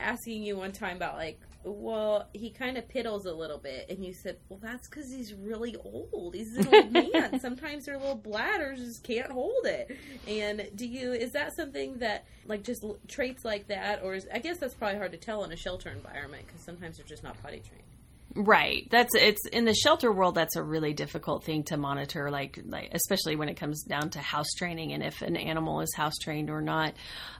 asking 0.00 0.42
you 0.42 0.56
one 0.56 0.72
time 0.72 0.96
about 0.96 1.14
like 1.14 1.40
well, 1.66 2.28
he 2.32 2.50
kind 2.50 2.78
of 2.78 2.86
piddles 2.88 3.26
a 3.26 3.32
little 3.32 3.58
bit, 3.58 3.90
and 3.90 4.04
you 4.04 4.12
said, 4.12 4.38
"Well, 4.48 4.60
that's 4.62 4.88
because 4.88 5.12
he's 5.12 5.34
really 5.34 5.74
old. 5.76 6.34
He's 6.34 6.56
an 6.56 6.68
old 6.72 6.92
man. 7.12 7.40
Sometimes 7.40 7.86
their 7.86 7.98
little 7.98 8.14
bladders 8.14 8.78
just 8.78 9.02
can't 9.02 9.30
hold 9.30 9.66
it." 9.66 9.96
And 10.28 10.68
do 10.76 10.86
you 10.86 11.12
is 11.12 11.32
that 11.32 11.56
something 11.56 11.98
that 11.98 12.24
like 12.46 12.62
just 12.62 12.84
traits 13.08 13.44
like 13.44 13.66
that, 13.68 14.02
or 14.04 14.14
is 14.14 14.28
I 14.32 14.38
guess 14.38 14.58
that's 14.58 14.74
probably 14.74 14.98
hard 14.98 15.12
to 15.12 15.18
tell 15.18 15.42
in 15.44 15.52
a 15.52 15.56
shelter 15.56 15.90
environment 15.90 16.46
because 16.46 16.62
sometimes 16.62 16.98
they're 16.98 17.06
just 17.06 17.24
not 17.24 17.40
potty 17.42 17.60
trained. 17.60 17.82
Right. 18.36 18.86
That's 18.90 19.14
it's 19.14 19.46
in 19.46 19.64
the 19.64 19.74
shelter 19.74 20.12
world. 20.12 20.34
That's 20.34 20.56
a 20.56 20.62
really 20.62 20.92
difficult 20.92 21.42
thing 21.44 21.64
to 21.64 21.76
monitor. 21.76 22.30
Like, 22.30 22.60
like 22.66 22.90
especially 22.92 23.34
when 23.34 23.48
it 23.48 23.54
comes 23.54 23.82
down 23.82 24.10
to 24.10 24.18
house 24.20 24.52
training 24.58 24.92
and 24.92 25.02
if 25.02 25.22
an 25.22 25.36
animal 25.36 25.80
is 25.80 25.92
house 25.94 26.16
trained 26.22 26.50
or 26.50 26.60
not. 26.60 26.94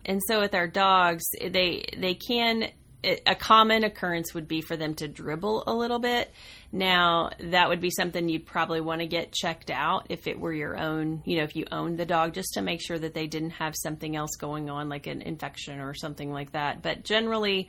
And 0.06 0.20
so 0.26 0.40
with 0.40 0.54
our 0.54 0.66
dogs, 0.66 1.24
they 1.38 1.84
they 1.96 2.14
can 2.14 2.70
a 3.04 3.34
common 3.34 3.84
occurrence 3.84 4.34
would 4.34 4.48
be 4.48 4.60
for 4.60 4.76
them 4.76 4.94
to 4.94 5.06
dribble 5.06 5.64
a 5.66 5.74
little 5.74 5.98
bit. 5.98 6.32
Now, 6.72 7.30
that 7.38 7.68
would 7.68 7.80
be 7.80 7.90
something 7.90 8.28
you'd 8.28 8.46
probably 8.46 8.80
want 8.80 9.00
to 9.00 9.06
get 9.06 9.32
checked 9.32 9.70
out 9.70 10.06
if 10.08 10.26
it 10.26 10.40
were 10.40 10.52
your 10.52 10.76
own, 10.76 11.22
you 11.24 11.36
know, 11.36 11.44
if 11.44 11.54
you 11.54 11.66
owned 11.70 11.98
the 11.98 12.06
dog, 12.06 12.34
just 12.34 12.54
to 12.54 12.62
make 12.62 12.80
sure 12.80 12.98
that 12.98 13.14
they 13.14 13.26
didn't 13.26 13.50
have 13.50 13.74
something 13.76 14.16
else 14.16 14.36
going 14.36 14.68
on, 14.68 14.88
like 14.88 15.06
an 15.06 15.22
infection 15.22 15.80
or 15.80 15.94
something 15.94 16.32
like 16.32 16.52
that. 16.52 16.82
But 16.82 17.04
generally, 17.04 17.68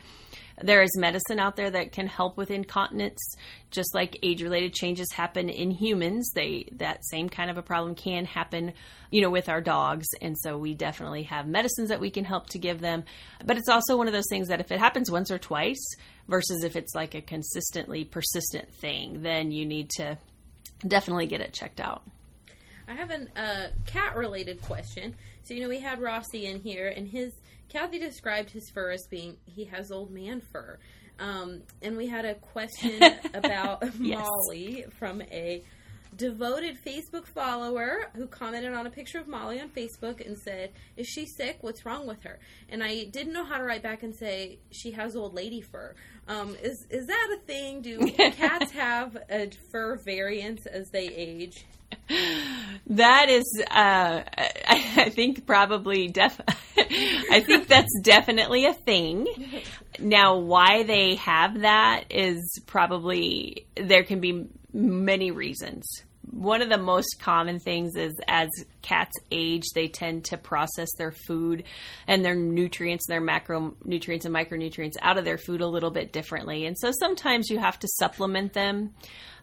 there 0.61 0.81
is 0.81 0.97
medicine 0.97 1.39
out 1.39 1.55
there 1.55 1.69
that 1.69 1.91
can 1.91 2.07
help 2.07 2.35
with 2.37 2.49
incontinence, 2.49 3.35
just 3.69 3.93
like 3.93 4.19
age-related 4.23 4.73
changes 4.73 5.11
happen 5.11 5.49
in 5.49 5.71
humans. 5.71 6.31
They 6.33 6.69
that 6.73 7.05
same 7.05 7.29
kind 7.29 7.51
of 7.51 7.57
a 7.57 7.61
problem 7.61 7.95
can 7.95 8.25
happen, 8.25 8.73
you 9.11 9.21
know, 9.21 9.29
with 9.29 9.49
our 9.49 9.61
dogs, 9.61 10.07
and 10.21 10.37
so 10.37 10.57
we 10.57 10.73
definitely 10.73 11.23
have 11.23 11.47
medicines 11.47 11.89
that 11.89 11.99
we 11.99 12.09
can 12.09 12.25
help 12.25 12.49
to 12.49 12.59
give 12.59 12.81
them. 12.81 13.03
But 13.45 13.57
it's 13.57 13.69
also 13.69 13.97
one 13.97 14.07
of 14.07 14.13
those 14.13 14.29
things 14.29 14.47
that 14.47 14.59
if 14.59 14.71
it 14.71 14.79
happens 14.79 15.11
once 15.11 15.29
or 15.29 15.37
twice, 15.37 15.95
versus 16.27 16.63
if 16.63 16.75
it's 16.75 16.93
like 16.93 17.15
a 17.15 17.21
consistently 17.21 18.03
persistent 18.03 18.73
thing, 18.73 19.21
then 19.21 19.51
you 19.51 19.65
need 19.65 19.89
to 19.91 20.17
definitely 20.87 21.27
get 21.27 21.41
it 21.41 21.53
checked 21.53 21.79
out. 21.79 22.03
I 22.87 22.93
have 22.93 23.11
a 23.11 23.27
uh, 23.39 23.67
cat-related 23.85 24.61
question. 24.61 25.15
So 25.43 25.53
you 25.53 25.61
know 25.61 25.69
we 25.69 25.79
had 25.79 26.01
Rossi 26.01 26.45
in 26.45 26.59
here, 26.61 26.87
and 26.87 27.07
his 27.07 27.33
Kathy 27.69 27.99
described 27.99 28.51
his 28.51 28.69
fur 28.69 28.91
as 28.91 29.07
being 29.07 29.37
he 29.45 29.65
has 29.65 29.91
old 29.91 30.11
man 30.11 30.41
fur. 30.41 30.77
Um, 31.19 31.63
and 31.81 31.97
we 31.97 32.07
had 32.07 32.25
a 32.25 32.35
question 32.35 33.01
about 33.33 33.83
yes. 33.99 34.19
Molly 34.19 34.85
from 34.99 35.21
a 35.23 35.63
devoted 36.15 36.77
Facebook 36.83 37.27
follower 37.27 38.09
who 38.15 38.27
commented 38.27 38.73
on 38.73 38.87
a 38.87 38.89
picture 38.89 39.19
of 39.19 39.27
Molly 39.27 39.59
on 39.59 39.69
Facebook 39.69 40.25
and 40.25 40.37
said, 40.37 40.71
"Is 40.95 41.07
she 41.07 41.25
sick? 41.25 41.57
What's 41.61 41.85
wrong 41.85 42.07
with 42.07 42.23
her?" 42.23 42.39
And 42.69 42.83
I 42.83 43.05
didn't 43.05 43.33
know 43.33 43.45
how 43.45 43.57
to 43.57 43.63
write 43.63 43.83
back 43.83 44.03
and 44.03 44.15
say 44.15 44.59
she 44.71 44.91
has 44.91 45.15
old 45.15 45.33
lady 45.33 45.61
fur. 45.61 45.95
Um, 46.27 46.55
is 46.61 46.85
is 46.89 47.07
that 47.07 47.37
a 47.37 47.45
thing? 47.45 47.81
Do 47.81 47.99
cats 48.31 48.71
have 48.71 49.17
a 49.29 49.49
fur 49.71 49.97
variance 49.97 50.65
as 50.65 50.89
they 50.89 51.07
age? 51.07 51.65
That 52.89 53.29
is, 53.29 53.61
uh, 53.69 54.21
I, 54.67 55.09
think 55.09 55.45
probably 55.45 56.07
def. 56.07 56.39
I 56.77 57.41
think 57.45 57.67
that's 57.67 57.91
definitely 58.01 58.65
a 58.65 58.73
thing. 58.73 59.27
Now, 59.99 60.37
why 60.37 60.83
they 60.83 61.15
have 61.15 61.61
that 61.61 62.05
is 62.09 62.61
probably 62.65 63.67
there 63.75 64.03
can 64.03 64.21
be 64.21 64.47
many 64.71 65.31
reasons 65.31 65.85
one 66.31 66.61
of 66.61 66.69
the 66.69 66.77
most 66.77 67.19
common 67.19 67.59
things 67.59 67.95
is 67.95 68.13
as 68.27 68.49
cats 68.81 69.15
age, 69.31 69.63
they 69.73 69.87
tend 69.87 70.25
to 70.25 70.37
process 70.37 70.89
their 70.97 71.11
food 71.11 71.63
and 72.07 72.23
their 72.23 72.35
nutrients, 72.35 73.05
their 73.07 73.21
macronutrients 73.21 74.25
and 74.25 74.35
micronutrients 74.35 74.95
out 75.01 75.17
of 75.17 75.25
their 75.25 75.37
food 75.37 75.61
a 75.61 75.67
little 75.67 75.91
bit 75.91 76.11
differently. 76.11 76.65
And 76.65 76.77
so 76.77 76.91
sometimes 76.99 77.49
you 77.49 77.59
have 77.59 77.79
to 77.79 77.87
supplement 77.87 78.53
them. 78.53 78.93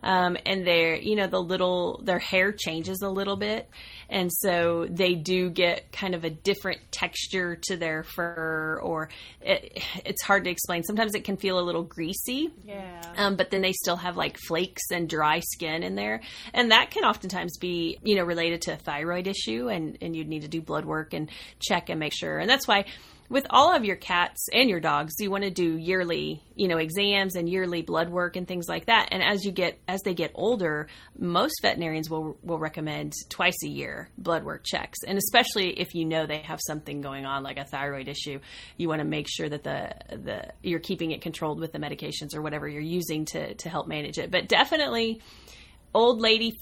Um, 0.02 0.36
and 0.44 0.66
their, 0.66 0.96
you 0.96 1.16
know, 1.16 1.26
the 1.28 1.40
little, 1.40 2.02
their 2.04 2.18
hair 2.18 2.52
changes 2.52 3.00
a 3.00 3.08
little 3.08 3.36
bit. 3.36 3.70
And 4.14 4.30
so 4.32 4.86
they 4.88 5.16
do 5.16 5.50
get 5.50 5.90
kind 5.90 6.14
of 6.14 6.22
a 6.22 6.30
different 6.30 6.78
texture 6.92 7.56
to 7.62 7.76
their 7.76 8.04
fur, 8.04 8.78
or 8.80 9.08
it, 9.40 9.82
it's 10.06 10.22
hard 10.22 10.44
to 10.44 10.50
explain. 10.50 10.84
Sometimes 10.84 11.16
it 11.16 11.24
can 11.24 11.36
feel 11.36 11.58
a 11.58 11.64
little 11.66 11.82
greasy. 11.82 12.52
Yeah. 12.62 13.02
Um, 13.16 13.34
but 13.34 13.50
then 13.50 13.60
they 13.60 13.72
still 13.72 13.96
have 13.96 14.16
like 14.16 14.38
flakes 14.46 14.82
and 14.92 15.08
dry 15.08 15.40
skin 15.40 15.82
in 15.82 15.96
there. 15.96 16.20
And 16.52 16.70
that 16.70 16.92
can 16.92 17.02
oftentimes 17.02 17.58
be, 17.58 17.98
you 18.04 18.14
know, 18.14 18.22
related 18.22 18.62
to 18.62 18.74
a 18.74 18.76
thyroid 18.76 19.26
issue, 19.26 19.68
and, 19.68 19.98
and 20.00 20.14
you'd 20.14 20.28
need 20.28 20.42
to 20.42 20.48
do 20.48 20.62
blood 20.62 20.84
work 20.84 21.12
and 21.12 21.28
check 21.58 21.90
and 21.90 21.98
make 21.98 22.14
sure. 22.14 22.38
And 22.38 22.48
that's 22.48 22.68
why 22.68 22.84
with 23.34 23.48
all 23.50 23.74
of 23.74 23.84
your 23.84 23.96
cats 23.96 24.46
and 24.52 24.70
your 24.70 24.78
dogs, 24.78 25.14
you 25.18 25.28
want 25.28 25.42
to 25.42 25.50
do 25.50 25.76
yearly, 25.76 26.40
you 26.54 26.68
know, 26.68 26.76
exams 26.76 27.34
and 27.34 27.48
yearly 27.48 27.82
blood 27.82 28.08
work 28.08 28.36
and 28.36 28.46
things 28.46 28.68
like 28.68 28.86
that. 28.86 29.08
And 29.10 29.24
as 29.24 29.44
you 29.44 29.50
get 29.50 29.76
as 29.88 30.02
they 30.02 30.14
get 30.14 30.30
older, 30.36 30.86
most 31.18 31.60
veterinarians 31.60 32.08
will 32.08 32.36
will 32.44 32.60
recommend 32.60 33.12
twice 33.30 33.60
a 33.64 33.68
year 33.68 34.08
blood 34.16 34.44
work 34.44 34.62
checks. 34.64 35.00
And 35.04 35.18
especially 35.18 35.80
if 35.80 35.96
you 35.96 36.04
know 36.04 36.26
they 36.26 36.42
have 36.42 36.60
something 36.64 37.00
going 37.00 37.26
on 37.26 37.42
like 37.42 37.58
a 37.58 37.64
thyroid 37.64 38.06
issue, 38.06 38.38
you 38.76 38.88
want 38.88 39.00
to 39.00 39.04
make 39.04 39.26
sure 39.28 39.48
that 39.48 39.64
the 39.64 40.16
the 40.16 40.52
you're 40.62 40.78
keeping 40.78 41.10
it 41.10 41.20
controlled 41.20 41.58
with 41.58 41.72
the 41.72 41.80
medications 41.80 42.36
or 42.36 42.40
whatever 42.40 42.68
you're 42.68 42.80
using 42.80 43.24
to 43.24 43.54
to 43.54 43.68
help 43.68 43.88
manage 43.88 44.16
it. 44.16 44.30
But 44.30 44.46
definitely 44.46 45.20
old 45.92 46.20
lady 46.20 46.52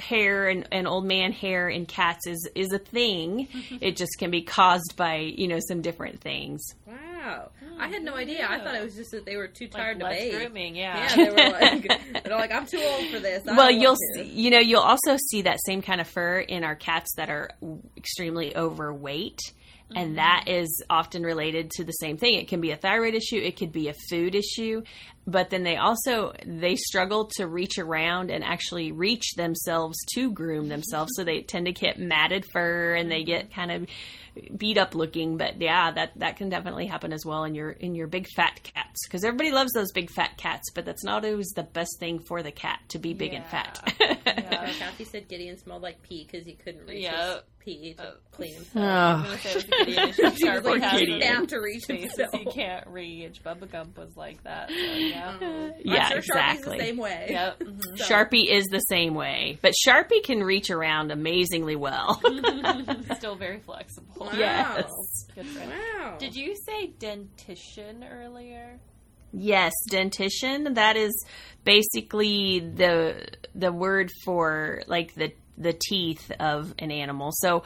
hair 0.00 0.48
and, 0.48 0.66
and 0.72 0.88
old 0.88 1.04
man 1.04 1.32
hair 1.32 1.68
in 1.68 1.86
cats 1.86 2.26
is 2.26 2.48
is 2.54 2.72
a 2.72 2.78
thing. 2.78 3.48
it 3.80 3.96
just 3.96 4.18
can 4.18 4.30
be 4.30 4.42
caused 4.42 4.94
by 4.96 5.16
you 5.16 5.48
know 5.48 5.58
some 5.60 5.82
different 5.82 6.20
things. 6.20 6.62
Wow, 6.86 7.50
oh, 7.62 7.76
I 7.78 7.88
had 7.88 8.02
no 8.02 8.14
idea. 8.14 8.40
Yeah. 8.40 8.50
I 8.50 8.58
thought 8.60 8.74
it 8.74 8.82
was 8.82 8.94
just 8.94 9.10
that 9.12 9.24
they 9.24 9.36
were 9.36 9.48
too 9.48 9.68
tired 9.68 10.00
like 10.00 10.18
to 10.18 10.24
bathe. 10.24 10.34
Grooming, 10.34 10.76
yeah. 10.76 11.16
Yeah, 11.16 11.16
they 11.16 11.30
were 11.30 11.50
like, 11.60 12.24
they're 12.24 12.36
like, 12.36 12.52
I'm 12.52 12.66
too 12.66 12.82
old 12.82 13.06
for 13.08 13.20
this. 13.20 13.46
I 13.46 13.56
well, 13.56 13.70
you'll 13.70 13.96
see, 14.14 14.22
you 14.22 14.50
know 14.50 14.58
you'll 14.58 14.80
also 14.80 15.16
see 15.30 15.42
that 15.42 15.58
same 15.64 15.82
kind 15.82 16.00
of 16.00 16.08
fur 16.08 16.40
in 16.40 16.64
our 16.64 16.74
cats 16.74 17.14
that 17.16 17.30
are 17.30 17.50
extremely 17.96 18.56
overweight 18.56 19.40
And 19.94 20.18
that 20.18 20.44
is 20.46 20.82
often 20.88 21.22
related 21.22 21.70
to 21.72 21.84
the 21.84 21.92
same 21.92 22.16
thing. 22.16 22.34
It 22.34 22.48
can 22.48 22.60
be 22.60 22.70
a 22.70 22.76
thyroid 22.76 23.14
issue, 23.14 23.36
it 23.36 23.56
could 23.56 23.72
be 23.72 23.88
a 23.88 23.94
food 24.08 24.34
issue, 24.34 24.82
but 25.26 25.50
then 25.50 25.62
they 25.62 25.76
also 25.76 26.32
they 26.46 26.76
struggle 26.76 27.30
to 27.36 27.46
reach 27.46 27.78
around 27.78 28.30
and 28.30 28.42
actually 28.42 28.92
reach 28.92 29.34
themselves 29.36 29.96
to 30.14 30.32
groom 30.32 30.68
themselves. 30.68 31.12
So 31.14 31.24
they 31.24 31.42
tend 31.42 31.66
to 31.66 31.72
get 31.72 31.98
matted 31.98 32.44
fur 32.52 32.94
and 32.94 33.10
they 33.10 33.24
get 33.24 33.52
kind 33.52 33.70
of 33.70 33.86
beat 34.56 34.78
up 34.78 34.94
looking. 34.94 35.36
But 35.36 35.60
yeah, 35.60 35.90
that 35.92 36.12
that 36.18 36.36
can 36.36 36.48
definitely 36.48 36.86
happen 36.86 37.12
as 37.12 37.24
well 37.24 37.44
in 37.44 37.54
your 37.54 37.70
in 37.70 37.94
your 37.94 38.06
big 38.06 38.26
fat 38.34 38.62
cats 38.62 39.06
because 39.06 39.24
everybody 39.24 39.50
loves 39.52 39.72
those 39.72 39.92
big 39.92 40.10
fat 40.10 40.36
cats, 40.36 40.70
but 40.74 40.84
that's 40.84 41.04
not 41.04 41.24
always 41.24 41.50
the 41.54 41.62
best 41.62 41.98
thing 41.98 42.20
for 42.20 42.42
the 42.42 42.52
cat 42.52 42.80
to 42.88 42.98
be 42.98 43.12
big 43.12 43.34
and 43.34 43.46
fat. 43.46 43.78
Uh, 44.00 44.72
Kathy 44.78 45.04
said 45.10 45.28
Gideon 45.28 45.58
smelled 45.58 45.82
like 45.82 46.02
pee 46.02 46.26
because 46.30 46.46
he 46.46 46.54
couldn't 46.54 46.86
reach 46.86 47.06
his 47.06 47.12
Yep. 47.12 47.46
Pee 47.60 47.94
to 47.94 48.02
Uh, 48.02 48.10
clean 48.32 48.54
himself. 48.54 48.74
Oh. 48.76 49.22
gonna 49.22 49.38
say 49.38 49.50
it 49.50 49.56
was 49.56 49.78
a 49.78 49.84
Gideon 49.84 50.08
issue. 50.08 50.30
She 50.36 50.48
was 50.48 50.62
Sharpie 50.62 50.64
like, 50.64 50.82
has 50.82 51.20
Down 51.20 51.46
to 51.46 51.58
reach 51.60 51.86
himself. 51.86 52.32
he 52.34 52.44
can't 52.46 52.86
reach. 52.88 53.42
Bubba 53.44 53.70
Gump 53.70 53.98
was 53.98 54.16
like 54.16 54.42
that. 54.44 54.68
So 54.70 54.74
yeah. 54.74 55.70
Yeah, 55.84 56.08
sure 56.08 56.18
exactly. 56.18 56.78
The 56.78 56.84
same 56.84 56.96
way. 56.96 57.26
Yep. 57.30 57.58
mhm. 57.60 57.98
So- 57.98 58.04
Sharpie 58.04 58.50
is 58.50 58.64
the 58.66 58.80
same 58.80 59.14
way, 59.14 59.58
but 59.62 59.72
Sharpie 59.86 60.22
can 60.24 60.42
reach 60.42 60.70
around 60.70 61.12
amazingly 61.12 61.76
well. 61.76 62.20
Still 63.16 63.36
very 63.36 63.60
flexible. 63.60 64.14
Wow. 64.26 64.30
Yes. 64.36 64.90
Good. 65.34 65.46
Wow. 65.56 66.16
Did 66.18 66.34
you 66.34 66.54
say 66.66 66.88
dentition 66.98 68.04
earlier? 68.10 68.78
Yes, 69.32 69.72
dentition. 69.88 70.74
That 70.74 70.96
is 70.96 71.12
basically 71.64 72.58
the 72.60 73.26
the 73.54 73.72
word 73.72 74.10
for 74.24 74.82
like 74.86 75.14
the 75.14 75.32
the 75.60 75.72
teeth 75.72 76.32
of 76.40 76.74
an 76.78 76.90
animal. 76.90 77.30
So 77.32 77.62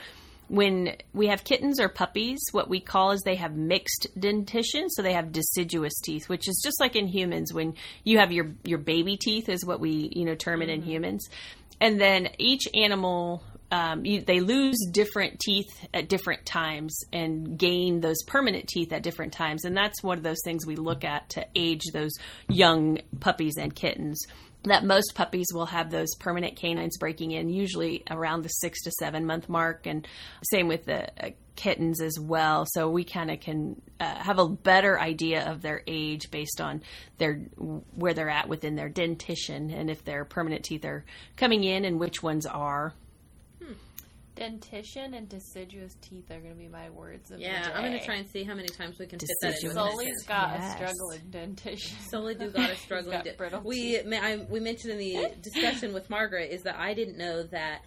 when 0.49 0.97
we 1.15 1.29
have 1.29 1.45
kittens 1.45 1.81
or 1.81 1.89
puppies, 1.89 2.41
what 2.53 2.69
we 2.69 2.81
call 2.81 3.13
is 3.13 3.23
they 3.23 3.37
have 3.37 3.57
mixed 3.57 4.09
dentition, 4.19 4.91
so 4.91 5.03
they 5.03 5.15
have 5.15 5.33
deciduous 5.33 5.95
teeth, 6.01 6.29
which 6.29 6.49
is 6.49 6.61
just 6.63 6.81
like 6.81 6.97
in 6.97 7.07
humans 7.07 7.53
when 7.53 7.75
you 8.03 8.19
have 8.19 8.31
your 8.31 8.53
your 8.65 8.79
baby 8.79 9.17
teeth 9.17 9.49
is 9.49 9.65
what 9.65 9.81
we 9.81 10.11
you 10.15 10.25
know 10.25 10.35
term 10.35 10.61
it 10.61 10.69
in 10.69 10.83
humans, 10.83 11.29
and 11.81 12.01
then 12.01 12.29
each 12.39 12.69
animal. 12.75 13.43
Um, 13.73 14.05
you, 14.05 14.21
they 14.21 14.39
lose 14.39 14.77
different 14.93 15.41
teeth 15.41 15.89
at 15.93 16.09
different 16.09 16.47
times 16.47 16.97
and 17.13 17.59
gain 17.59 18.01
those 18.01 18.23
permanent 18.25 18.69
teeth 18.69 18.93
at 18.93 19.03
different 19.03 19.33
times, 19.33 19.65
and 19.65 19.77
that's 19.77 20.01
one 20.01 20.17
of 20.17 20.23
those 20.23 20.43
things 20.45 20.65
we 20.65 20.77
look 20.77 21.03
at 21.03 21.31
to 21.31 21.47
age 21.57 21.83
those 21.93 22.13
young 22.49 23.01
puppies 23.19 23.57
and 23.57 23.75
kittens 23.75 24.27
that 24.65 24.85
most 24.85 25.15
puppies 25.15 25.47
will 25.53 25.67
have 25.67 25.91
those 25.91 26.15
permanent 26.17 26.57
canines 26.57 26.97
breaking 26.99 27.33
in 27.33 27.49
usually 27.49 28.03
around 28.11 28.43
the 28.43 28.49
six 28.49 28.83
to 28.83 28.91
seven 28.93 29.27
month 29.27 29.49
mark 29.49 29.87
and 29.87 30.07
same 30.51 30.69
with 30.69 30.85
the 30.85 31.09
uh, 31.23 31.31
kittens 31.57 32.01
as 32.01 32.19
well. 32.19 32.67
So 32.69 32.89
we 32.89 33.05
kind 33.05 33.31
of 33.31 33.41
can 33.41 33.81
uh, 34.01 34.15
have 34.17 34.39
a 34.39 34.49
better 34.49 34.99
idea 34.99 35.51
of 35.51 35.63
their 35.63 35.83
age 35.87 36.31
based 36.31 36.61
on 36.61 36.83
their 37.19 37.37
where 37.95 38.15
they're 38.15 38.31
at 38.31 38.49
within 38.49 38.75
their 38.75 38.89
dentition 38.89 39.71
and 39.71 39.91
if 39.91 40.05
their 40.05 40.25
permanent 40.25 40.65
teeth 40.65 40.85
are 40.85 41.05
coming 41.37 41.65
in 41.65 41.85
and 41.85 42.01
which 42.01 42.23
ones 42.23 42.47
are 42.47 42.95
Dentition 44.37 45.15
and 45.15 45.29
deciduous 45.29 45.95
teeth 46.01 46.29
are 46.31 46.41
going 46.41 46.53
to 46.53 46.59
be 46.59 46.67
my 46.67 46.91
words 46.91 47.31
of 47.31 47.39
Yeah, 47.39 47.63
the 47.63 47.69
day. 47.69 47.75
I'm 47.75 47.85
going 47.89 47.99
to 47.99 48.05
try 48.05 48.17
and 48.17 48.29
see 48.29 48.43
how 48.43 48.55
many 48.55 48.67
times 48.69 48.99
we 48.99 49.07
can 49.07 49.19
fit 49.21 49.29
that 49.43 49.47
in. 49.49 49.53
Deciduous. 49.53 49.77
one 49.77 49.91
Sully's 49.93 50.07
sentence. 50.07 50.25
got 50.27 50.51
Yes. 50.59 50.73
a 50.73 50.77
struggling 50.77 51.31
dentition. 51.31 51.97
Sully 52.11 52.35
do 52.35 52.51
got 52.51 52.71
a 52.71 52.77
struggling. 52.85 53.17
got 53.17 53.25
di- 53.25 53.37
brittle 53.37 53.61
we 53.65 53.99
I, 54.01 54.37
we 54.51 54.59
mentioned 54.59 54.93
in 54.95 54.99
the 54.99 55.35
discussion 55.41 55.93
with 55.95 56.11
Margaret 56.11 56.51
is 56.51 56.63
that 56.65 56.77
I 56.77 56.95
didn't 56.95 57.17
know 57.17 57.45
that 57.45 57.83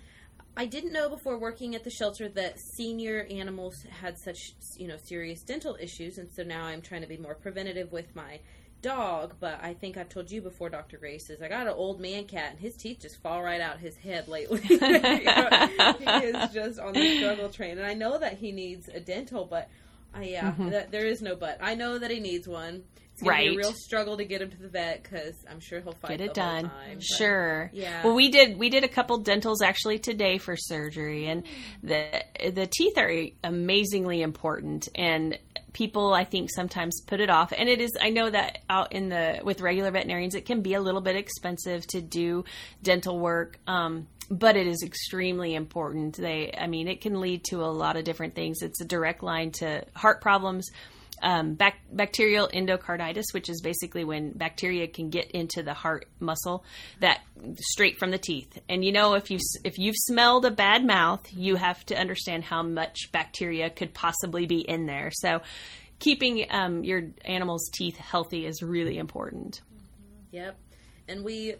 I 0.56 0.66
didn't 0.66 0.94
know 0.94 1.10
before 1.10 1.38
working 1.38 1.76
at 1.76 1.84
the 1.84 1.92
shelter 1.92 2.30
that 2.30 2.58
senior 2.78 3.28
animals 3.30 3.76
had 3.90 4.18
such 4.18 4.38
you 4.78 4.88
know 4.88 4.96
serious 5.04 5.44
dental 5.44 5.78
issues, 5.80 6.18
and 6.18 6.30
so 6.34 6.44
now 6.44 6.64
I'm 6.64 6.82
trying 6.82 7.02
to 7.02 7.08
be 7.08 7.18
more 7.18 7.36
preventative 7.36 7.92
with 7.92 8.16
my 8.16 8.40
dog. 8.82 9.36
But 9.40 9.60
I 9.62 9.74
think 9.74 9.98
I've 9.98 10.10
told 10.10 10.32
you 10.32 10.42
before, 10.42 10.70
Doctor 10.70 10.98
Grace, 10.98 11.30
is 11.30 11.42
I 11.42 11.48
got 11.48 11.68
an 11.68 11.74
old 11.74 12.00
man 12.00 12.26
cat, 12.26 12.52
and 12.52 12.60
his 12.60 12.76
teeth 12.76 13.00
just 13.02 13.22
fall 13.22 13.42
right 13.42 13.62
out 13.62 13.80
his 13.80 13.96
head 13.98 14.28
lately. 14.28 14.62
You 14.70 14.80
know, 14.80 15.94
he 16.00 16.26
is 16.28 16.54
just 16.54 16.80
on 16.80 16.94
the 16.94 17.18
struggle 17.18 17.50
train, 17.50 17.78
and 17.78 17.86
I 17.88 17.94
know 17.94 18.18
that 18.20 18.38
he 18.38 18.52
needs 18.52 18.88
a 18.90 19.00
dental, 19.00 19.46
but. 19.46 19.70
I, 20.13 20.24
yeah, 20.24 20.52
mm-hmm. 20.52 20.70
that, 20.70 20.90
there 20.90 21.06
is 21.06 21.22
no 21.22 21.36
but. 21.36 21.58
I 21.62 21.76
know 21.76 22.00
that 22.00 22.10
he 22.10 22.22
needs 22.22 22.48
one. 22.48 22.86
It's 23.20 23.24
gonna 23.24 23.38
be 23.38 23.56
a 23.56 23.58
real 23.58 23.74
struggle 23.74 24.18
to 24.18 24.26
get 24.26 24.44
him 24.44 24.52
to 24.52 24.58
the 24.58 24.68
vet 24.68 25.02
because 25.02 25.34
I'm 25.50 25.60
sure 25.60 25.82
he'll 25.82 25.94
fight 25.94 26.20
get 26.20 26.22
it 26.22 26.34
done 26.36 26.66
time, 26.66 26.72
but- 26.94 27.04
sure 27.04 27.72
Yeah. 27.74 28.04
well 28.04 28.13
we 28.13 28.30
did 28.30 28.60
we 28.60 28.70
did 28.70 28.84
a 28.84 28.88
couple 28.88 29.18
dentals 29.18 29.63
actually 29.63 29.98
today 29.98 30.38
for 30.38 30.56
surgery 30.56 31.26
and 31.26 31.42
the 31.82 32.24
the 32.54 32.68
teeth 32.68 32.96
are 32.98 33.12
amazingly 33.44 34.22
important 34.22 34.88
and 34.94 35.40
people 35.78 36.12
i 36.12 36.24
think 36.24 36.50
sometimes 36.52 37.02
put 37.02 37.20
it 37.20 37.30
off. 37.30 37.54
And 37.56 37.70
it 37.70 37.80
is 37.80 37.92
i 38.02 38.10
know 38.10 38.30
that 38.30 38.60
out 38.68 38.94
in 38.94 39.10
the 39.10 39.42
with 39.44 39.62
regular 39.62 39.92
veterinarians 39.92 40.34
it 40.34 40.46
can 40.48 40.62
be 40.62 40.74
a 40.74 40.82
little 40.82 41.02
bit 41.02 41.16
expensive 41.16 41.86
to 41.88 42.02
do 42.02 42.46
dental 42.82 43.20
work 43.20 43.60
um, 43.68 44.08
but 44.32 44.58
it 44.58 44.68
is 44.68 44.82
extremely 44.84 45.54
important. 45.54 46.18
They 46.18 46.52
i 46.58 46.66
mean 46.66 46.88
it 46.88 47.02
can 47.02 47.22
lead 47.22 47.44
to 47.52 47.58
a 47.63 47.70
lot 47.84 47.96
of 47.96 48.06
different 48.06 48.34
things. 48.34 48.63
It's 48.63 48.82
a 48.82 48.86
direct 48.86 49.22
line 49.22 49.52
to 49.60 49.86
heart 49.96 50.20
problems 50.22 50.68
um, 51.21 51.56
bac- 51.56 51.82
bacterial 51.91 52.47
endocarditis, 52.47 53.34
which 53.34 53.49
is 53.49 53.62
basically 53.62 54.03
when 54.03 54.32
bacteria 54.32 54.88
can 54.88 55.10
get 55.10 55.32
into 55.32 55.63
the 55.63 55.73
heart 55.73 56.08
muscle 56.19 56.63
that 56.99 57.21
straight 57.60 57.97
from 57.97 58.12
the 58.12 58.17
teeth. 58.17 58.60
And 58.69 58.84
you 58.84 58.91
know, 58.91 59.15
if 59.15 59.32
you 59.32 59.39
if 59.63 59.77
you've 59.77 59.95
smelled 59.97 60.45
a 60.45 60.51
bad 60.51 60.86
mouth, 60.86 61.25
you 61.32 61.56
have 61.56 61.86
to 61.88 61.95
understand 61.95 62.43
how 62.43 62.63
much 62.63 63.12
bacteria 63.12 63.69
could 63.69 63.93
possibly 63.93 64.45
be 64.45 64.60
in 64.60 64.86
there. 64.86 65.12
So, 65.13 65.41
keeping 65.99 66.45
um, 66.49 66.84
your 66.84 67.03
animal's 67.25 67.69
teeth 67.73 67.97
healthy 67.97 68.45
is 68.45 68.62
really 68.62 68.97
important. 68.97 69.62
Yep. 70.32 70.58
And 71.08 71.23
we 71.23 71.56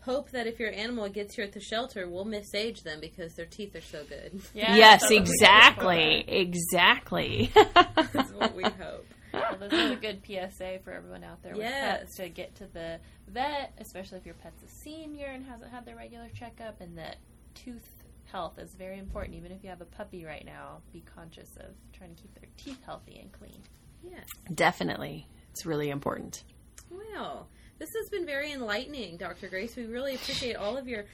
hope 0.00 0.30
that 0.30 0.46
if 0.46 0.58
your 0.58 0.70
animal 0.72 1.08
gets 1.08 1.34
here 1.34 1.44
at 1.44 1.52
the 1.52 1.60
shelter, 1.60 2.08
we'll 2.08 2.24
misage 2.24 2.82
them 2.82 3.00
because 3.00 3.34
their 3.34 3.46
teeth 3.46 3.74
are 3.76 3.80
so 3.80 4.04
good. 4.08 4.40
Yeah, 4.54 4.74
yes, 4.76 5.00
that's 5.02 5.10
what 5.10 5.10
we 5.10 5.16
hope 5.18 5.26
exactly, 5.28 6.24
exactly. 6.28 7.50
That's 7.54 8.32
what 8.32 8.54
we 8.54 8.62
hope. 8.80 9.06
Well, 9.32 9.56
this 9.60 9.72
is 9.72 9.90
a 9.92 9.96
good 9.96 10.22
PSA 10.26 10.78
for 10.84 10.92
everyone 10.92 11.22
out 11.24 11.42
there 11.42 11.52
with 11.52 11.62
Yes. 11.62 12.00
pets 12.00 12.16
to 12.16 12.28
get 12.28 12.54
to 12.56 12.66
the 12.72 12.98
vet, 13.28 13.72
especially 13.78 14.18
if 14.18 14.24
your 14.26 14.34
pet's 14.36 14.62
a 14.62 14.68
senior 14.82 15.26
and 15.26 15.44
hasn't 15.44 15.70
had 15.70 15.84
their 15.84 15.96
regular 15.96 16.28
checkup, 16.34 16.80
and 16.80 16.96
that 16.98 17.16
tooth 17.54 17.86
health 18.32 18.58
is 18.58 18.74
very 18.78 18.98
important. 18.98 19.36
Even 19.36 19.52
if 19.52 19.62
you 19.62 19.68
have 19.68 19.80
a 19.82 19.86
puppy 19.86 20.24
right 20.24 20.44
now, 20.46 20.78
be 20.92 21.02
conscious 21.14 21.48
of 21.58 21.74
trying 21.92 22.14
to 22.14 22.22
keep 22.22 22.34
their 22.34 22.48
teeth 22.56 22.78
healthy 22.86 23.18
and 23.20 23.30
clean. 23.32 23.62
Yes. 24.02 24.24
Definitely, 24.54 25.26
it's 25.50 25.66
really 25.66 25.90
important. 25.90 26.42
Well, 26.90 27.48
this 27.78 27.94
has 27.94 28.08
been 28.10 28.26
very 28.26 28.52
enlightening, 28.52 29.16
Dr. 29.16 29.48
Grace. 29.48 29.76
We 29.76 29.86
really 29.86 30.14
appreciate 30.14 30.56
all 30.56 30.76
of 30.76 30.88
your 30.88 31.04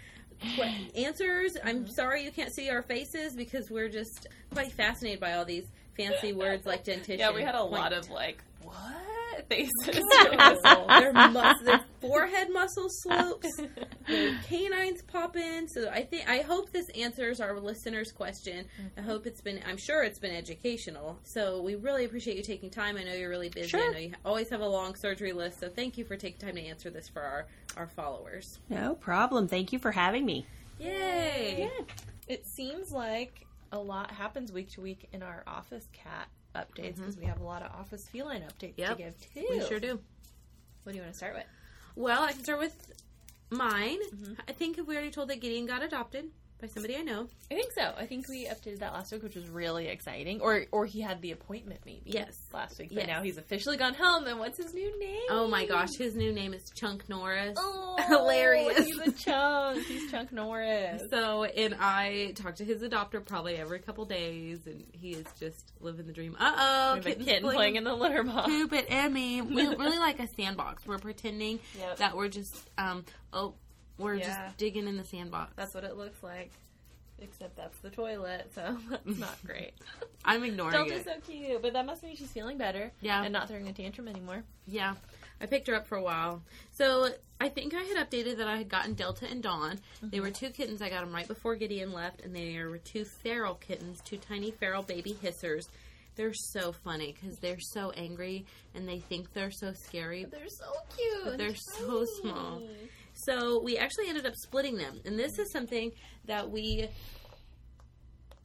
answers. 0.94 1.57
I'm 1.64 1.87
sorry 1.87 2.24
you 2.24 2.31
can't 2.31 2.53
see 2.53 2.70
our 2.70 2.83
faces 2.83 3.35
because 3.35 3.70
we're 3.70 3.88
just 3.88 4.27
quite 4.53 4.72
fascinated 4.72 5.20
by 5.20 5.35
all 5.35 5.44
these 5.44 5.66
fancy 5.96 6.33
words 6.33 6.66
like 6.66 6.85
dentition. 6.85 7.18
Yeah, 7.18 7.33
we 7.33 7.42
had 7.42 7.55
a 7.55 7.59
point- 7.61 7.72
lot 7.72 7.92
of 7.92 8.11
like 8.11 8.42
what 8.62 8.77
faces. 9.48 9.70
their, 10.88 11.12
mus- 11.12 11.62
their 11.62 11.85
forehead 12.00 12.48
muscle 12.52 12.88
slopes, 12.88 13.48
their 14.07 14.38
canines 14.48 15.02
pop 15.02 15.37
in. 15.37 15.68
So 15.68 15.88
I 15.88 16.02
think 16.02 16.28
I 16.28 16.38
hope 16.38 16.70
this 16.70 16.87
answers 16.98 17.40
our 17.40 17.59
listeners' 17.59 18.12
question. 18.12 18.66
I 18.78 19.00
mm-hmm. 19.00 19.11
hope 19.11 19.26
it's 19.26 19.40
been. 19.40 19.61
I'm 19.66 19.76
sure 19.76 20.02
it's 20.02 20.18
been 20.18 20.35
educational. 20.35 21.18
So 21.22 21.62
we 21.62 21.74
really 21.74 22.04
appreciate 22.04 22.37
you 22.37 22.42
taking 22.42 22.70
time. 22.70 22.96
I 22.96 23.04
know 23.04 23.12
you're 23.12 23.30
really 23.30 23.48
busy. 23.48 23.76
I 23.76 23.80
Sure. 23.80 23.92
know 23.92 23.98
you 23.98 24.12
always 24.24 24.50
have 24.50 24.61
a 24.61 24.68
long 24.68 24.94
surgery 24.94 25.33
list. 25.33 25.61
So 25.61 25.68
thank 25.68 25.98
you 25.98 26.04
for 26.04 26.16
taking 26.16 26.38
time 26.46 26.57
to 26.57 26.62
answer 26.62 26.90
this 26.90 27.09
for 27.09 27.22
our 27.22 27.46
our 27.76 27.87
followers. 27.88 28.59
No 28.68 28.94
problem. 28.94 29.48
Thank 29.48 29.72
you 29.72 29.78
for 29.78 29.92
having 29.92 30.24
me. 30.24 30.46
Yay! 30.78 31.70
It 32.28 32.46
seems 32.46 32.90
like 32.90 33.46
a 33.72 33.78
lot 33.78 34.11
happens 34.11 34.52
week 34.52 34.70
to 34.70 34.80
week 34.80 35.09
in 35.12 35.22
our 35.22 35.42
office 35.46 35.87
cat 35.92 36.28
updates 36.55 36.95
mm-hmm. 36.95 37.03
because 37.03 37.19
we 37.19 37.27
have 37.27 37.40
a 37.40 37.45
lot 37.45 37.62
of 37.62 37.73
office 37.73 38.09
feline 38.09 38.43
updates 38.43 38.75
Yep, 38.77 38.97
to 38.97 39.03
give 39.03 39.33
too. 39.35 39.47
We 39.51 39.61
sure 39.67 39.81
do. 39.81 40.01
What 40.83 40.93
do 40.93 40.97
you 40.97 41.03
want 41.03 41.12
to 41.12 41.17
start 41.17 41.35
with? 41.35 41.45
Well, 41.97 42.23
I 42.23 42.33
can 42.33 42.43
start 42.43 42.59
with 42.59 42.93
mine. 43.51 43.99
Mm-hmm. 44.14 44.35
I 44.49 44.53
think 44.53 44.79
we 44.87 44.95
already 44.95 45.11
told 45.11 45.29
that 45.29 45.40
Gideon 45.40 45.67
got 45.67 45.83
adopted 45.83 46.27
by 46.61 46.69
somebody 46.69 46.97
I 46.97 47.03
know. 47.03 47.27
I 47.51 47.55
think 47.55 47.73
so. 47.77 47.93
I 47.97 48.07
think 48.07 48.29
we 48.29 48.47
updated 48.47 48.79
that 48.79 48.93
last 48.93 49.12
week, 49.12 49.23
which 49.23 49.35
was 49.35 49.49
really 49.49 49.88
exciting. 49.88 50.40
Or 50.40 50.64
or 50.73 50.87
he 50.87 51.01
had 51.01 51.21
the 51.21 51.33
appointment 51.33 51.81
maybe. 51.85 52.03
Yes. 52.07 52.37
last 52.53 52.79
week. 52.79 52.88
Yes. 52.90 53.03
But 53.05 53.12
now 53.12 53.23
he's 53.23 53.37
officially 53.38 53.77
gone 53.77 53.95
home. 53.95 54.27
And 54.27 54.38
what's 54.38 54.57
his 54.57 54.73
new 54.73 54.99
name? 54.99 55.23
Oh 55.31 55.47
my 55.49 55.67
gosh, 55.67 55.90
his 55.99 56.14
new 56.14 56.33
name 56.33 56.55
is 56.55 56.71
Chunk 56.75 57.09
Norris. 57.09 57.55
Oh, 57.59 57.97
Hilarious. 58.09 58.87
He's 58.87 58.99
a 58.99 59.12
chunk. 59.12 59.85
He's 59.87 60.11
Chunk 60.11 60.33
Norris. 60.33 61.03
So, 61.11 61.45
and 61.45 61.77
I 61.79 62.33
talk 62.35 62.57
to 62.57 62.64
his 62.64 62.83
adopter 62.83 63.25
probably 63.25 63.57
every 63.57 63.79
couple 63.79 64.05
days, 64.05 64.67
and 64.67 64.85
he 64.93 65.11
is 65.12 65.27
just 65.38 65.73
living 65.81 66.07
the 66.07 66.12
dream. 66.12 66.35
Uh 66.38 66.53
oh, 66.57 67.01
We 67.05 67.11
have 67.11 67.21
a 67.21 67.25
kitten 67.25 67.51
playing 67.51 67.77
in 67.77 67.85
the 67.85 67.95
litter 67.95 68.23
box. 68.23 68.49
poop 68.49 68.73
at 68.73 68.87
Emmy. 68.88 69.43
We 69.43 69.67
really 69.77 69.99
like 69.99 70.19
a 70.21 70.27
sandbox. 70.29 70.87
We're 70.87 70.99
pretending 70.99 71.61
Yep. 71.79 71.97
that 71.99 72.17
we're 72.17 72.29
just 72.29 72.69
um 72.79 73.05
oh 73.33 73.55
we're 73.98 74.14
Yeah. 74.14 74.46
just 74.46 74.59
digging 74.59 74.88
in 74.88 74.96
the 74.96 75.04
sandbox. 75.04 75.52
That's 75.57 75.74
what 75.74 75.85
it 75.85 75.96
looks 75.96 76.22
like. 76.22 76.50
Except 77.20 77.57
that's 77.57 77.78
the 77.78 77.90
toilet, 77.90 78.50
so 78.54 78.76
that's 78.90 79.18
not 79.18 79.38
great. 79.46 79.72
I'm 80.24 80.42
ignoring 80.42 80.72
Delta's 80.72 81.01
it. 81.01 81.05
so 81.05 81.32
cute, 81.32 81.62
but 81.62 81.72
that 81.72 81.86
must 81.86 82.03
mean 82.03 82.16
she's 82.16 82.30
feeling 82.30 82.59
better. 82.59 82.90
Yeah. 83.01 83.22
And 83.22 83.32
not 83.32 83.49
throwing 83.49 83.68
a 83.68 83.72
tantrum 83.72 84.09
anymore. 84.09 84.42
Yeah, 84.66 84.95
I 85.40 85.47
picked 85.47 85.68
her 85.68 85.74
up 85.74 85.86
for 85.86 85.97
a 85.97 86.03
while. 86.03 86.42
So 86.72 87.09
I 87.40 87.49
think 87.49 87.72
I 87.72 87.82
had 87.82 87.97
updated 87.99 88.38
that 88.38 88.49
I 88.49 88.57
had 88.57 88.68
gotten 88.68 88.95
Delta 88.95 89.26
and 89.30 89.42
Dawn. 89.42 89.78
They 90.03 90.18
were 90.20 90.26
mm-hmm. 90.26 90.47
two 90.47 90.51
kittens. 90.51 90.82
I 90.82 90.90
got 90.90 91.05
them 91.05 91.14
right 91.14 91.28
before 91.28 91.55
Gideon 91.55 91.92
left, 91.92 92.22
and 92.22 92.34
they 92.34 92.59
were 92.64 92.78
two 92.78 93.05
feral 93.05 93.55
kittens, 93.55 94.01
two 94.01 94.16
tiny 94.16 94.51
feral 94.51 94.82
baby 94.82 95.16
hissers. 95.22 95.68
They're 96.16 96.34
so 96.34 96.72
funny 96.72 97.12
because 97.12 97.38
they're 97.38 97.61
so 97.61 97.90
angry 97.90 98.47
and 98.74 98.88
they 98.88 99.01
think 99.01 99.32
they're 99.32 99.51
so 99.51 99.72
scary. 99.72 100.24
They're 100.24 100.49
so 100.49 100.72
cute. 100.97 101.24
But 101.24 101.38
they're 101.38 101.57
so 101.57 102.05
small. 102.20 102.62
So 103.25 103.61
we 103.62 103.79
actually 103.79 104.09
ended 104.09 104.27
up 104.27 104.35
splitting 104.37 104.77
them, 104.77 105.01
and 105.05 105.18
this 105.18 105.39
is 105.39 105.51
something 105.51 105.93
that 106.27 106.51
we 106.51 106.89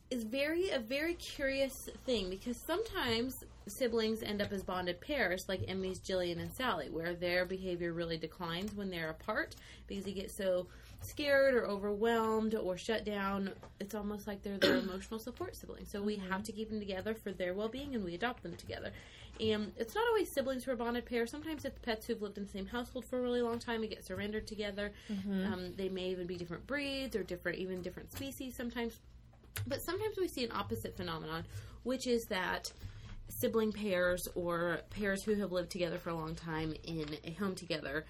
is 0.10 0.24
very 0.24 0.70
a 0.72 0.80
very 0.80 1.14
curious 1.16 1.88
thing 2.06 2.30
because 2.32 2.58
sometimes 2.66 3.44
siblings 3.68 4.24
end 4.24 4.42
up 4.42 4.52
as 4.52 4.64
bonded 4.64 5.00
pairs, 5.02 5.46
like 5.48 5.62
Emmy's 5.68 6.00
Jillian 6.00 6.40
and 6.40 6.52
Sally, 6.56 6.90
where 6.90 7.14
their 7.14 7.46
behavior 7.46 7.94
really 7.94 8.18
declines 8.18 8.74
when 8.74 8.90
they're 8.90 9.12
apart 9.12 9.56
because 9.88 10.06
they 10.06 10.14
get 10.14 10.32
so 10.32 10.66
scared 11.02 11.56
or 11.56 11.66
overwhelmed 11.66 12.56
or 12.56 12.78
shut 12.78 13.06
down. 13.06 13.52
It's 13.80 13.96
almost 13.96 14.28
like 14.28 14.42
they're 14.44 14.58
their 14.58 14.78
emotional 14.80 15.20
support 15.20 15.56
sibling. 15.56 15.86
So 15.86 16.02
we 16.02 16.18
have 16.30 16.44
to 16.44 16.52
keep 16.52 16.70
them 16.70 16.80
together 16.80 17.14
for 17.14 17.32
their 17.32 17.54
well 17.54 17.70
being, 17.70 17.96
and 17.96 18.04
we 18.04 18.16
adopt 18.16 18.44
them 18.44 18.56
together. 18.56 18.92
And 19.40 19.72
it's 19.78 19.96
not 19.96 20.06
always 20.10 20.30
siblings 20.30 20.66
who 20.66 20.72
are 20.72 20.76
bonded 20.76 21.06
pairs. 21.06 21.32
Sometimes 21.32 21.64
it's 21.64 21.80
pets 21.80 22.06
who've 22.06 22.22
lived 22.22 22.38
in 22.38 22.44
the 22.44 22.50
same 22.50 22.66
household 22.66 23.06
for 23.06 23.20
a 23.20 23.22
really 23.22 23.42
long 23.42 23.58
time 23.58 23.82
and 23.82 23.90
get 23.90 24.06
surrendered 24.06 24.46
together. 24.48 24.92
Um, 25.54 25.74
they 25.78 25.88
may 25.88 26.10
even 26.10 26.28
be 26.28 26.36
different 26.36 26.68
breeds 26.68 27.16
or 27.16 27.24
different, 27.24 27.58
even 27.58 27.82
different 27.82 28.12
species 28.12 28.56
sometimes. 28.56 29.00
But 29.66 29.82
sometimes 29.82 30.18
we 30.18 30.28
see 30.28 30.44
an 30.44 30.52
opposite 30.52 30.98
phenomenon, 30.98 31.46
which 31.84 32.06
is 32.06 32.26
that 32.26 32.72
sibling 33.30 33.72
pairs 33.72 34.28
or 34.36 34.82
pairs 34.90 35.24
who 35.24 35.36
have 35.36 35.52
lived 35.52 35.70
together 35.70 35.98
for 36.00 36.10
a 36.10 36.16
long 36.16 36.36
time 36.36 36.74
in 36.84 37.06
a 37.24 37.32
home 37.34 37.56
together 37.56 38.06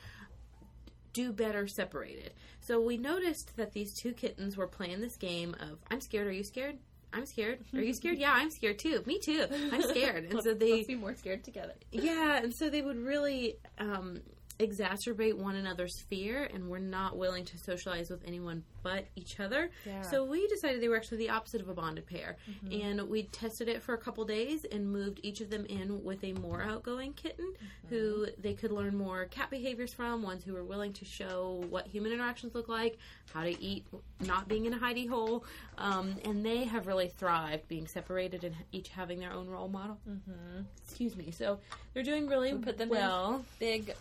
do 1.14 1.32
better 1.34 1.68
separated. 1.68 2.32
So 2.62 2.80
we 2.80 2.98
noticed 2.98 3.56
that 3.58 3.74
these 3.74 3.94
two 3.94 4.14
kittens 4.14 4.58
were 4.58 4.68
playing 4.68 5.02
this 5.02 5.16
game 5.18 5.56
of 5.60 5.80
I'm 5.90 6.02
scared, 6.02 6.28
are 6.28 6.32
you 6.32 6.44
scared? 6.44 6.78
I'm 7.12 7.26
scared. 7.26 7.60
Are 7.74 7.82
you 7.82 7.94
scared? 7.94 8.20
Yeah, 8.20 8.34
I'm 8.34 8.52
scared 8.52 8.78
too. 8.78 9.02
Me 9.08 9.18
too. 9.20 9.46
I'm 9.72 9.82
scared. 9.82 10.26
And 10.26 10.44
so 10.44 10.54
they 10.54 10.74
Let's 10.74 10.88
be 10.88 10.96
more 10.96 11.16
scared 11.16 11.44
together. 11.44 11.74
yeah, 11.92 12.38
and 12.38 12.54
so 12.54 12.70
they 12.70 12.84
would 12.84 12.98
really 13.00 13.56
um, 13.80 14.22
exacerbate 14.60 15.34
one 15.34 15.56
another's 15.56 16.00
fear, 16.10 16.50
and 16.54 16.70
were 16.70 16.80
not 16.80 17.18
willing 17.18 17.46
to 17.46 17.58
socialize 17.58 18.10
with 18.10 18.22
anyone 18.26 18.64
but 18.82 19.06
each 19.16 19.40
other. 19.40 19.70
Yeah. 19.86 20.02
So 20.02 20.24
we 20.24 20.48
decided 20.48 20.82
they 20.82 20.88
were 20.88 20.98
actually 20.98 21.18
the 21.18 21.30
opposite 21.30 21.62
of 21.62 21.70
a 21.70 21.74
bonded 21.74 22.06
pair, 22.06 22.38
and 22.72 23.02
we 23.10 23.24
tested 23.24 23.68
it 23.68 23.82
for 23.82 23.94
a 23.94 23.98
couple 23.98 24.24
days 24.26 24.66
and 24.72 24.92
moved 24.92 25.20
each 25.24 25.42
of 25.42 25.50
them 25.50 25.66
in 25.66 26.04
with 26.04 26.24
a 26.24 26.34
more 26.34 26.62
outgoing 26.62 27.14
kitten 27.14 27.54
who 27.90 28.28
they 28.38 28.54
could 28.54 28.72
learn 28.72 28.96
more 28.96 29.26
cat 29.26 29.50
behaviors 29.50 29.94
from. 29.94 30.22
Ones 30.22 30.44
who 30.44 30.54
were 30.54 30.64
willing 30.64 30.94
to 30.94 31.06
show 31.06 31.64
what 31.70 31.88
human 31.88 32.12
interactions 32.12 32.56
look 32.56 32.70
like, 32.70 32.98
how 33.34 33.44
to 33.44 33.62
eat, 33.62 33.86
not 34.22 34.48
being 34.48 34.66
in 34.66 34.74
a 34.74 34.80
hidey 34.80 35.08
hole, 35.08 35.46
um, 35.78 36.16
and 36.26 36.46
they 36.46 36.64
have 36.66 36.88
really 36.88 37.10
thrived 37.10 37.68
being 37.68 37.88
separated 37.88 38.44
and 38.44 38.56
each 38.72 38.90
having 38.90 39.20
their 39.20 39.32
own 39.32 39.48
role 39.48 39.68
model. 39.68 39.98
Mm-hmm. 40.10 40.62
Excuse 40.86 41.16
me. 41.16 41.32
So 41.32 41.60
they're 41.94 42.04
doing 42.04 42.28
really 42.28 42.54
put 42.54 42.78
them 42.78 42.90
well. 42.90 43.36
in 43.36 43.46
big, 43.60 43.94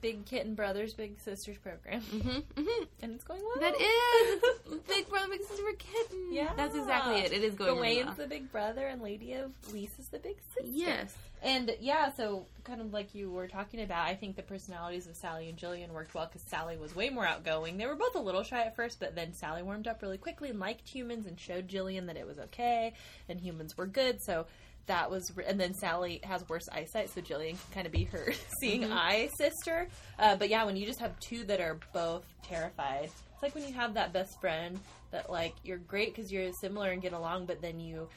big 0.00 0.24
kitten 0.26 0.54
brothers, 0.54 0.94
big 0.94 1.20
sisters 1.20 1.56
program, 1.58 2.00
hmm 2.00 2.38
hmm 2.56 2.84
and 3.02 3.12
it's 3.14 3.24
going 3.24 3.40
well. 3.42 3.60
That 3.60 3.74
is 3.80 4.78
Big 4.88 5.08
Brother 5.08 5.28
Big 5.30 5.42
Sister 5.42 5.62
Kitten. 5.78 6.32
Yeah. 6.32 6.52
that's 6.56 6.74
exactly 6.76 7.20
it. 7.20 7.32
It 7.32 7.42
is 7.42 7.54
going 7.54 7.76
Gawain's 7.76 8.06
well. 8.06 8.14
the 8.16 8.26
big 8.26 8.50
brother, 8.52 8.86
and 8.86 9.02
Lady 9.02 9.34
of 9.34 9.52
Lisa's 9.72 10.08
the 10.08 10.18
big 10.18 10.36
sister. 10.54 10.70
Yes. 10.70 11.14
And 11.42 11.70
yeah, 11.80 12.10
so 12.12 12.46
kind 12.64 12.80
of 12.80 12.92
like 12.92 13.14
you 13.14 13.30
were 13.30 13.46
talking 13.46 13.80
about, 13.80 14.06
I 14.08 14.16
think 14.16 14.34
the 14.34 14.42
personalities 14.42 15.06
of 15.06 15.14
Sally 15.14 15.48
and 15.48 15.56
Jillian 15.56 15.90
worked 15.90 16.12
well 16.12 16.26
because 16.26 16.42
Sally 16.42 16.76
was 16.76 16.96
way 16.96 17.10
more 17.10 17.24
outgoing. 17.26 17.76
They 17.76 17.86
were 17.86 17.94
both 17.94 18.16
a 18.16 18.20
little 18.20 18.42
shy 18.42 18.62
at 18.62 18.74
first, 18.74 18.98
but 18.98 19.14
then 19.14 19.32
Sally 19.32 19.62
warmed 19.62 19.86
up 19.86 20.02
really 20.02 20.18
quickly 20.18 20.50
and 20.50 20.58
liked 20.58 20.88
humans 20.88 21.26
and 21.26 21.38
showed 21.38 21.68
Jillian 21.68 22.06
that 22.06 22.16
it 22.16 22.26
was 22.26 22.38
okay 22.40 22.92
and 23.28 23.40
humans 23.40 23.76
were 23.76 23.86
good. 23.86 24.20
So 24.20 24.46
that 24.88 25.10
was, 25.10 25.32
and 25.46 25.58
then 25.58 25.72
Sally 25.74 26.20
has 26.24 26.46
worse 26.48 26.68
eyesight, 26.70 27.10
so 27.10 27.20
Jillian 27.20 27.50
can 27.50 27.72
kind 27.72 27.86
of 27.86 27.92
be 27.92 28.04
her 28.04 28.32
seeing 28.60 28.92
eye 28.92 29.28
sister. 29.38 29.88
Uh, 30.18 30.36
but 30.36 30.48
yeah, 30.48 30.64
when 30.64 30.76
you 30.76 30.84
just 30.84 31.00
have 31.00 31.18
two 31.20 31.44
that 31.44 31.60
are 31.60 31.78
both 31.92 32.24
terrified, 32.42 33.04
it's 33.04 33.42
like 33.42 33.54
when 33.54 33.66
you 33.66 33.72
have 33.74 33.94
that 33.94 34.12
best 34.12 34.40
friend 34.40 34.78
that 35.10 35.30
like 35.30 35.54
you're 35.62 35.78
great 35.78 36.14
because 36.14 36.30
you're 36.32 36.50
similar 36.60 36.90
and 36.90 37.00
get 37.00 37.12
along, 37.12 37.46
but 37.46 37.62
then 37.62 37.78
you 37.80 38.08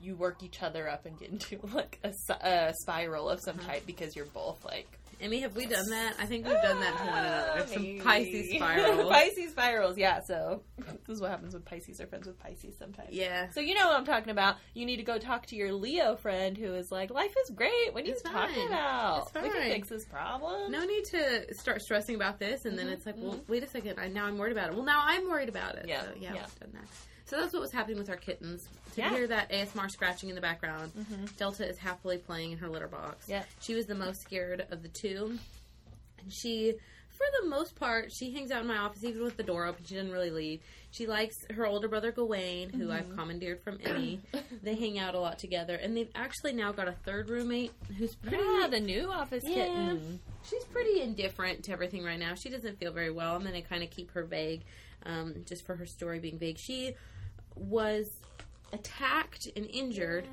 you 0.00 0.16
work 0.16 0.42
each 0.42 0.62
other 0.62 0.88
up 0.88 1.04
and 1.04 1.18
get 1.18 1.28
into 1.28 1.58
like 1.74 2.00
a 2.02 2.72
spiral 2.80 3.28
of 3.28 3.40
some 3.40 3.58
type 3.58 3.84
because 3.86 4.16
you're 4.16 4.24
both 4.26 4.64
like 4.64 4.98
Emmy, 5.24 5.40
have 5.40 5.56
we 5.56 5.64
done 5.64 5.88
that? 5.88 6.16
I 6.18 6.26
think 6.26 6.44
we've 6.46 6.52
done 6.60 6.80
that 6.80 6.98
to 6.98 7.04
one 7.06 7.24
another. 7.24 7.52
Ah, 7.56 7.64
Some 7.66 7.98
Pisces 8.04 8.50
spirals. 8.56 9.08
Pisces 9.10 9.50
spirals, 9.52 9.96
yeah. 9.96 10.20
So 10.20 10.62
this 10.76 11.16
is 11.16 11.20
what 11.22 11.30
happens 11.30 11.54
when 11.54 11.62
Pisces 11.62 11.98
are 11.98 12.06
friends 12.06 12.26
with 12.26 12.38
Pisces 12.38 12.76
sometimes. 12.78 13.08
yeah. 13.10 13.48
So 13.52 13.60
you 13.60 13.74
know 13.74 13.86
what 13.88 13.96
I'm 13.96 14.04
talking 14.04 14.28
about. 14.28 14.56
You 14.74 14.84
need 14.84 14.96
to 14.96 15.02
go 15.02 15.18
talk 15.18 15.46
to 15.46 15.56
your 15.56 15.72
Leo 15.72 16.14
friend 16.16 16.58
who 16.58 16.74
is 16.74 16.92
like, 16.92 17.10
"Life 17.10 17.34
is 17.44 17.54
great. 17.54 17.94
What 17.94 18.02
are 18.04 18.06
you 18.06 18.12
It's 18.12 18.20
talking 18.22 18.54
fine. 18.54 18.66
about? 18.66 19.30
It's 19.34 19.42
We 19.42 19.48
can 19.50 19.62
fix 19.72 19.88
this 19.88 20.04
problem." 20.04 20.70
No 20.70 20.84
need 20.84 21.04
to 21.06 21.54
start 21.54 21.80
stressing 21.80 22.16
about 22.16 22.38
this, 22.38 22.66
and 22.66 22.78
then 22.78 22.86
mm-hmm, 22.86 22.94
it's 22.94 23.06
like, 23.06 23.16
well, 23.16 23.32
mm-hmm. 23.32 23.50
wait 23.50 23.62
a 23.62 23.66
second. 23.66 23.98
I, 23.98 24.08
now 24.08 24.26
I'm 24.26 24.36
worried 24.36 24.52
about 24.52 24.68
it. 24.68 24.74
Well, 24.74 24.84
now 24.84 25.02
I'm 25.06 25.26
worried 25.26 25.48
about 25.48 25.76
it. 25.76 25.86
Yeah, 25.88 26.02
So, 26.02 26.08
yeah, 26.18 26.34
yeah. 26.34 26.42
we've 26.42 26.60
done 26.60 26.70
that. 26.74 26.88
So 27.26 27.40
that's 27.40 27.52
what 27.52 27.62
was 27.62 27.72
happening 27.72 27.98
with 27.98 28.10
our 28.10 28.16
kittens. 28.16 28.68
To 28.94 29.00
Yeah. 29.00 29.10
hear 29.10 29.26
that 29.28 29.50
ASMR 29.50 29.88
scratching 29.88 30.28
in 30.28 30.34
the 30.34 30.40
background, 30.40 30.92
mm-hmm. 30.96 31.24
Delta 31.36 31.66
is 31.66 31.78
happily 31.78 32.18
playing 32.18 32.52
in 32.52 32.58
her 32.58 32.68
litter 32.68 32.88
box. 32.88 33.26
Yeah. 33.28 33.44
She 33.60 33.74
was 33.74 33.86
the 33.86 33.94
most 33.94 34.20
scared 34.20 34.66
of 34.70 34.82
the 34.82 34.88
two. 34.88 35.38
And 36.18 36.32
she, 36.32 36.72
for 37.08 37.26
the 37.42 37.48
most 37.48 37.76
part, 37.76 38.12
she 38.12 38.32
hangs 38.32 38.50
out 38.50 38.60
in 38.60 38.66
my 38.66 38.76
office 38.76 39.02
even 39.04 39.22
with 39.22 39.36
the 39.36 39.42
door 39.42 39.66
open. 39.66 39.84
She 39.84 39.94
doesn't 39.94 40.12
really 40.12 40.30
leave. 40.30 40.60
She 40.90 41.06
likes 41.06 41.34
her 41.50 41.66
older 41.66 41.88
brother 41.88 42.12
Gawain, 42.12 42.70
who 42.70 42.92
I've 42.92 43.06
mm-hmm. 43.06 43.18
commandeered 43.18 43.62
from 43.62 43.78
Emmy. 43.84 44.20
they 44.62 44.74
hang 44.76 44.98
out 44.98 45.14
a 45.14 45.18
lot 45.18 45.38
together, 45.38 45.74
and 45.74 45.96
they've 45.96 46.10
actually 46.14 46.52
now 46.52 46.70
got 46.72 46.86
a 46.86 46.92
third 46.92 47.30
roommate 47.30 47.72
who's 47.98 48.16
ah, 48.24 48.28
pretty. 48.28 48.44
Yeah, 48.44 48.68
the 48.68 48.80
new 48.80 49.10
office 49.10 49.42
Yeah. 49.44 49.64
kitten. 49.66 50.20
She's 50.48 50.64
pretty 50.66 51.00
indifferent 51.00 51.64
to 51.64 51.72
everything 51.72 52.04
right 52.04 52.18
now. 52.18 52.34
She 52.34 52.50
doesn't 52.50 52.78
feel 52.78 52.92
very 52.92 53.10
well. 53.10 53.34
I'm 53.34 53.42
going 53.42 53.54
to 53.54 53.62
kind 53.62 53.82
of 53.82 53.90
keep 53.90 54.10
her 54.12 54.24
vague, 54.24 54.60
um, 55.04 55.34
just 55.48 55.66
for 55.66 55.74
her 55.74 55.86
story 55.86 56.20
being 56.20 56.38
vague. 56.38 56.58
She 56.58 56.94
was 57.56 58.08
attacked 58.72 59.48
and 59.56 59.66
injured, 59.66 60.26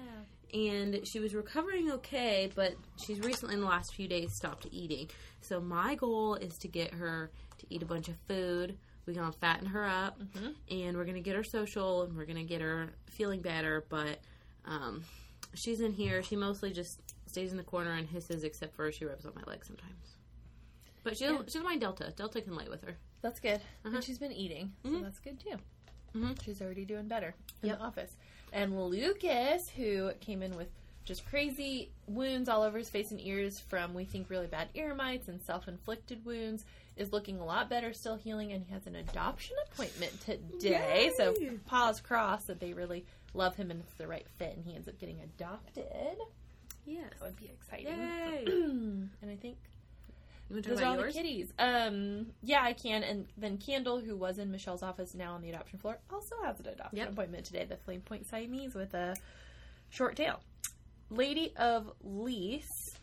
and 0.53 1.07
she 1.07 1.19
was 1.19 1.33
recovering 1.33 1.91
okay, 1.91 2.51
but 2.55 2.73
she's 3.05 3.19
recently, 3.21 3.55
in 3.55 3.61
the 3.61 3.67
last 3.67 3.93
few 3.93 4.07
days, 4.07 4.33
stopped 4.35 4.67
eating. 4.71 5.09
So 5.41 5.59
my 5.61 5.95
goal 5.95 6.35
is 6.35 6.57
to 6.59 6.67
get 6.67 6.93
her 6.93 7.31
to 7.59 7.65
eat 7.69 7.81
a 7.81 7.85
bunch 7.85 8.07
of 8.09 8.15
food. 8.27 8.77
We're 9.05 9.13
to 9.31 9.37
fatten 9.37 9.65
her 9.67 9.85
up, 9.85 10.19
and 10.69 10.95
we're 10.97 11.03
to 11.15 11.21
get 11.21 11.35
her 11.35 11.43
social, 11.43 12.03
and 12.03 12.15
we're 12.15 12.25
to 12.37 12.43
get 12.43 12.61
her 12.61 12.89
feeling 13.07 13.41
better, 13.41 13.85
but 13.89 14.19
um, 14.65 15.03
she's 15.55 15.79
in 15.81 15.93
here. 15.93 16.21
She 16.21 16.35
mostly 16.35 16.71
just 16.71 17.01
stays 17.25 17.51
in 17.51 17.57
the 17.57 17.63
corner 17.63 17.91
and 17.93 18.07
hisses, 18.07 18.43
except 18.43 18.75
for 18.75 18.91
she 18.91 19.05
rubs 19.05 19.25
on 19.25 19.33
my 19.35 19.41
leg 19.47 19.63
sometimes. 19.65 20.15
But 21.03 21.17
she, 21.17 21.25
she 21.25 21.33
doesn't 21.33 21.63
mind 21.63 21.81
Delta. 21.81 22.13
Delta 22.15 22.41
can 22.41 22.55
lay 22.55 22.67
with 22.69 22.83
her. 22.83 22.95
That's 23.21 23.39
good. 23.39 23.61
Uh-huh. 23.85 23.95
And 23.95 24.03
she's 24.03 24.19
been 24.19 24.31
eating, 24.31 24.73
so 24.83 24.89
Mhm. 24.89 25.01
that's 25.03 25.19
good 25.19 25.39
too. 25.39 25.55
Mhm. 26.15 26.41
She's 26.43 26.61
already 26.61 26.85
doing 26.85 27.07
better 27.07 27.33
in 27.61 27.69
Yep. 27.69 27.77
the 27.77 27.83
office. 27.83 28.15
And 28.53 28.77
Lucas, 28.89 29.69
who 29.69 30.11
came 30.19 30.41
in 30.43 30.55
with 30.57 30.69
just 31.05 31.25
crazy 31.25 31.89
wounds 32.07 32.47
all 32.49 32.61
over 32.63 32.77
his 32.77 32.89
face 32.89 33.11
and 33.11 33.19
ears 33.21 33.59
from, 33.59 33.93
we 33.93 34.05
think, 34.05 34.29
really 34.29 34.47
bad 34.47 34.69
ear 34.75 34.93
mites 34.93 35.27
and 35.27 35.41
self 35.41 35.67
inflicted 35.67 36.23
wounds, 36.25 36.65
is 36.97 37.11
looking 37.13 37.39
a 37.39 37.45
lot 37.45 37.69
better, 37.69 37.93
still 37.93 38.17
healing, 38.17 38.51
and 38.51 38.63
he 38.65 38.73
has 38.73 38.85
an 38.85 38.95
adoption 38.95 39.55
appointment 39.71 40.19
today. 40.21 41.11
So, 41.17 41.33
Yay! 41.39 41.57
paws 41.65 42.01
crossed 42.01 42.47
that 42.47 42.59
they 42.59 42.73
really 42.73 43.05
love 43.33 43.55
him 43.55 43.71
and 43.71 43.79
it's 43.81 43.93
the 43.93 44.07
right 44.07 44.27
fit, 44.37 44.55
and 44.57 44.65
he 44.65 44.75
ends 44.75 44.87
up 44.89 44.99
getting 44.99 45.19
adopted. 45.21 46.17
Yes. 46.85 47.09
That 47.19 47.25
would 47.27 47.37
be 47.37 47.45
exciting. 47.45 47.87
Yay! 47.97 48.43
and 48.45 49.09
I 49.31 49.35
think 49.37 49.57
You 50.51 50.55
want 50.55 50.65
to 50.65 50.69
talk 50.71 50.77
those 50.79 50.83
are 50.83 50.87
all 50.87 50.93
about 50.95 51.01
the 51.01 51.05
yours? 51.07 51.15
kitties. 51.15 51.53
Um, 51.59 52.27
yeah, 52.43 52.61
I 52.61 52.73
can. 52.73 53.03
And 53.03 53.27
then 53.37 53.57
Candle, 53.57 53.99
who 54.01 54.17
was 54.17 54.37
in 54.37 54.51
Michelle's 54.51 54.83
office, 54.83 55.15
now 55.15 55.33
on 55.33 55.41
the 55.41 55.49
adoption 55.49 55.79
floor, 55.79 55.97
also 56.11 56.35
has 56.43 56.59
an 56.59 56.67
adoption 56.67 56.97
Yep. 56.97 57.11
appointment 57.13 57.45
today. 57.45 57.63
The 57.65 57.77
Flame 57.77 58.01
Point 58.01 58.27
Siamese 58.27 58.75
with 58.75 58.93
a 58.93 59.15
short 59.89 60.17
tail. 60.17 60.41
Lady 61.09 61.53
of 61.55 61.91
Lease 62.03 62.97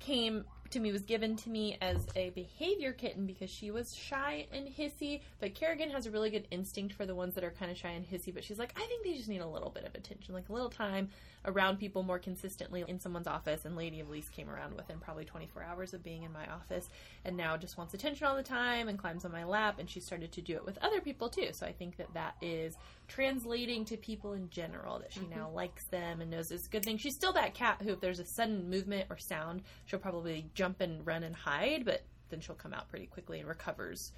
came 0.00 0.44
to 0.70 0.80
me 0.80 0.90
was 0.90 1.02
given 1.02 1.36
to 1.36 1.50
me 1.50 1.76
as 1.82 2.06
a 2.16 2.30
behavior 2.30 2.92
kitten 2.92 3.26
because 3.26 3.50
she 3.50 3.70
was 3.70 3.94
shy 3.94 4.46
and 4.52 4.66
hissy. 4.66 5.20
But 5.38 5.54
Kerrigan 5.54 5.90
has 5.90 6.06
a 6.06 6.10
really 6.10 6.30
good 6.30 6.48
instinct 6.50 6.94
for 6.94 7.04
the 7.04 7.14
ones 7.14 7.34
that 7.34 7.44
are 7.44 7.50
kind 7.50 7.70
of 7.70 7.76
shy 7.76 7.90
and 7.90 8.06
hissy. 8.06 8.32
But 8.34 8.42
she's 8.44 8.58
like, 8.58 8.72
I 8.76 8.80
think 8.86 9.04
they 9.04 9.12
just 9.14 9.28
need 9.28 9.40
a 9.42 9.46
little 9.46 9.68
bit 9.70 9.84
of 9.84 9.94
attention, 9.94 10.32
like 10.34 10.48
a 10.48 10.52
little 10.52 10.70
time 10.70 11.10
around 11.44 11.78
people 11.78 12.02
more 12.02 12.18
consistently 12.18 12.84
in 12.86 13.00
someone's 13.00 13.26
office. 13.26 13.64
And 13.64 13.76
Lady 13.76 14.00
of 14.00 14.08
Lease 14.08 14.28
came 14.28 14.48
around 14.48 14.74
within 14.74 14.98
probably 14.98 15.24
24 15.24 15.62
hours 15.62 15.94
of 15.94 16.02
being 16.02 16.22
in 16.22 16.32
my 16.32 16.46
office 16.46 16.88
and 17.24 17.36
now 17.36 17.56
just 17.56 17.76
wants 17.76 17.94
attention 17.94 18.26
all 18.26 18.36
the 18.36 18.42
time 18.42 18.88
and 18.88 18.98
climbs 18.98 19.24
on 19.24 19.32
my 19.32 19.44
lap. 19.44 19.76
And 19.78 19.88
she 19.88 20.00
started 20.00 20.32
to 20.32 20.40
do 20.40 20.54
it 20.54 20.64
with 20.64 20.78
other 20.82 21.00
people 21.00 21.28
too. 21.28 21.48
So 21.52 21.66
I 21.66 21.72
think 21.72 21.96
that 21.96 22.12
that 22.14 22.36
is 22.40 22.76
translating 23.08 23.84
to 23.86 23.96
people 23.96 24.32
in 24.34 24.48
general 24.50 24.98
that 25.00 25.12
she 25.12 25.20
now 25.20 25.46
mm-hmm. 25.46 25.56
likes 25.56 25.84
them 25.84 26.20
and 26.20 26.30
knows 26.30 26.50
it's 26.50 26.66
a 26.66 26.70
good 26.70 26.84
thing. 26.84 26.96
She's 26.96 27.14
still 27.14 27.32
that 27.32 27.54
cat 27.54 27.80
who, 27.82 27.92
if 27.92 28.00
there's 28.00 28.20
a 28.20 28.24
sudden 28.24 28.70
movement 28.70 29.06
or 29.10 29.18
sound, 29.18 29.62
she'll 29.86 29.98
probably 29.98 30.46
jump 30.54 30.80
and 30.80 31.06
run 31.06 31.22
and 31.22 31.34
hide, 31.34 31.84
but 31.84 32.02
then 32.30 32.40
she'll 32.40 32.54
come 32.54 32.72
out 32.72 32.88
pretty 32.88 33.06
quickly 33.06 33.40
and 33.40 33.48
recovers 33.48 34.12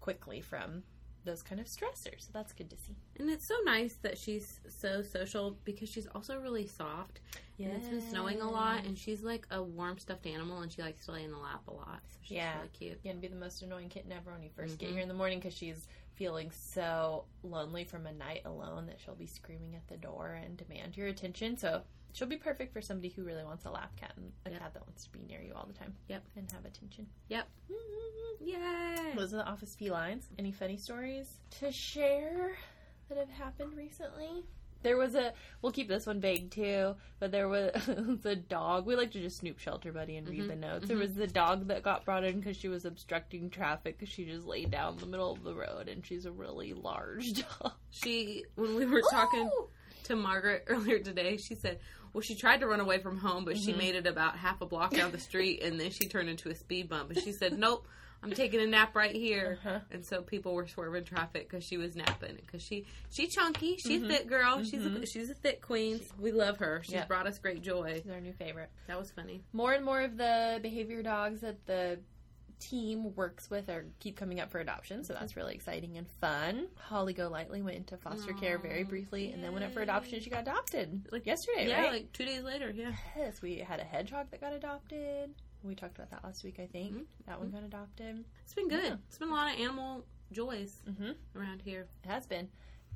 quickly 0.00 0.40
from 0.40 0.82
those 1.28 1.42
kind 1.42 1.60
of 1.60 1.66
stressors. 1.66 2.22
So 2.22 2.30
that's 2.32 2.52
good 2.52 2.70
to 2.70 2.76
see. 2.76 2.96
And 3.18 3.28
it's 3.30 3.46
so 3.46 3.54
nice 3.64 3.94
that 4.02 4.16
she's 4.16 4.60
so 4.68 5.02
social 5.02 5.56
because 5.64 5.88
she's 5.88 6.06
also 6.14 6.38
really 6.40 6.66
soft. 6.66 7.20
Yeah. 7.58 7.68
it's 7.68 7.88
been 7.88 8.00
snowing 8.00 8.40
a 8.40 8.48
lot, 8.48 8.84
and 8.84 8.96
she's 8.96 9.22
like 9.22 9.46
a 9.50 9.60
warm 9.60 9.98
stuffed 9.98 10.26
animal, 10.26 10.60
and 10.60 10.70
she 10.70 10.80
likes 10.80 11.04
to 11.06 11.12
lay 11.12 11.24
in 11.24 11.32
the 11.32 11.38
lap 11.38 11.62
a 11.66 11.72
lot. 11.72 12.00
So 12.06 12.18
she's 12.22 12.36
Yeah. 12.36 12.56
really 12.56 12.68
cute. 12.68 13.00
Yeah, 13.02 13.12
and 13.12 13.20
be 13.20 13.28
the 13.28 13.36
most 13.36 13.62
annoying 13.62 13.88
kitten 13.88 14.12
ever 14.12 14.32
when 14.32 14.42
you 14.42 14.50
1st 14.50 14.78
get 14.78 14.86
mm-hmm. 14.86 14.92
here 14.94 15.02
in 15.02 15.08
the 15.08 15.14
morning 15.14 15.38
because 15.40 15.54
she's 15.54 15.86
feeling 16.14 16.50
so 16.50 17.24
lonely 17.42 17.84
from 17.84 18.06
a 18.06 18.12
night 18.12 18.42
alone 18.44 18.86
that 18.86 19.00
she'll 19.00 19.14
be 19.14 19.26
screaming 19.26 19.74
at 19.74 19.86
the 19.88 19.96
door 19.96 20.38
and 20.42 20.56
demand 20.56 20.96
your 20.96 21.08
attention. 21.08 21.56
So 21.56 21.82
she'll 22.12 22.28
be 22.28 22.36
perfect 22.36 22.72
for 22.72 22.80
somebody 22.80 23.08
who 23.10 23.22
really 23.22 23.44
wants 23.44 23.64
a 23.64 23.70
lap 23.70 23.94
cat 23.96 24.12
and 24.16 24.32
a 24.46 24.50
Yep. 24.50 24.60
cat 24.60 24.74
that 24.74 24.86
wants 24.86 25.04
to 25.04 25.10
be 25.10 25.20
near 25.28 25.42
you 25.42 25.52
all 25.54 25.66
the 25.66 25.78
time. 25.78 25.94
Yep. 26.08 26.22
And 26.36 26.50
have 26.52 26.64
attention. 26.64 27.06
Yep. 27.28 27.48
Yay! 28.40 29.12
Those 29.16 29.34
are 29.34 29.38
the 29.38 29.46
office 29.46 29.74
felines. 29.74 30.26
Any 30.38 30.52
funny 30.52 30.76
stories 30.76 31.40
to 31.60 31.72
share 31.72 32.56
that 33.08 33.18
have 33.18 33.30
happened 33.30 33.76
recently? 33.76 34.44
There 34.82 34.96
was 34.96 35.16
a. 35.16 35.32
We'll 35.60 35.72
keep 35.72 35.88
this 35.88 36.06
one 36.06 36.20
vague 36.20 36.50
too, 36.50 36.94
but 37.18 37.32
there 37.32 37.48
was 37.48 37.72
the 38.22 38.36
dog. 38.36 38.86
We 38.86 38.94
like 38.94 39.10
to 39.12 39.20
just 39.20 39.38
snoop 39.38 39.58
ShelterBuddy 39.58 40.18
and 40.18 40.28
read 40.28 40.40
mm-hmm. 40.40 40.48
the 40.48 40.56
notes. 40.56 40.86
There 40.86 40.96
mm-hmm. 40.96 41.06
was 41.06 41.14
the 41.14 41.26
dog 41.26 41.66
that 41.68 41.82
got 41.82 42.04
brought 42.04 42.24
in 42.24 42.38
because 42.38 42.56
she 42.56 42.68
was 42.68 42.84
obstructing 42.84 43.50
traffic 43.50 43.98
because 43.98 44.12
she 44.12 44.24
just 44.24 44.46
laid 44.46 44.70
down 44.70 44.94
in 44.94 45.00
the 45.00 45.06
middle 45.06 45.32
of 45.32 45.42
the 45.42 45.54
road, 45.54 45.88
and 45.88 46.06
she's 46.06 46.26
a 46.26 46.32
really 46.32 46.74
large 46.74 47.32
dog. 47.60 47.72
She, 47.90 48.44
when 48.54 48.76
we 48.76 48.86
were 48.86 49.02
talking 49.10 49.50
to 50.04 50.16
Margaret 50.16 50.64
earlier 50.68 51.00
today, 51.00 51.38
she 51.38 51.56
said, 51.56 51.80
well, 52.12 52.22
she 52.22 52.34
tried 52.34 52.60
to 52.60 52.66
run 52.66 52.80
away 52.80 52.98
from 52.98 53.18
home, 53.18 53.44
but 53.44 53.56
she 53.56 53.70
mm-hmm. 53.70 53.78
made 53.78 53.94
it 53.94 54.06
about 54.06 54.36
half 54.36 54.60
a 54.60 54.66
block 54.66 54.94
down 54.94 55.12
the 55.12 55.18
street, 55.18 55.62
and 55.62 55.78
then 55.80 55.90
she 55.90 56.06
turned 56.06 56.28
into 56.28 56.48
a 56.48 56.54
speed 56.54 56.88
bump. 56.88 57.10
And 57.10 57.20
she 57.22 57.32
said, 57.32 57.58
nope, 57.58 57.86
I'm 58.22 58.32
taking 58.32 58.60
a 58.60 58.66
nap 58.66 58.96
right 58.96 59.14
here. 59.14 59.58
Uh-huh. 59.64 59.78
And 59.90 60.04
so 60.04 60.22
people 60.22 60.54
were 60.54 60.66
swerving 60.66 61.04
traffic 61.04 61.48
because 61.48 61.64
she 61.64 61.76
was 61.76 61.94
napping. 61.94 62.36
Because 62.36 62.62
she, 62.62 62.86
she 63.10 63.28
chunky, 63.28 63.76
she's 63.76 64.00
mm-hmm. 64.00 64.10
thick 64.10 64.28
girl, 64.28 64.64
she's 64.64 64.84
a, 64.84 64.88
mm-hmm. 64.88 65.04
she's 65.04 65.30
a 65.30 65.34
thick 65.34 65.60
queen. 65.62 66.00
We 66.18 66.32
love 66.32 66.58
her. 66.58 66.82
She's 66.84 66.94
Yep. 66.94 67.08
brought 67.08 67.26
us 67.26 67.38
great 67.38 67.62
joy. 67.62 68.00
She's 68.02 68.10
our 68.10 68.20
new 68.20 68.32
favorite. 68.32 68.70
That 68.88 68.98
was 68.98 69.10
funny. 69.10 69.42
More 69.52 69.72
and 69.72 69.84
more 69.84 70.00
of 70.00 70.16
the 70.16 70.58
behavior 70.62 71.02
dogs 71.02 71.44
at 71.44 71.64
the 71.66 72.00
team 72.58 73.14
works 73.14 73.48
with 73.50 73.68
or 73.68 73.86
keep 74.00 74.16
coming 74.16 74.40
up 74.40 74.50
for 74.50 74.58
adoption, 74.58 75.04
so 75.04 75.12
that's 75.12 75.36
really 75.36 75.54
exciting 75.54 75.96
and 75.98 76.06
fun. 76.20 76.68
Holly 76.76 77.12
Golightly 77.12 77.62
went 77.62 77.76
into 77.76 77.96
foster 77.96 78.32
care 78.32 78.58
very 78.58 78.84
briefly, 78.84 79.32
and 79.32 79.42
then 79.42 79.52
went 79.52 79.64
up 79.64 79.72
for 79.72 79.80
adoption. 79.82 80.20
She 80.20 80.30
got 80.30 80.42
adopted 80.42 81.08
like 81.12 81.26
yesterday, 81.26 81.68
Yeah, 81.68 81.80
right? 81.82 81.92
like 81.92 82.12
two 82.12 82.24
days 82.24 82.42
later. 82.42 82.70
Yeah. 82.74 82.92
yes, 83.16 83.40
we 83.42 83.58
had 83.58 83.80
a 83.80 83.84
hedgehog 83.84 84.30
that 84.30 84.40
got 84.40 84.52
adopted. 84.52 85.34
We 85.62 85.74
talked 85.74 85.96
about 85.96 86.10
that 86.10 86.22
last 86.24 86.44
week, 86.44 86.60
I 86.60 86.66
think. 86.66 86.94
Mhm. 86.94 87.04
That 87.26 87.40
one 87.40 87.50
got 87.50 87.62
adopted. 87.64 88.24
It's 88.44 88.54
been 88.54 88.68
good. 88.68 88.84
Yeah. 88.84 88.96
It's 89.08 89.18
been 89.18 89.28
a 89.28 89.34
lot 89.34 89.52
of 89.54 89.60
animal 89.60 90.04
joys 90.30 90.80
Mm-hmm. 90.88 91.12
around 91.38 91.62
here. 91.62 91.88
It 92.04 92.08
has 92.08 92.26
been. 92.26 92.48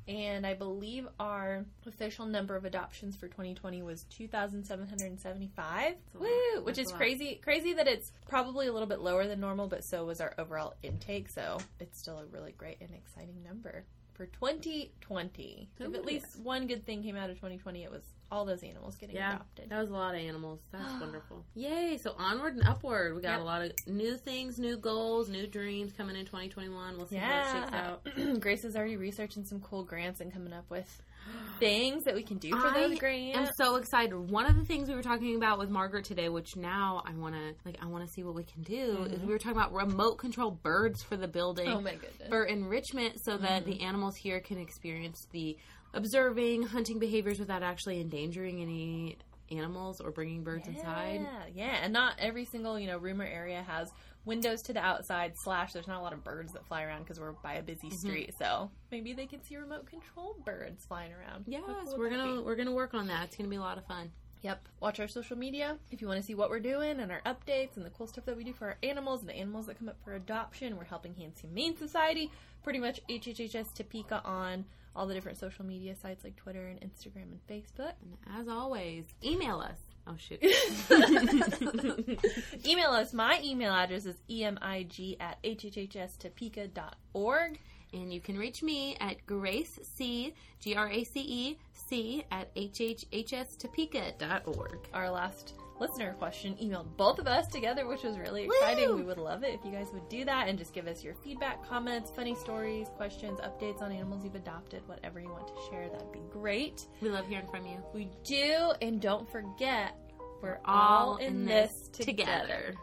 And 0.08 0.46
I 0.46 0.54
believe 0.54 1.06
our 1.20 1.64
official 1.86 2.26
number 2.26 2.56
of 2.56 2.64
adoptions 2.64 3.16
for 3.16 3.28
2020 3.28 3.82
was 3.82 4.04
2,775. 4.04 5.94
Woo! 6.18 6.28
Which 6.62 6.76
That's 6.76 6.90
is 6.90 6.92
crazy. 6.92 7.40
Crazy 7.42 7.72
that 7.74 7.86
it's 7.86 8.12
probably 8.28 8.66
a 8.66 8.72
little 8.72 8.88
bit 8.88 9.00
lower 9.00 9.26
than 9.26 9.40
normal, 9.40 9.68
but 9.68 9.84
so 9.84 10.04
was 10.04 10.20
our 10.20 10.34
overall 10.38 10.74
intake. 10.82 11.28
So 11.28 11.58
it's 11.78 11.98
still 11.98 12.18
a 12.18 12.26
really 12.26 12.52
great 12.52 12.78
and 12.80 12.90
exciting 12.90 13.42
number 13.44 13.84
for 14.14 14.26
2020. 14.26 15.68
If 15.78 15.94
at 15.94 16.04
least 16.04 16.38
one 16.40 16.66
good 16.66 16.84
thing 16.84 17.02
came 17.02 17.16
out 17.16 17.30
of 17.30 17.36
2020, 17.36 17.84
it 17.84 17.90
was 17.90 18.02
all 18.32 18.46
those 18.46 18.62
animals 18.64 18.96
getting 18.96 19.14
Yeah, 19.14 19.34
adopted. 19.36 19.68
that 19.68 19.78
was 19.78 19.90
a 19.90 19.92
lot 19.92 20.14
of 20.14 20.20
animals. 20.20 20.60
That's 20.72 20.92
wonderful. 21.00 21.44
Yay! 21.54 21.98
So 22.02 22.14
onward 22.18 22.54
and 22.54 22.66
upward. 22.66 23.14
We 23.14 23.20
got 23.20 23.32
Yep. 23.32 23.40
a 23.40 23.44
lot 23.44 23.62
of 23.62 23.72
new 23.86 24.16
things, 24.16 24.58
new 24.58 24.78
goals, 24.78 25.28
new 25.28 25.46
dreams 25.46 25.92
coming 25.92 26.16
in 26.16 26.24
2021. 26.24 26.96
We'll 26.96 27.06
see 27.06 27.16
how 27.16 27.40
it 27.40 27.52
shakes 27.52 27.72
out. 27.72 28.40
Grace 28.40 28.64
is 28.64 28.74
already 28.74 28.96
researching 28.96 29.44
some 29.44 29.60
cool 29.60 29.84
grants 29.84 30.20
and 30.20 30.32
coming 30.32 30.54
up 30.54 30.64
with 30.70 31.02
things 31.60 32.04
that 32.04 32.14
we 32.14 32.22
can 32.22 32.38
do 32.38 32.50
for 32.50 32.68
I 32.68 32.88
those 32.88 32.98
grants. 32.98 33.38
I'm 33.38 33.48
so 33.56 33.76
excited. 33.76 34.16
One 34.16 34.46
of 34.46 34.56
the 34.56 34.64
things 34.64 34.88
we 34.88 34.94
were 34.94 35.02
talking 35.02 35.36
about 35.36 35.58
with 35.58 35.68
Margaret 35.68 36.06
today, 36.06 36.30
which 36.30 36.56
now 36.56 37.02
I 37.06 37.12
want 37.12 37.34
to 37.34 37.54
like, 37.66 37.76
I 37.82 37.86
want 37.86 38.06
to 38.06 38.12
see 38.12 38.24
what 38.24 38.34
we 38.34 38.44
can 38.44 38.62
do. 38.62 39.04
Is 39.04 39.10
we 39.10 39.16
mm-hmm. 39.16 39.28
were 39.28 39.38
talking 39.38 39.58
about 39.58 39.74
remote 39.74 40.16
control 40.16 40.50
birds 40.50 41.02
for 41.02 41.16
the 41.16 41.28
building. 41.28 41.68
oh 41.68 41.80
my 41.82 41.92
goodness. 41.94 42.28
for 42.28 42.44
enrichment 42.44 43.20
so 43.22 43.36
that 43.36 43.62
mm-hmm. 43.62 43.70
the 43.70 43.80
animals 43.82 44.16
here 44.16 44.40
can 44.40 44.58
experience 44.58 45.26
the 45.32 45.56
observing 45.94 46.64
hunting 46.64 46.98
behaviors 46.98 47.38
without 47.38 47.62
actually 47.62 48.00
endangering 48.00 48.60
any 48.60 49.18
animals 49.50 50.00
or 50.00 50.10
bringing 50.10 50.42
birds 50.42 50.66
inside. 50.66 51.20
Yeah, 51.22 51.42
yeah, 51.54 51.78
and 51.82 51.92
not 51.92 52.14
every 52.18 52.44
single 52.44 52.78
you 52.78 52.86
know 52.86 52.98
room 52.98 53.20
or 53.20 53.26
area 53.26 53.62
has 53.62 53.90
windows 54.24 54.62
to 54.62 54.72
the 54.72 54.80
outside. 54.80 55.34
Slash, 55.36 55.72
there's 55.72 55.86
not 55.86 56.00
a 56.00 56.02
lot 56.02 56.12
of 56.12 56.24
birds 56.24 56.52
that 56.52 56.66
fly 56.66 56.82
around 56.82 57.00
because 57.00 57.20
we're 57.20 57.32
by 57.32 57.54
a 57.54 57.62
busy 57.62 57.88
mm-hmm. 57.88 57.96
street. 57.96 58.34
So 58.38 58.70
maybe 58.90 59.12
they 59.12 59.26
can 59.26 59.42
see 59.42 59.56
remote 59.56 59.86
control 59.86 60.36
birds 60.44 60.84
flying 60.86 61.12
around. 61.12 61.44
Yes, 61.46 61.62
cool 61.66 61.98
we're 61.98 62.10
gonna 62.10 62.36
be? 62.36 62.42
we're 62.42 62.56
gonna 62.56 62.72
work 62.72 62.94
on 62.94 63.08
that. 63.08 63.26
It's 63.26 63.36
gonna 63.36 63.50
be 63.50 63.56
a 63.56 63.60
lot 63.60 63.78
of 63.78 63.86
fun. 63.86 64.10
Yep. 64.42 64.68
Watch 64.80 64.98
our 64.98 65.06
social 65.06 65.38
media 65.38 65.78
if 65.92 66.02
you 66.02 66.08
want 66.08 66.20
to 66.20 66.26
see 66.26 66.34
what 66.34 66.50
we're 66.50 66.58
doing 66.58 66.98
and 66.98 67.12
our 67.12 67.20
updates 67.24 67.76
and 67.76 67.86
the 67.86 67.90
cool 67.90 68.08
stuff 68.08 68.24
that 68.24 68.36
we 68.36 68.42
do 68.42 68.52
for 68.52 68.66
our 68.66 68.76
animals 68.82 69.20
and 69.20 69.28
the 69.28 69.36
animals 69.36 69.66
that 69.66 69.78
come 69.78 69.88
up 69.88 69.96
for 70.04 70.14
adoption. 70.14 70.76
We're 70.76 70.84
helping 70.84 71.14
Hands 71.14 71.38
Humane 71.40 71.76
Society, 71.76 72.28
pretty 72.64 72.80
much 72.80 73.00
HHHS 73.08 73.72
Topeka 73.72 74.20
on 74.24 74.64
all 74.94 75.06
the 75.06 75.14
different 75.14 75.38
social 75.38 75.64
media 75.64 75.96
sites 75.96 76.22
like 76.24 76.36
Twitter 76.36 76.66
and 76.66 76.78
Instagram 76.80 77.32
and 77.32 77.40
Facebook. 77.48 77.94
And 78.02 78.18
as 78.38 78.46
always, 78.48 79.04
email 79.24 79.60
us. 79.60 79.78
Oh 80.06 80.16
shoot. 80.16 80.40
email 82.66 82.90
us. 82.90 83.12
My 83.12 83.40
email 83.42 83.72
address 83.72 84.06
is 84.06 84.16
emig 84.28 85.16
at 85.20 85.42
hhhstopeka.org. 85.42 87.58
and 87.94 88.12
you 88.12 88.20
can 88.20 88.36
reach 88.36 88.62
me 88.62 88.96
at 89.00 89.24
Grace 89.26 89.78
C 89.82 90.34
G 90.60 90.74
R 90.74 90.90
A 90.90 91.04
C 91.04 91.20
E 91.20 91.58
C 91.72 92.24
at 92.30 92.54
hhhstopeka.org. 92.54 94.78
Our 94.92 95.10
last 95.10 95.54
listener 95.82 96.14
question 96.14 96.56
emailed 96.62 96.96
both 96.96 97.18
of 97.18 97.26
us 97.26 97.46
together, 97.52 97.86
which 97.86 98.02
was 98.02 98.16
really 98.18 98.44
exciting. 98.44 98.88
Woo! 98.88 98.96
We 98.96 99.02
would 99.02 99.18
love 99.18 99.42
it 99.44 99.52
if 99.54 99.64
you 99.64 99.70
guys 99.72 99.88
would 99.92 100.08
do 100.08 100.24
that 100.24 100.48
and 100.48 100.58
just 100.58 100.72
give 100.72 100.86
us 100.86 101.02
your 101.04 101.14
feedback, 101.22 101.62
comments, 101.68 102.10
funny 102.14 102.34
stories, 102.34 102.88
questions, 102.96 103.38
updates 103.40 103.82
on 103.82 103.92
animals 103.92 104.24
you've 104.24 104.34
adopted, 104.34 104.82
whatever 104.88 105.20
you 105.20 105.28
want 105.28 105.48
to 105.48 105.54
share. 105.70 105.88
That'd 105.90 106.12
be 106.12 106.22
great. 106.32 106.80
We 107.00 107.10
love 107.10 107.26
hearing 107.26 107.46
from 107.50 107.66
you. 107.66 107.78
We 107.92 108.08
do, 108.24 108.72
and 108.80 109.00
don't 109.00 109.30
forget, 109.30 109.96
we're 110.40 110.58
All 110.64 111.10
all 111.12 111.16
in 111.18 111.44
this 111.44 111.70
this 111.92 112.06
together. 112.06 112.40
together. 112.42 112.74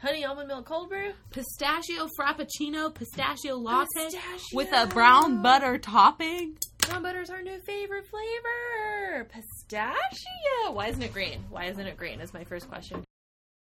Honey 0.00 0.24
almond 0.24 0.48
milk 0.48 0.66
cold 0.66 0.88
brew. 0.88 1.12
Pistachio 1.30 2.08
frappuccino, 2.18 2.92
pistachio 2.92 3.56
latte 3.56 3.86
Pistachio. 4.06 4.56
with 4.56 4.68
a 4.72 4.86
brown 4.88 5.42
butter 5.42 5.78
topping. 5.78 6.56
Brown 6.88 7.02
butter's 7.02 7.30
our 7.30 7.42
new 7.42 7.58
favorite 7.58 8.06
flavor. 8.06 9.24
Pistachio. 9.30 10.72
Why 10.72 10.88
isn't 10.88 11.02
it 11.02 11.12
green? 11.12 11.44
Why 11.50 11.66
isn't 11.66 11.86
it 11.86 11.96
green? 11.96 12.20
Is 12.20 12.34
my 12.34 12.44
first 12.44 12.68
question. 12.68 13.04